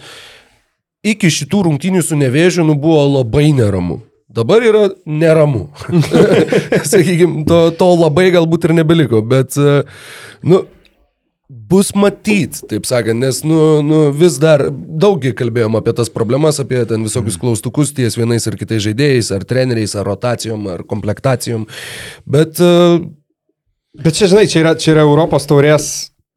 [1.06, 4.02] iki šitų rungtynių su nevėžiu nu, buvo labai neramu.
[4.30, 5.70] Dabar yra neramu.
[6.92, 9.82] Sakykime, to, to labai galbūt ir nebeliko, bet, e,
[10.46, 10.62] nu,
[11.50, 16.84] bus matyt, taip sakant, nes, nu, nu, vis dar daugiai kalbėjom apie tas problemas, apie
[16.90, 21.66] ten visokius klaustukus ties vienais ar kitais žaidėjais, ar treneriais, ar rotacijom, ar komplektacijom,
[22.30, 23.02] bet uh,
[23.98, 25.86] Bet čia, žinai, čia yra, čia yra Europos taurės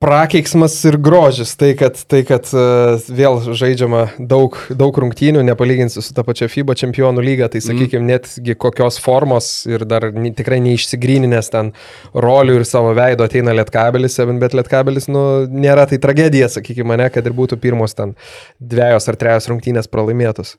[0.03, 1.55] prakeiksmas ir grožis.
[1.59, 6.77] Tai, kad, tai, kad uh, vėl žaidžiama daug, daug rungtynių, nepalyginsi su ta pačia FIBA
[6.83, 11.73] čempionų lyga, tai sakykime, netgi kokios formos ir dar tikrai neišsigryninės ten
[12.15, 17.27] rolių ir savo veido ateina lietkabelis, bet lietkabelis, nu, nėra tai tragedija, sakykime, ne, kad
[17.27, 18.17] ir būtų pirmos ten
[18.59, 20.57] dviejos ar trejos rungtynės pralaimėtos.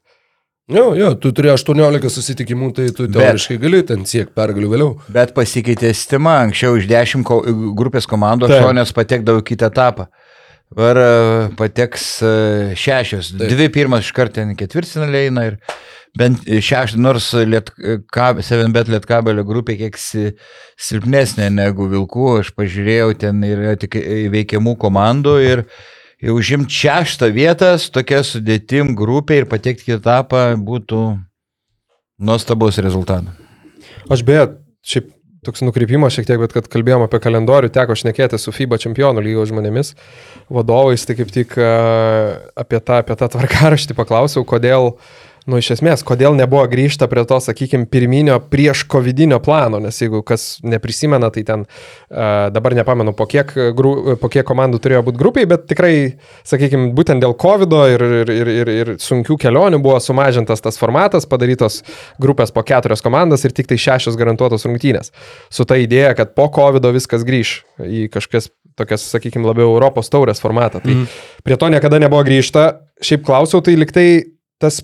[0.72, 4.92] Jo, jo, tu turi 18 susitikimų, tai tu Bet- teoriškai gali ten siek pergalių vėliau.
[5.12, 7.42] Bet pasikeitė sistema, anksčiau iš 10 ko,
[7.76, 8.68] grupės komandų Taip.
[8.72, 10.08] 8 patekdavo į kitą etapą.
[10.74, 11.10] Dabar e,
[11.60, 12.30] pateks e,
[12.80, 13.34] šešios.
[13.38, 13.52] Taip.
[13.52, 15.58] Dvi pirmas iš karto ketvirtinaliai eina ir
[16.18, 17.70] bent šeštą, nors liet,
[18.14, 20.32] kab, 7bet lietkabelio grupė kiek si,
[20.78, 23.98] silpnesnė negu Vilkų, aš pažiūrėjau, ten yra tik
[24.34, 25.64] veikiamų komandų ir
[26.32, 31.02] užimti šeštą vietą tokia sudėtim grupė ir patekti į etapą būtų
[32.24, 33.36] nuostabus rezultatas.
[34.12, 34.48] Aš beje,
[34.88, 35.12] šiaip
[35.44, 39.52] toks nukrypimas šiek tiek, bet kad kalbėjom apie kalendorių, teko šnekėti su FIBA čempionų lygos
[39.52, 39.94] žmonėmis,
[40.54, 44.94] vadovais, tai kaip tik apie tą, apie tą tvarkaraštį paklausiau, kodėl,
[45.50, 50.24] nu iš esmės, kodėl nebuvo grįžta prie to, sakykime, pirminio prieš covidinio plano, nes jeigu
[50.26, 51.66] kas neprisimena, tai ten
[52.10, 55.94] dabar nepamenu, po kiek, gru, po kiek komandų turėjo būti grupiai, bet tikrai,
[56.48, 61.28] sakykime, būtent dėl COVID ir, ir, ir, ir, ir sunkių kelionių buvo sumažintas tas formatas,
[61.30, 61.82] padarytos
[62.22, 65.14] grupės po keturias komandas ir tik tai šešios garantuotos rungtynės.
[65.54, 70.42] Su ta idėja, kad po COVID viskas grįž į kažkokias tokias, sakykime, labiau Europos taurės
[70.42, 70.82] formatą.
[70.84, 71.20] Tai mm.
[71.46, 72.66] prie to niekada nebuvo grįžta.
[73.04, 74.08] Šiaip klausiau, tai liktai
[74.62, 74.82] tas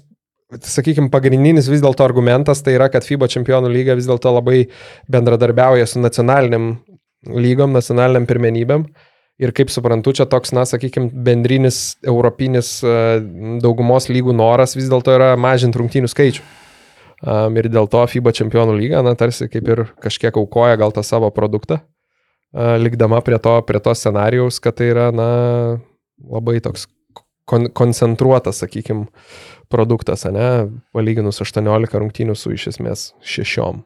[0.57, 4.63] sakykime, pagrindinis vis dėlto argumentas tai yra, kad FIBA čempionų lyga vis dėlto labai
[5.11, 6.71] bendradarbiauja su nacionaliniam
[7.29, 8.87] lygom, nacionaliniam pirmenybėm.
[9.39, 12.95] Ir kaip suprantu, čia toks, na, sakykime, bendrinis europinis e,
[13.63, 16.43] daugumos lygų noras vis dėlto yra mažinti rungtynių skaičių.
[17.59, 21.27] Ir dėl to FIBA čempionų lyga, na, tarsi kaip ir kažkiek aukoja gal tą savo
[21.35, 25.27] produktą, uh, likdama prie to, prie to scenarijaus, kad tai yra, na,
[26.23, 26.87] labai toks
[27.49, 29.07] kon koncentruotas, sakykime,
[29.69, 33.83] produktas, ne, palyginus 18 rungtynių su iš esmės šešiom.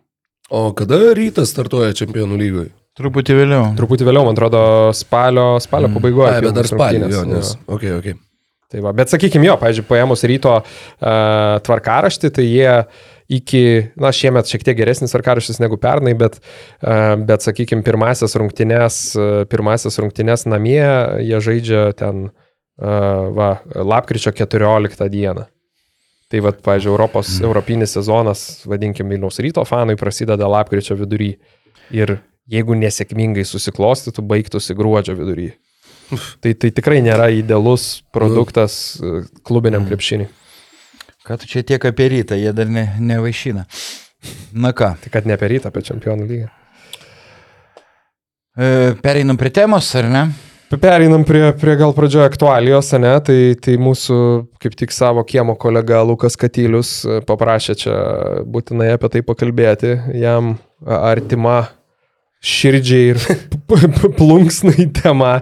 [0.53, 2.71] O kada rytas startuoja čempionų lygoje?
[2.99, 3.71] Truputį vėliau.
[3.77, 4.59] Truputį vėliau, man atrodo,
[4.93, 5.95] spalio, spalio Mm.
[5.97, 6.33] pabaigoje.
[6.35, 7.55] Ai, bet dar rungtynės, jo, nes.
[7.55, 7.73] jo.
[7.75, 8.13] Okay, okay.
[8.69, 10.65] Tai va, bet sakykime jo, pavyzdžiui, paėmus ryto uh,
[11.65, 12.75] tvarkaraštį, tai jie
[13.33, 13.63] iki,
[13.97, 16.39] na, šiemet šiek tiek geresnis tvarkaraštis negu pernai, bet,
[16.85, 20.81] uh, bet sakykime, pirmasis rungtynės, uh, pirmasis rungtynės namie
[21.25, 22.42] jie žaidžia ten, uh,
[22.77, 25.45] va, lapkričio 14 dieną.
[26.33, 27.45] Tai vad, pavyzdžiui, Europos, mm.
[27.45, 31.35] europinis sezonas, vadinkim, Vilniaus ryto fanui prasideda lapkričio vidury.
[31.93, 32.15] Ir
[32.49, 35.51] jeigu nesėkmingai susiklostytų, baigtųsi gruodžio vidury.
[36.41, 40.27] Tai, tai tikrai nėra idealus produktas e, klubiniam krepšiniui.
[41.23, 43.63] Ką tu čia tiek apie rytą, jie dar ne, nevaišina.
[44.57, 44.93] Na ką.
[45.03, 46.49] Tik kad ne apie rytą, apie čempionų lygą.
[48.57, 48.67] E,
[49.05, 50.25] pereinam prie temos, ar ne?
[50.81, 53.13] Pereinam prie, prie gal pradžioje aktualijos, ne?
[53.25, 54.17] Tai, tai mūsų
[54.63, 57.95] kaip tik savo kiemo kolega Lukas Katylius e, paprašė čia
[58.49, 59.95] būtinai apie tai pakalbėti.
[60.17, 61.65] Jam artima
[62.43, 63.21] širdžiai ir
[64.19, 65.37] plunksnai tema.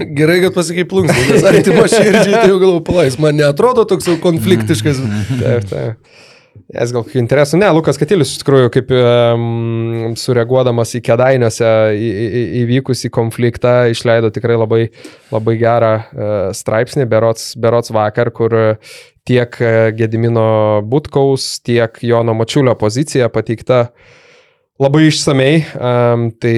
[0.00, 4.16] Gerai, kad pasakai plunksnai, nes artimo širdžiai, tai jau galvoju, palais, man netrodo toks jau
[4.22, 4.98] konfliktiškas.
[5.36, 6.26] Taip, taip.
[6.70, 7.58] Es gal kokių interesų.
[7.60, 11.70] Ne, Lukas Katilis iš tikrųjų kaip um, sureaguodamas į kedainiuose
[12.62, 14.82] įvykusį konfliktą išleido tikrai labai,
[15.30, 18.56] labai gerą uh, straipsnį, berots, berots vakar, kur
[19.28, 19.60] tiek
[19.98, 24.08] Gedimino Butkaus, tiek Jono Mačiulio pozicija pateikta uh,
[24.80, 26.54] labai išsamei, um, tai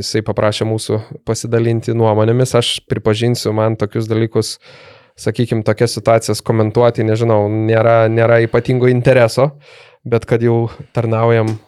[0.00, 0.98] jisai paprašė mūsų
[1.28, 2.56] pasidalinti nuomonėmis.
[2.58, 4.56] Aš pripažinsiu, man tokius dalykus,
[5.20, 9.50] sakykime, tokias situacijas komentuoti, nežinau, nėra, nėra ypatingo intereso,
[10.08, 11.58] bet kad jau tarnaujam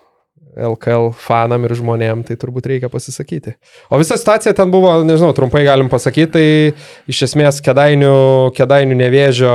[0.53, 3.55] LKL fanam ir žmonėm, tai turbūt reikia pasisakyti.
[3.89, 9.55] O visa situacija ten buvo, nežinau, trumpai galim pasakyti, tai iš esmės kedainių, kedainių nevėžio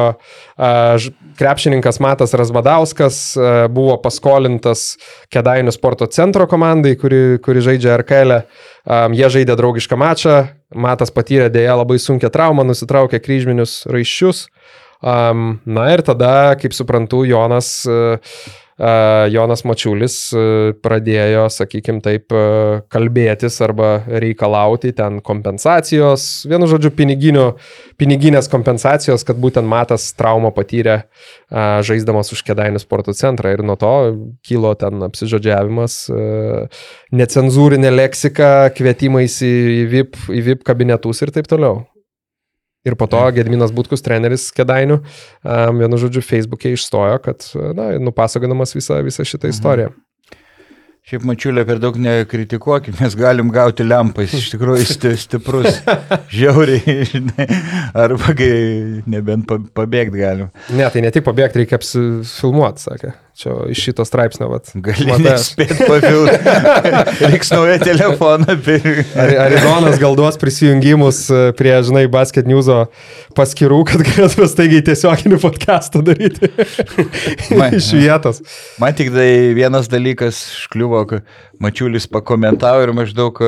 [1.37, 3.19] krepšininkas Matas Razbadauskas
[3.69, 4.95] buvo paskolintas
[5.33, 8.39] kedainių sporto centro komandai, kuri, kuri žaidžia RKL.
[8.87, 10.37] Um, jie žaidė draugišką mačą,
[10.73, 14.47] Matas patyrė dėja labai sunkę traumą, nusitraukė kryžminius raiščius.
[15.03, 18.17] Na ir tada, kaip suprantu, Jonas uh,
[18.77, 20.15] Jonas Mačiulis
[20.85, 22.33] pradėjo, sakykime taip,
[22.93, 30.99] kalbėtis arba reikalauti ten kompensacijos, vienu žodžiu, piniginės kompensacijos, kad būtent Matas traumą patyrė
[31.49, 33.93] žaisdamas už Kedainių sporto centrą ir nuo to
[34.45, 35.99] kilo ten apsižodžiavimas,
[37.17, 39.53] necenzūrinė leksika, kvietimais į
[39.89, 41.87] VIP, į VIP kabinetus ir taip toliau.
[42.87, 48.75] Ir po to Gedminas Butkus, treneris Kedainių, um, vienu žodžiu, Facebook'e išstojo, kad, na, nupasakodamas
[48.77, 49.57] visą, visą šitą mhm.
[49.57, 49.95] istoriją.
[51.07, 54.87] Šiaip mačiulė per daug nekritikuokime, mes galim gauti lempą, jis iš tikrųjų
[55.21, 55.77] stiprus,
[56.35, 57.45] žiauriai, žinai,
[57.95, 58.49] arba kai
[59.07, 60.49] nebent pabėgti galim.
[60.75, 63.13] Ne, tai ne tik pabėgti, reikia apsifilmuoti, sakė.
[63.37, 64.71] Čia iš šito straipsnio, vat.
[64.81, 66.53] Gali spėti pafilmuoti.
[67.29, 68.55] Reiks naują telefoną.
[69.21, 72.65] ar, ar Idonas gal duos prisijungimus e, prie, žinai, Basket News
[73.37, 76.49] paskirų, kad galėtume staigiai tiesioginį podcastą daryti
[77.53, 78.41] man, iš vietos.
[78.81, 80.96] Man tik tai vienas dalykas škliuvo,
[81.63, 83.43] mačiulis pakomentavo ir maždaug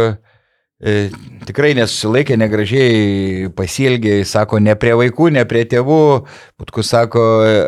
[0.80, 1.10] E,
[1.44, 6.04] tikrai nesusilaikė, negražiai pasielgė, sako, ne prie vaikų, ne prie tėvų,
[6.60, 7.24] Putkus sako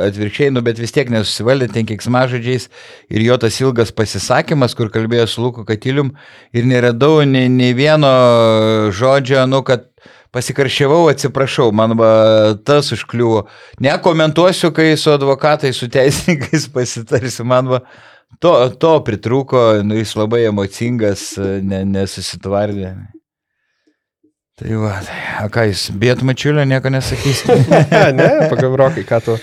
[0.08, 2.70] atvirkščiai, nu bet vis tiek nesusivaldė ten kiksmažodžiais
[3.12, 6.14] ir jo tas ilgas pasisakymas, kur kalbėjo su Luku Katilium
[6.56, 8.12] ir neradau nei, nei vieno
[8.96, 9.90] žodžio, nu kad
[10.32, 12.14] pasikaršiavau, atsiprašau, man va,
[12.64, 13.44] tas užkliuvo.
[13.84, 17.84] Nekomentuosiu, kai su advokatais, su teisininkais pasitarsiu, man va,
[18.40, 22.96] To, to pritruko, nu, jis labai emocingas, ne, nesusitvardė.
[24.62, 24.96] Tai va,
[25.42, 27.44] a ką jūs, bėt mačiulio, nieko nesakys.
[27.92, 29.38] ne, ne, pagalvokai, ką tu.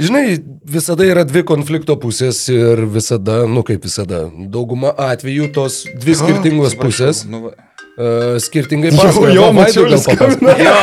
[0.00, 6.14] Žinai, visada yra dvi konflikto pusės ir visada, nu kaip visada, dauguma atvejų tos dvi
[6.16, 7.24] skirtingos oh, pusės.
[7.28, 7.56] Nu, va.
[8.00, 9.34] Uh, skirtingai pasakoja.
[9.34, 10.56] Jo, jo mačiau, gal papasakoja.
[10.64, 10.76] Jo,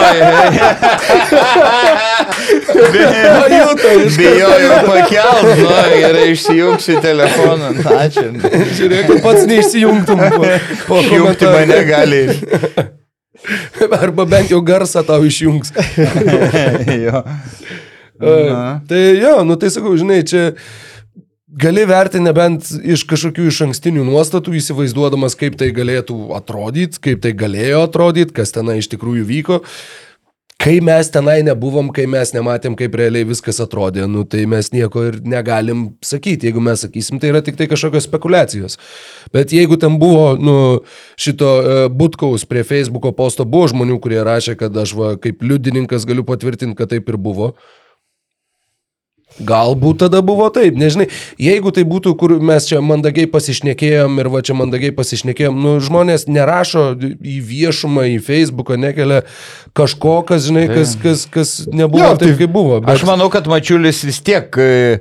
[0.53, 0.69] jo,
[2.75, 3.67] jo.
[4.17, 7.71] Bijojau pakelt, nu, gerai, išsijungsiu telefoną.
[7.97, 8.27] Ačiū.
[8.79, 10.23] Žiūrėk, pats neišsijungtum.
[10.87, 12.23] Po Išjungti mane gali.
[14.01, 15.71] Arba bent jau garsą tau išjungs.
[17.05, 17.23] jo.
[18.17, 20.49] Uh, tai jo, nu tai sakau, žinai, čia
[21.61, 27.35] gali vertinti nebent iš kažkokių iš ankstinių nuostatų, įsivaizduodamas, kaip tai galėtų atrodyti, kaip tai
[27.37, 29.61] galėjo atrodyti, kas tenai iš tikrųjų vyko.
[30.57, 35.03] Kai mes tenai nebuvom, kai mes nematėm, kaip realiai viskas atrodė, nu, tai mes nieko
[35.05, 36.49] ir negalim sakyti.
[36.49, 38.79] Jeigu mes sakysim, tai yra tik tai kažkokios spekulacijos.
[39.35, 40.55] Bet jeigu ten buvo, nu,
[41.13, 46.09] šito uh, Butkaus prie Facebook'o posto buvo žmonių, kurie rašė, kad aš va, kaip liudininkas
[46.09, 47.53] galiu patvirtinti, kad taip ir buvo,
[49.37, 51.07] Galbūt tada buvo taip, nežinai,
[51.41, 56.25] jeigu tai būtų, kur mes čia mandagiai pasišnekėjom ir va čia mandagiai pasišnekėjom, nu, žmonės
[56.31, 59.21] nerašo į viešumą, į Facebooką, nekelia
[59.77, 62.81] kažko, kas, žinai, kas, kas, kas nebuvo Jo, taip, tai- kaip buvo.
[62.89, 64.99] Aš manau, kad Mačiulis vis tiek e,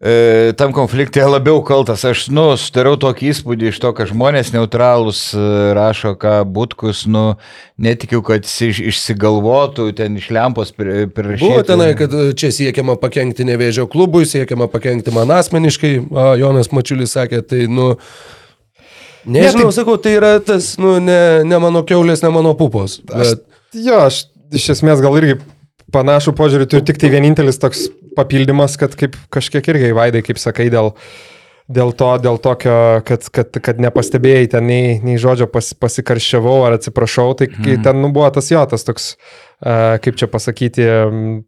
[0.00, 2.04] e, tam konflikte labiau kaltas.
[2.08, 5.44] Aš, nu, sudarau tokį įspūdį iš to, kad žmonės neutralūs e,
[5.76, 7.36] rašo, ką būtkus, nu,
[7.80, 11.44] netikiu, kad jis iš- išsigalvotų, ten iš lempos prirašytų.
[11.44, 16.72] Buvo tenai, kad e, čia siekiama pakengti nevėžio klubui, siekiama pakengti man asmeniškai, a, Jonas
[16.72, 17.92] Mačiulis sakė, tai, nu,
[19.26, 23.00] nežinau, Ne, tai- sakau, tai yra tas, nu, ne, ne mano keulės, ne mano pupos.
[23.04, 23.46] Bet,
[23.76, 25.36] Jo, aš iš esmės gal irgi
[25.94, 30.68] panašų požiūrį turiu, tik tai vienintelis toks papildymas, kad kaip kažkiek irgi vaidai, kaip sakai,
[30.72, 30.92] dėl,
[31.70, 36.78] dėl to, dėl tokio, kad, kad, kad nepastebėjai ten nei, nei žodžio pas, pasikarščiavau ar
[36.78, 40.86] atsiprašau, tai kai ten nu, buvo tas jo, tas toks, uh, kaip čia pasakyti,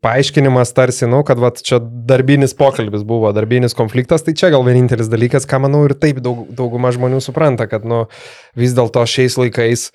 [0.04, 5.10] paaiškinimas tarsi, nu, kad vat, čia darbinis pokalbis buvo, darbinis konfliktas, tai čia gal vienintelis
[5.12, 8.04] dalykas, ką manau ir taip daug, dauguma žmonių supranta, kad nu,
[8.58, 9.88] vis dėlto šiais laikais,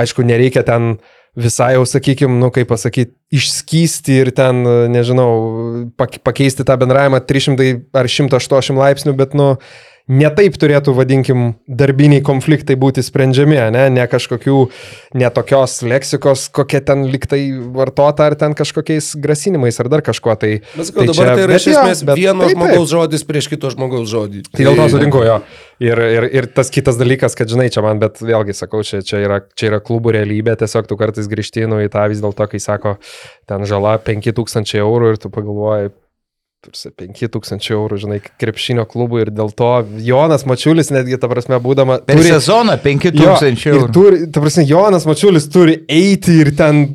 [0.00, 0.96] aišku, nereikia ten
[1.36, 4.62] visai jau, sakykime, nu, kaip pasakyti, išskysti ir ten,
[4.94, 9.56] nežinau, pak- pakeisti tą bendravimą 300 ar 180 laipsnių, bet, nu,
[10.10, 14.56] netaip turėtų, vadinkim, darbiniai konfliktai būti sprendžiami, ne, ne kažkokių
[15.16, 17.40] netokios leksikos, kokia ten liktai
[17.74, 20.36] vartota, ar ten kažkokiais grasinimais, ar dar kažkuo.
[20.40, 22.58] Tai, bet sakau, dabar tai yra iš esmės bet vieno taip, taip.
[22.58, 24.44] žmogaus žodis prieš kito žmogaus žodį.
[24.52, 25.40] Tai dėl to sutinku jo.
[25.82, 29.18] Ir, ir, ir tas kitas dalykas, kad žinai, čia man, bet vėlgi sakau, čia, čia,
[29.24, 32.62] yra, čia yra klubų realybė, tiesiog tu kartais grįžti nu, į tą vis dėlto, kai
[32.62, 32.96] sako,
[33.50, 35.90] ten žala 5000 eurų ir tu pagalvoji,
[36.64, 39.70] tarsi 5000 eurų, žinai, krepšinio klubų ir dėl to
[40.04, 42.00] Jonas Mačiulis netgi, ta prasme, būdama...
[42.06, 43.92] Per sezoną 5000 ir eurų.
[43.94, 46.86] turi, ta prasme, Jonas Mačiulis turi eiti ir ten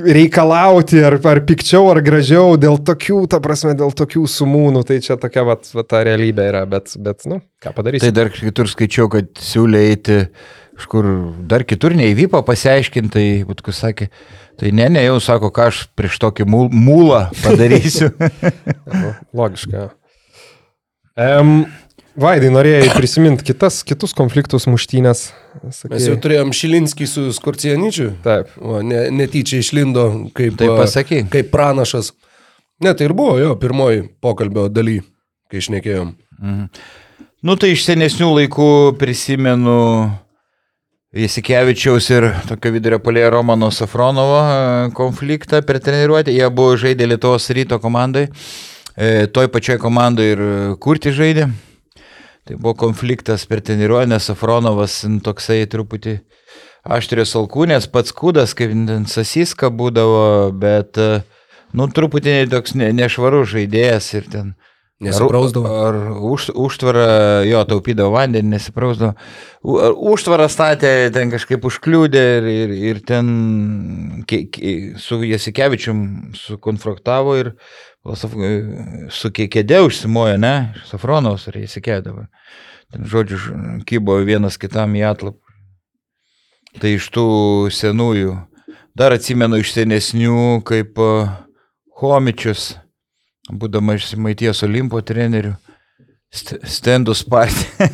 [0.00, 5.00] reikalauti, ar, ar pikčiau, ar gražiau, dėl tokių, ta prasme, dėl tokių sumų, nu, tai
[5.04, 8.06] čia tokia, vat, vat, ta realybė yra, bet, bet nu, ką padarysi.
[8.06, 10.18] Tai dar kitur skaičiau, kad siūlė eiti
[10.80, 11.08] kažkur
[11.50, 14.08] dar kitur neįvyko pasiaiškinti, tai Butkus sakė,
[14.60, 18.14] tai ne, ne, jau sako, ką aš prieš tokį mūl- mūlą padarysiu.
[19.36, 19.90] Logiška.
[21.20, 21.66] Um,
[22.18, 25.28] Vaidai, norėjai prisiminti kitas, kitus konfliktus muštynės.
[25.70, 28.08] Sakai, Mes jau turėjom Šilinskį su Skorcianičiu.
[28.24, 28.50] Taip.
[28.58, 31.28] O, ne, netyčia išlindo kaip, Tai pasakyk.
[31.30, 32.12] kaip pranašas.
[32.82, 35.00] Ne, tai ir buvo jo pirmoji pokalbio daly,
[35.50, 36.14] kai išnekėjom.
[37.42, 38.68] nu tai iš senesnių laikų
[38.98, 39.78] prisimenu
[41.14, 46.30] Jasikevičiaus ir tokio vidurio polėjo Romano Safronovo konfliktą per treniruotę.
[46.30, 48.28] Jie buvo žaidę Lietuvos ryto komandai.
[48.96, 50.42] E, toj pačioj komandai ir
[50.78, 51.48] Kurti žaidė.
[52.48, 56.18] Tai buvo konfliktas per treniruotę, nes Safronovas n, toksai truputį
[56.88, 58.72] aštrios alkūnės, pats kūdas, kaip
[59.12, 61.20] sasiska būdavo, bet, e,
[61.76, 64.54] nu, truputį toks ne, nešvarus žaidėjas ir ten
[65.00, 65.64] Nesiprausdavo.
[65.66, 67.04] Ar, ar už, užtvarą,
[67.48, 69.14] jo, taupydavo vandenį, nesiprausdavo.
[69.64, 73.30] U- ar Užtvarą statė, ten kažkaip užkliūdė ir, ir, ir ten
[74.28, 76.02] ke, ke, su Jasikevičium
[76.36, 77.54] sukonfraktavo ir
[78.16, 78.36] Saf-
[79.12, 80.54] su kėdė užsimojo, ne,
[80.88, 82.28] Safronaus ar Jasikevičius.
[82.90, 83.38] Ten, žodžiu,
[83.86, 85.38] kybo vienas kitam į atlapą.
[86.80, 87.26] Tai iš tų
[87.74, 88.36] senųjų.
[88.98, 91.10] Dar atsimenu iš senesnių, kaip a,
[92.02, 92.74] Homičius
[93.52, 95.54] būdama iš Maities Olimpo trenerių,
[96.32, 97.88] st- stendus partija.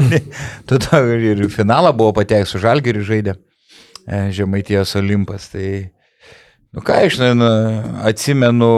[0.68, 3.34] Tada ir finalą buvo patekęs su Žalgiriu žaidė
[4.06, 5.50] e, Žemaities Olimpas.
[5.52, 5.66] Tai,
[6.74, 7.50] nu ką aš nu,
[8.06, 8.70] atsimenu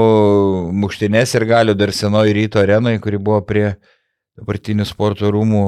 [0.84, 3.74] muštinės ir galiu dar senoji ryto arenai, kuri buvo prie
[4.38, 5.64] dabartinių sporto rūmų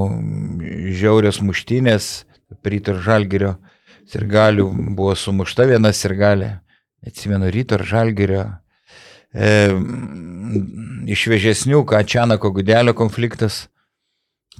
[0.96, 2.24] žiaurios muštinės,
[2.64, 3.54] ryto ir Žalgirio.
[4.14, 6.50] Ir galių buvo sumušta viena ir galė.
[7.04, 8.42] Atsimenu ryto ir Žalgirio
[9.34, 9.50] e,
[11.10, 13.64] iš vėžesnių, ką Čianako gudelio konfliktas,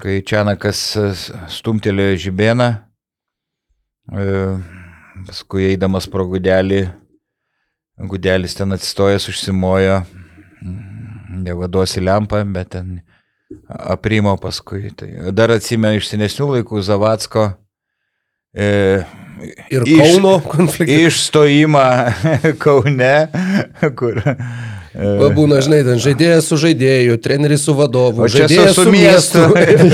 [0.03, 1.07] kai Čianakas e,
[1.55, 2.69] stumtelėjo žibėną,
[4.13, 4.29] e,
[5.29, 6.85] paskui eidamas pro gudelį,
[8.11, 10.03] gudelis ten atsistojęs užsimojo,
[11.45, 12.99] nevaduosi lempą, bet ten
[13.69, 14.91] aprimo paskui.
[14.97, 17.49] Tai dar atsimenu iš senesnių laikų Zavatsko.
[18.55, 18.67] E,
[19.71, 21.01] Ir Iš- Kauno konfliktas.
[21.09, 21.87] Išstojimą
[22.63, 23.15] Kaune,
[23.99, 24.21] kur.
[24.25, 24.37] e,
[25.21, 28.93] Va būna, žinai, ten žaidėjas su žaidėju, treneris su vadovu, O čia su, žaidėjas su
[28.95, 29.43] miestu.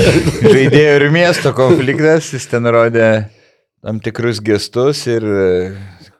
[0.53, 3.09] Žaidėjų ir miesto konfliktas, jis ten rodė
[3.81, 5.25] tam tikrus gestus ir...
[5.25, 5.71] e,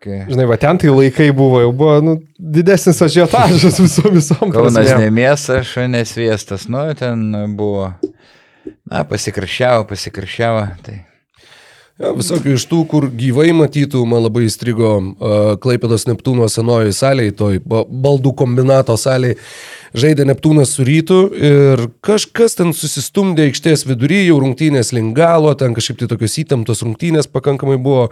[0.02, 4.49] Žinai, va ten tai laikai buvo, jau buvo nu, didesnis ažiotažas visom visom.
[4.49, 7.22] Kaunas ne miestas, šaunės viestas, nu, ten
[7.53, 7.91] buvo...
[8.89, 10.64] Na, pasikaršiavo, pasikaršiavo.
[10.81, 10.95] Tai.
[12.01, 17.27] Ja, visokių iš tų, kur gyvai matytų, man labai įstrigo uh, Klaipėdos Neptūno senoji salė,
[17.37, 19.35] toj ba- baldų kombinato salė.
[19.97, 25.76] Žaidė Neptūnas su rytu ir kažkas ten susistumdė aikštės vidury, jau rungtynės link galo, ten
[25.77, 28.07] kažkaip tai tokios įtemptos rungtynės pakankamai buvo,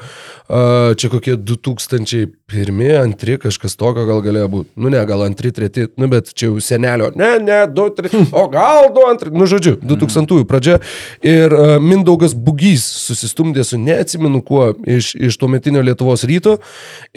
[0.49, 6.09] čia kokie 2001, 2, kažkas tokio gal galėjo būti, nu ne, gal 2, 3, nu
[6.11, 10.43] bet čia jau senelio, ne, ne, 2, 3, o gal 2, 2, nu žodžiu, 2000
[10.49, 10.79] pradžia.
[11.25, 11.53] Ir
[11.83, 16.57] Mindaugas Bugys susistumdė su neatsimenu kuo iš, iš tuometinio Lietuvos ryto.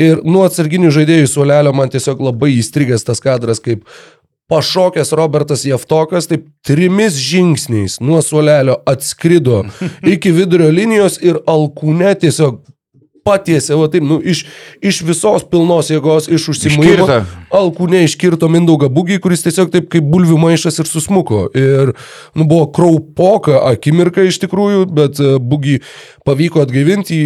[0.01, 3.86] Ir nuo atsarginių žaidėjų suolelio man tiesiog labai įstrigęs tas kadras, kaip
[4.51, 9.62] pašokęs Robertas Jeftokas, taip trimis žingsniais nuo suolelio atskrido
[10.14, 12.60] iki vidurio linijos ir alkūne tiesiog
[13.27, 14.44] patiesė, va taip, nu, iš,
[14.82, 17.20] iš visos pilnos jėgos, iš užsimūrimo.
[17.55, 21.44] Alkūne iškirto Mindaugą Bugį, kuris tiesiog taip kaip bulvių maišas ir susmuko.
[21.59, 21.94] Ir,
[22.39, 25.78] nu, buvo kraupoka akimirka iš tikrųjų, bet e, Bugį
[26.26, 27.16] pavyko atgaivinti,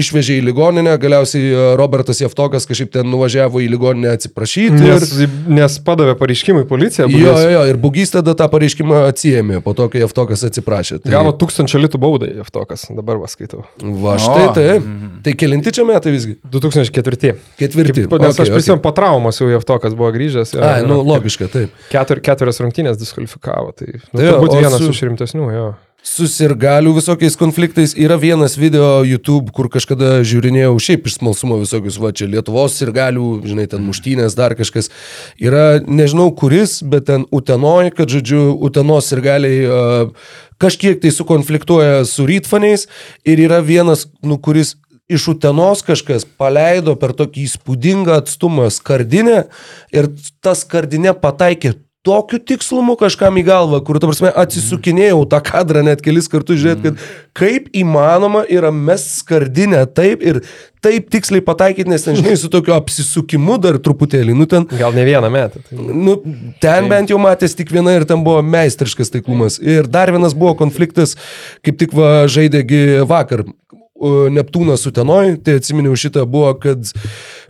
[0.00, 4.78] išvežė į ligoninę, galiausiai e, Robertas Jeftokas kažkaip ten nuvažiavo į ligoninę atsiprašyti.
[4.78, 4.94] Ir...
[4.94, 5.12] Nes,
[5.58, 7.08] nes padavė pareiškimą į policiją.
[7.12, 11.00] Jo, jo, jo, ir Bugys tada tą pareiškimą atsijėmė, po to, kai Jeftokas atsiprašė.
[11.04, 13.64] Tai, Gavo tūkstančio litų baudą Jeftokas, dabar va skaitau.
[13.82, 14.54] Va, štai O.
[14.56, 14.68] tai.
[15.26, 16.38] Tai kelinti čia metai visgi?
[16.48, 17.34] 2004.
[17.60, 18.06] Ketvirti.
[18.06, 20.54] Kaip, nes Okay, aš prisimenu, po traumos jau Jeftokas buvo grįžęs.
[20.56, 21.74] jo, Ai, ir nu, logiška, taip.
[21.92, 23.72] Ketur, keturias rungtynės diskvalifikavo.
[23.76, 25.68] Tai nu, Tai jo, turbūt vienas su- iš rimtesnių, jo.
[26.08, 27.92] Susirgalių visokiais konfliktais.
[27.98, 33.26] Yra vienas video YouTube, kur kažkada žiūrinėjau šiaip iš smalsumo visokius, va čia Lietuvos sirgalių,
[33.46, 34.88] žinai, ten muštynės, dar kažkas.
[35.42, 40.30] Yra, nežinau kuris, bet ten Utenoj, kad žodžiu, Utenos sirgaliai uh,
[40.62, 42.88] kažkiek tai sukonfliktuoja su rytfaniais.
[43.28, 44.76] Ir yra vienas, nu, kuris
[45.12, 49.44] iš Utenos kažkas paleido per tokį įspūdingą atstumą skardinę.
[49.92, 50.10] Ir
[50.44, 51.76] ta skardinė pataikė
[52.06, 56.92] tokiu tikslumu kažkam į galvą, kur, ta prasme, atsisukinėjau tą kadrą net kelis kartus žiūrėti,
[56.92, 57.02] kad
[57.36, 60.40] kaip įmanoma yra mes skardinę taip ir
[60.84, 65.04] taip tiksliai pataikyti, nes ten, žinai, su tokiu apsisukimu dar truputėlį, nu ten, Gal ne
[65.08, 65.62] vieną metą.
[65.66, 65.78] Tai...
[65.90, 66.16] nu,
[66.62, 69.58] ten bent jau matęs tik viena ir ten buvo meistriškas taiklumas.
[69.58, 71.16] Ir dar vienas buvo konfliktas,
[71.66, 73.46] kaip tik va žaidėgi vakar.
[73.98, 76.86] Neptūnas Utenoj, tai atsiminiau šitą buvo, kad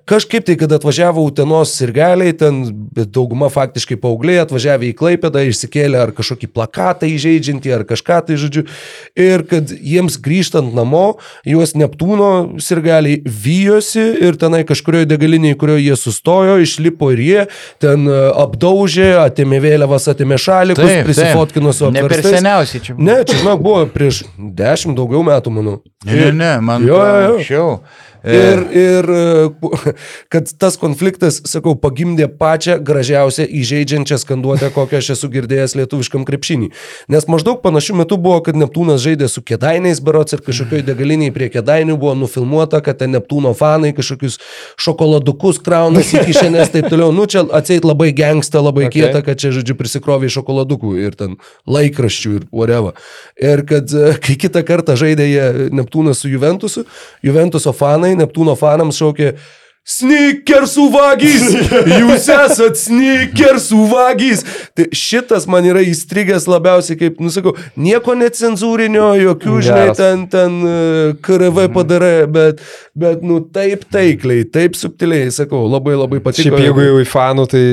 [0.08, 2.62] kažkaip tai, kad atvažiavo Utenos sirgaliai, ten
[2.96, 8.38] bet dauguma faktiškai paaugliai atvažiavę į Klaipėdą, išsikėlė ar kažkokį plakatą įžeidžiantį, ar kažką tai
[8.40, 8.64] žodžiu.
[9.18, 11.18] Ir kad jiems grįžtant namo,
[11.48, 17.46] juos Neptūno sirgaliai vyjosi ir tenai kažkurioje degalinėje, kurioje jie sustojo, išlipo ir jie
[17.82, 22.98] ten e, apdaužė, atėmė vėliavas, atėmė šalikus, prisifotkino su Ne per seniausiai čia.
[22.98, 25.78] Ne, čia, žinok, buvo prieš dešimt daugiau metų, manau.
[26.06, 27.32] Ne, ne, ne, man Jo, jo, jo.
[27.34, 27.72] anksčiau.
[28.24, 29.50] E, Ir, ir e,
[30.32, 36.70] kad tas konfliktas, sakau, pagimdė pačią gražiausią įžeidžiančią skanduotę, kokią aš esu girdėjęs lietuviškam krepšinį.
[37.14, 41.50] Nes maždaug panašiu metu buvo, kad Neptūnas žaidė su kėdainiais berots ir kažkokioj degaliniai prie
[41.54, 44.40] kėdainių buvo nufilmuota, kad ten Neptūno fanai kažkokius
[44.80, 47.12] šokoladukus kraunasi į kišenės taip toliau.
[47.14, 49.04] Nu, čia atseit labai gangsta, labai Okay.
[49.04, 51.36] kieta, kad čia, žodžiu, prisikrovė šokoladukų ir ten
[51.68, 52.96] laikraščių ir whatever.
[53.36, 55.26] Ir kad e, kai kitą kartą žaidė
[55.74, 56.86] Neptūnas su Juventusu,
[57.26, 59.34] Juventuso fanai Neptūno fanams šaukė
[59.88, 61.44] Sneakersų vagys!
[62.02, 64.42] Jūs esat sneakersų vagys!
[64.76, 70.00] Tai šitas man yra įstrigęs labiausiai, kaip, nusakau, nieko necenzūrinio, jokių, žinai, Geras.
[70.02, 70.74] ten, ten e,
[71.24, 72.60] KRV padarė, bet,
[72.92, 76.50] bet, nu, taip taikliai, taip subtiliai, sakau, labai labai patiko.
[76.50, 77.64] Šiaip jeigu jau į fanų, tai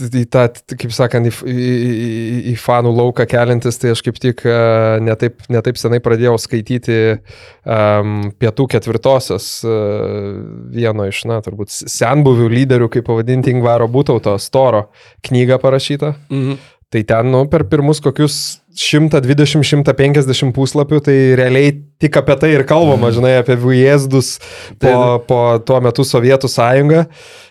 [0.00, 4.42] į tą, kaip sakant, į, į, į, į fanų lauką keliantis, tai aš kaip tik
[4.48, 4.56] e,
[5.04, 10.36] netaip, netaip senai pradėjau skaityti um, pietų ketvirtosios uh,
[10.74, 14.88] vieno iš, na, turbūt senbuvių lyderių, kaip pavadinti, Ingvaro Būtauto Storo
[15.26, 16.14] knygą parašytą.
[16.32, 16.64] Mhm.
[16.92, 23.10] Tai ten, nu, per pirmus kokius 120-150 puslapių, tai realiai tik apie tai ir kalbama,
[23.14, 24.36] žinai, apie Vujėzdus
[24.82, 24.94] po,
[25.28, 27.04] po tuo metu Sovietų sąjungą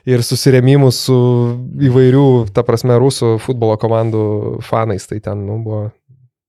[0.06, 1.20] ir susirėmimus su
[1.90, 4.26] įvairių, ta prasme, rusų futbolo komandų
[4.66, 5.08] fanais.
[5.10, 5.82] Tai ten, nu, buvo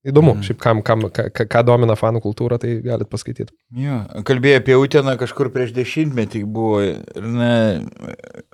[0.06, 0.36] įdomu.
[0.44, 3.50] Šiaip kam, kam, ką, ką- domina fanų kultūra, tai galit paskaityti.
[3.74, 6.84] Jo, kalbėjai apie Uteną kažkur prieš dešimtmetį buvo.
[7.18, 7.56] Ne,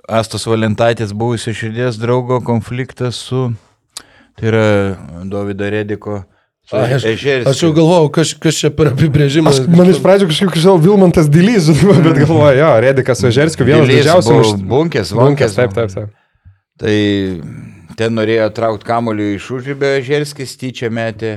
[0.09, 3.51] Astos Valentaitės buvusio širdies draugo konfliktas su,
[4.39, 4.65] tai yra
[5.29, 6.23] Davido Rediko.
[6.71, 7.49] Ai, aš, Ežerskiu.
[7.51, 9.59] aš jau galvojau, kas, kas čia per apibrėžimas.
[9.59, 14.05] Aš, man iš pradžių kažkaip kažkaip Vilmantas Dilys, bet galvoju, jo, Redikas Vežerskis, vienas Dilys
[14.05, 16.13] didžiausių mušt- Bunkės, Bunkės, taip, taip, taip.
[16.79, 16.95] Tai
[17.99, 21.35] ten norėjo traukti kamolių iš užrybę, Žerskis tyčia metė,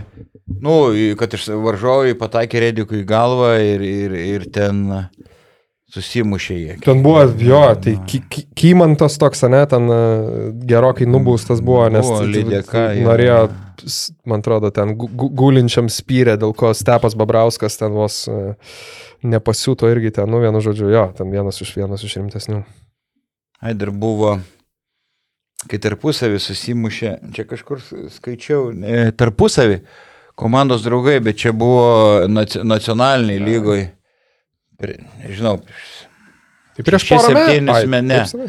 [0.62, 0.76] nu,
[1.18, 4.86] kad iš varžovai pataikė Redikui į galvą ir, ir, ir ten
[5.94, 6.76] susimušė jie.
[6.82, 9.98] Ten buvo, jo, tai Ky- Ky- Kymantas toks, ne, ten e,
[10.66, 12.24] gerokai nubaustas buvo, nes Buvo
[12.98, 13.06] jo.
[13.06, 13.38] norėjo,
[14.26, 18.56] man atrodo, ten gu- gu- gulinčiam spyrė, dėl ko Stepas Babrauskas ten vos e,
[19.24, 22.64] nepasiūto irgi ten, nu, vienu žodžiu, jo, ten vienas iš vienas iš rimtesnių.
[23.62, 24.36] Ai, dar buvo
[25.70, 27.80] kai tarpusavį susimušė, čia kažkur
[28.12, 29.80] skaičiau, e, tarpusavį
[30.36, 33.86] komandos draugai, bet čia buvo naci- nacionaliniai lygoj.
[35.24, 35.60] Nežinau,
[36.76, 37.60] Tai prieš porą metų.
[38.04, 38.48] ne.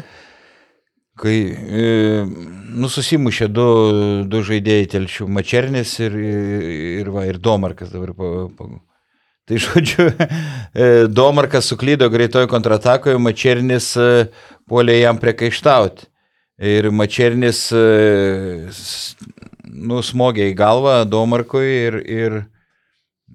[1.18, 1.86] kai e,
[2.78, 3.68] nususimušė du,
[4.28, 6.14] du žaidėjai telšių, Mačernis ir,
[7.00, 8.12] ir, va, ir Domarkas dabar.
[8.14, 8.68] Pa, pa.
[9.48, 10.10] Tai žodžiu,
[10.76, 14.28] e, Domarkas suklydo greitoj kontratakoje, Mačernis e,
[14.68, 16.06] puolė jam priekaištauti.
[16.68, 18.68] Ir Mačernis e,
[19.64, 22.38] nusmogė į galvą Domarkui ir, ir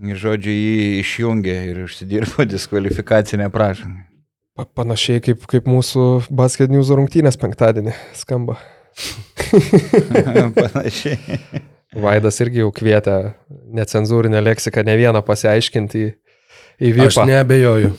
[0.02, 4.02] žodžiu, jį išjungė ir užsidirbo diskvalifikacinę prašymą.
[4.58, 8.60] Pa- Panašiai kaip, kaip mūsų basket news rungtynės penktadienį skamba.
[10.58, 11.18] Panašiai.
[11.94, 13.34] Vaidas irgi jau kvietė
[13.78, 16.08] necenzūrinę leksiką ne vieną pasiaiškinti į,
[16.82, 17.26] į Aš Vypą.
[17.30, 17.92] nebejoju.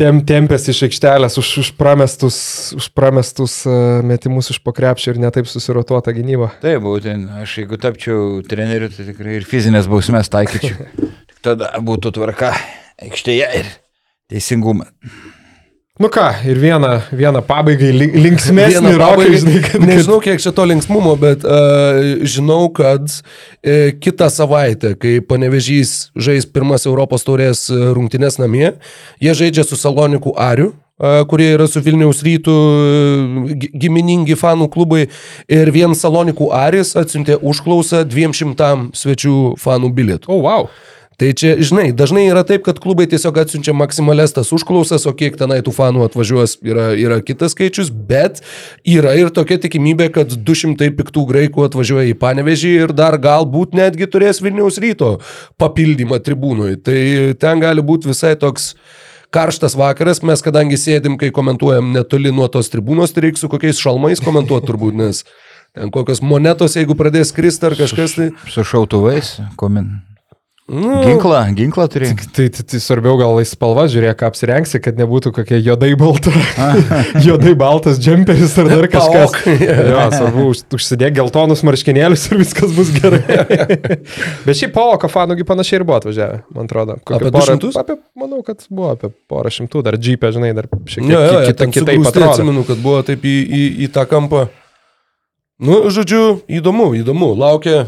[0.00, 2.36] Tem, tempęs iš aikštelės už, už pramestus,
[2.72, 6.48] už pramestus uh, metimus iš pokrepšio ir netaip susirotuotą gynybą.
[6.62, 10.88] Taip, būtent, aš jeigu tapčiau treneriu, tai tikrai ir fizinės bausmės taikyčiau.
[11.44, 12.52] Tada būtų tvarka
[13.00, 13.68] aikštėje ir
[14.30, 14.90] teisingumas.
[16.00, 19.82] Nu ką, ir vieną, vieną pabaigai li- linksmesnį Vieną roką, žinai, kad...
[19.84, 26.46] Nežinau, kiek čia to linksmumo, bet uh, žinau, kad uh, kitą savaitę, kai panevežys žais
[26.48, 28.70] pirmas Europos taurės e, rungtynes namie,
[29.20, 30.70] jie žaidžia su Salonikų Ariu,
[31.28, 32.54] kurie yra su Vilniaus rytų
[33.60, 35.06] gi- giminingi fanų klubai
[35.48, 40.28] ir vien Salonikų Aris atsiuntė užklausą 200 svečių fanų bilietų.
[40.28, 40.68] O, oh, wow.
[41.20, 45.34] Tai čia, žinai, dažnai yra taip, kad klubai tiesiog atsiunčia maksimales tas užklausas, o kiek
[45.36, 48.40] tenai tų fanų atvažiuos yra, yra kitas skaičius, bet
[48.88, 54.08] yra ir tokia tikimybė, kad 200 piktų graikų atvažiuoja į Panevežį ir dar galbūt netgi
[54.08, 55.18] turės Vilniaus ryto
[55.60, 56.80] papildymą tribūnui.
[56.80, 56.98] Tai
[57.36, 58.72] ten gali būti visai toks
[59.28, 63.76] karštas vakaras, mes kadangi sėdim, kai komentuojam netoli nuo tos tribūnos, tai reiks su kokiais
[63.76, 65.26] šalmais komentuoti turbūt, nes
[65.76, 68.32] ten kokios monetos, jeigu pradės kristi ar kažkas, tai...
[68.48, 69.98] Su šautuvais, komin.
[70.70, 72.06] Nu, Ginklą, ginklą turi.
[72.30, 76.30] Tai, tai, tai svarbiau gal į spalvą žiūrėk, ką apsirengsi, kad nebūtų kokie juodai, balta,
[77.26, 79.34] juodai baltas džemperis ar dar kažkas.
[79.90, 83.18] Jo, svarbu, už- užsidėk geltonus marškinėlius ir viskas bus gerai.
[84.46, 86.96] Bet šiaip Paulo kafanugi panašiai ir buvo atvažiavę, man atrodo.
[87.02, 87.82] Kokią Apie porą- 200?
[87.82, 91.42] Apie, manau, kad buvo apie porą šimtų, dar džipė, žinai, dar šiek tiek Jo, jo,
[91.74, 92.30] kitaip atrodo.
[92.30, 94.46] atsimenu, kad buvo taip į, į, į tą kampą.
[95.60, 97.34] Nu, žodžiu, įdomu, įdomu.
[97.36, 97.82] Laukia,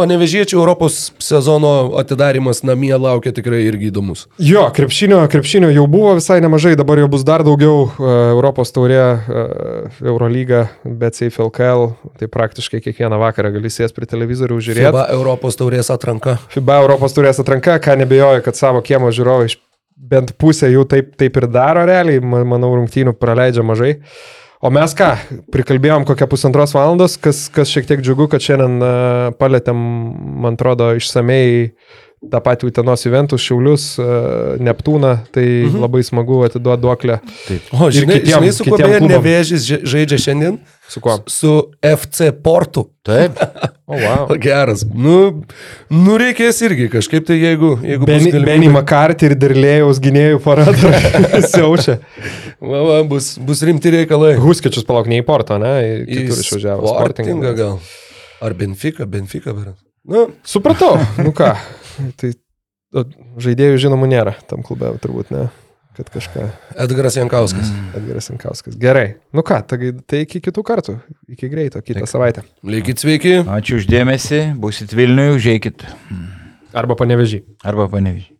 [0.00, 4.22] panevežėčių Europos sezono atidarimas namie laukia tikrai irgi įdomus.
[4.40, 7.92] Jo, krepšinio, krepšinio jau buvo visai nemažai, dabar jau bus dar daugiau uh,
[8.32, 14.56] Europos taurė, uh, Eurolyga, bet Safe LKL, tai praktiškai kiekvieną vakarą gali sės prie televizorių
[14.70, 14.88] žiūrėti.
[14.88, 16.38] FIBA Europos taurės atranka.
[16.56, 19.52] FIBA Europos turės atranka, ką nebejoju, kad savo kiemo žiūrovai
[20.10, 23.98] bent pusę jų taip, taip ir daro realiai, ma- manau, rungtynių praleidžia mažai.
[24.60, 25.14] O mes ką,
[25.54, 29.78] prikalbėjom kokią pusantros valandos, kas, kas šiek tiek džiugu, kad šiandien uh, palėtėm,
[30.44, 31.70] man atrodo, išsamei
[32.20, 35.80] tą patį Utenos Juventus, Šiaulius, uh, Neptūną, tai mhm.
[35.80, 37.16] labai smagu atiduoti duoklę.
[37.72, 40.60] O, Ir žinai, kitiem- žinai su kuo beje nevėžys ža- žaidžia šiandien?
[40.92, 41.16] Su kuo?
[41.32, 42.90] Su FC Portu.
[43.06, 43.40] Taip.
[43.90, 44.24] O, wow.
[44.30, 44.84] O, geras.
[44.86, 45.16] Nu,
[45.90, 47.72] nu reikės irgi kažkaip tai, jeigu...
[47.82, 50.74] jeigu bus Benny, galimybė- Benny McCarthy ir Dirlėjaus gynėjų parada
[51.52, 51.96] siaučia.
[52.62, 54.36] Va, va, bus, bus rimti reikalai.
[54.38, 55.72] Huskičius palauk ne į portą, ne?
[56.06, 56.92] Į kitur išvažiavo.
[56.94, 57.80] Sportingą gal.
[58.40, 59.80] Ar Benfica, Benfica, beras.
[60.06, 60.94] Nu, Supratau,
[61.26, 61.50] nu ką.
[62.20, 62.30] Tai
[63.42, 65.48] žaidėjų žinomų nėra tam klube, turbūt ne.
[66.00, 66.46] Kad kažką.
[66.80, 67.68] Edgaras Jankauskas.
[67.92, 68.76] Edgaras Inkauskas.
[68.80, 69.18] Gerai.
[69.36, 70.94] Nu ką, tai, tai iki kitų kartų.
[71.36, 72.08] Iki greito, kitą Tik.
[72.08, 72.44] savaitę.
[72.64, 73.34] Likit sveiki.
[73.44, 75.84] Ačiū uždėmesi, busit Vilniuje, užėjkit.
[76.72, 77.42] Arba panevežį.
[77.68, 78.32] Arba panevižiai.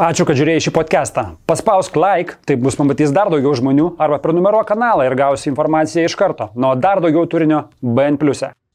[0.00, 1.26] Ačiū, kad žiūrėjai šį podcastą.
[1.48, 6.16] Paspausk like, taip bus pamatys dar daugiau žmonių, arba prenumeruok kanalą ir gausi informaciją iš
[6.16, 6.48] karto.
[6.56, 8.16] Nuo dar daugiau turinio BN⁇.
[8.48, 8.65] e.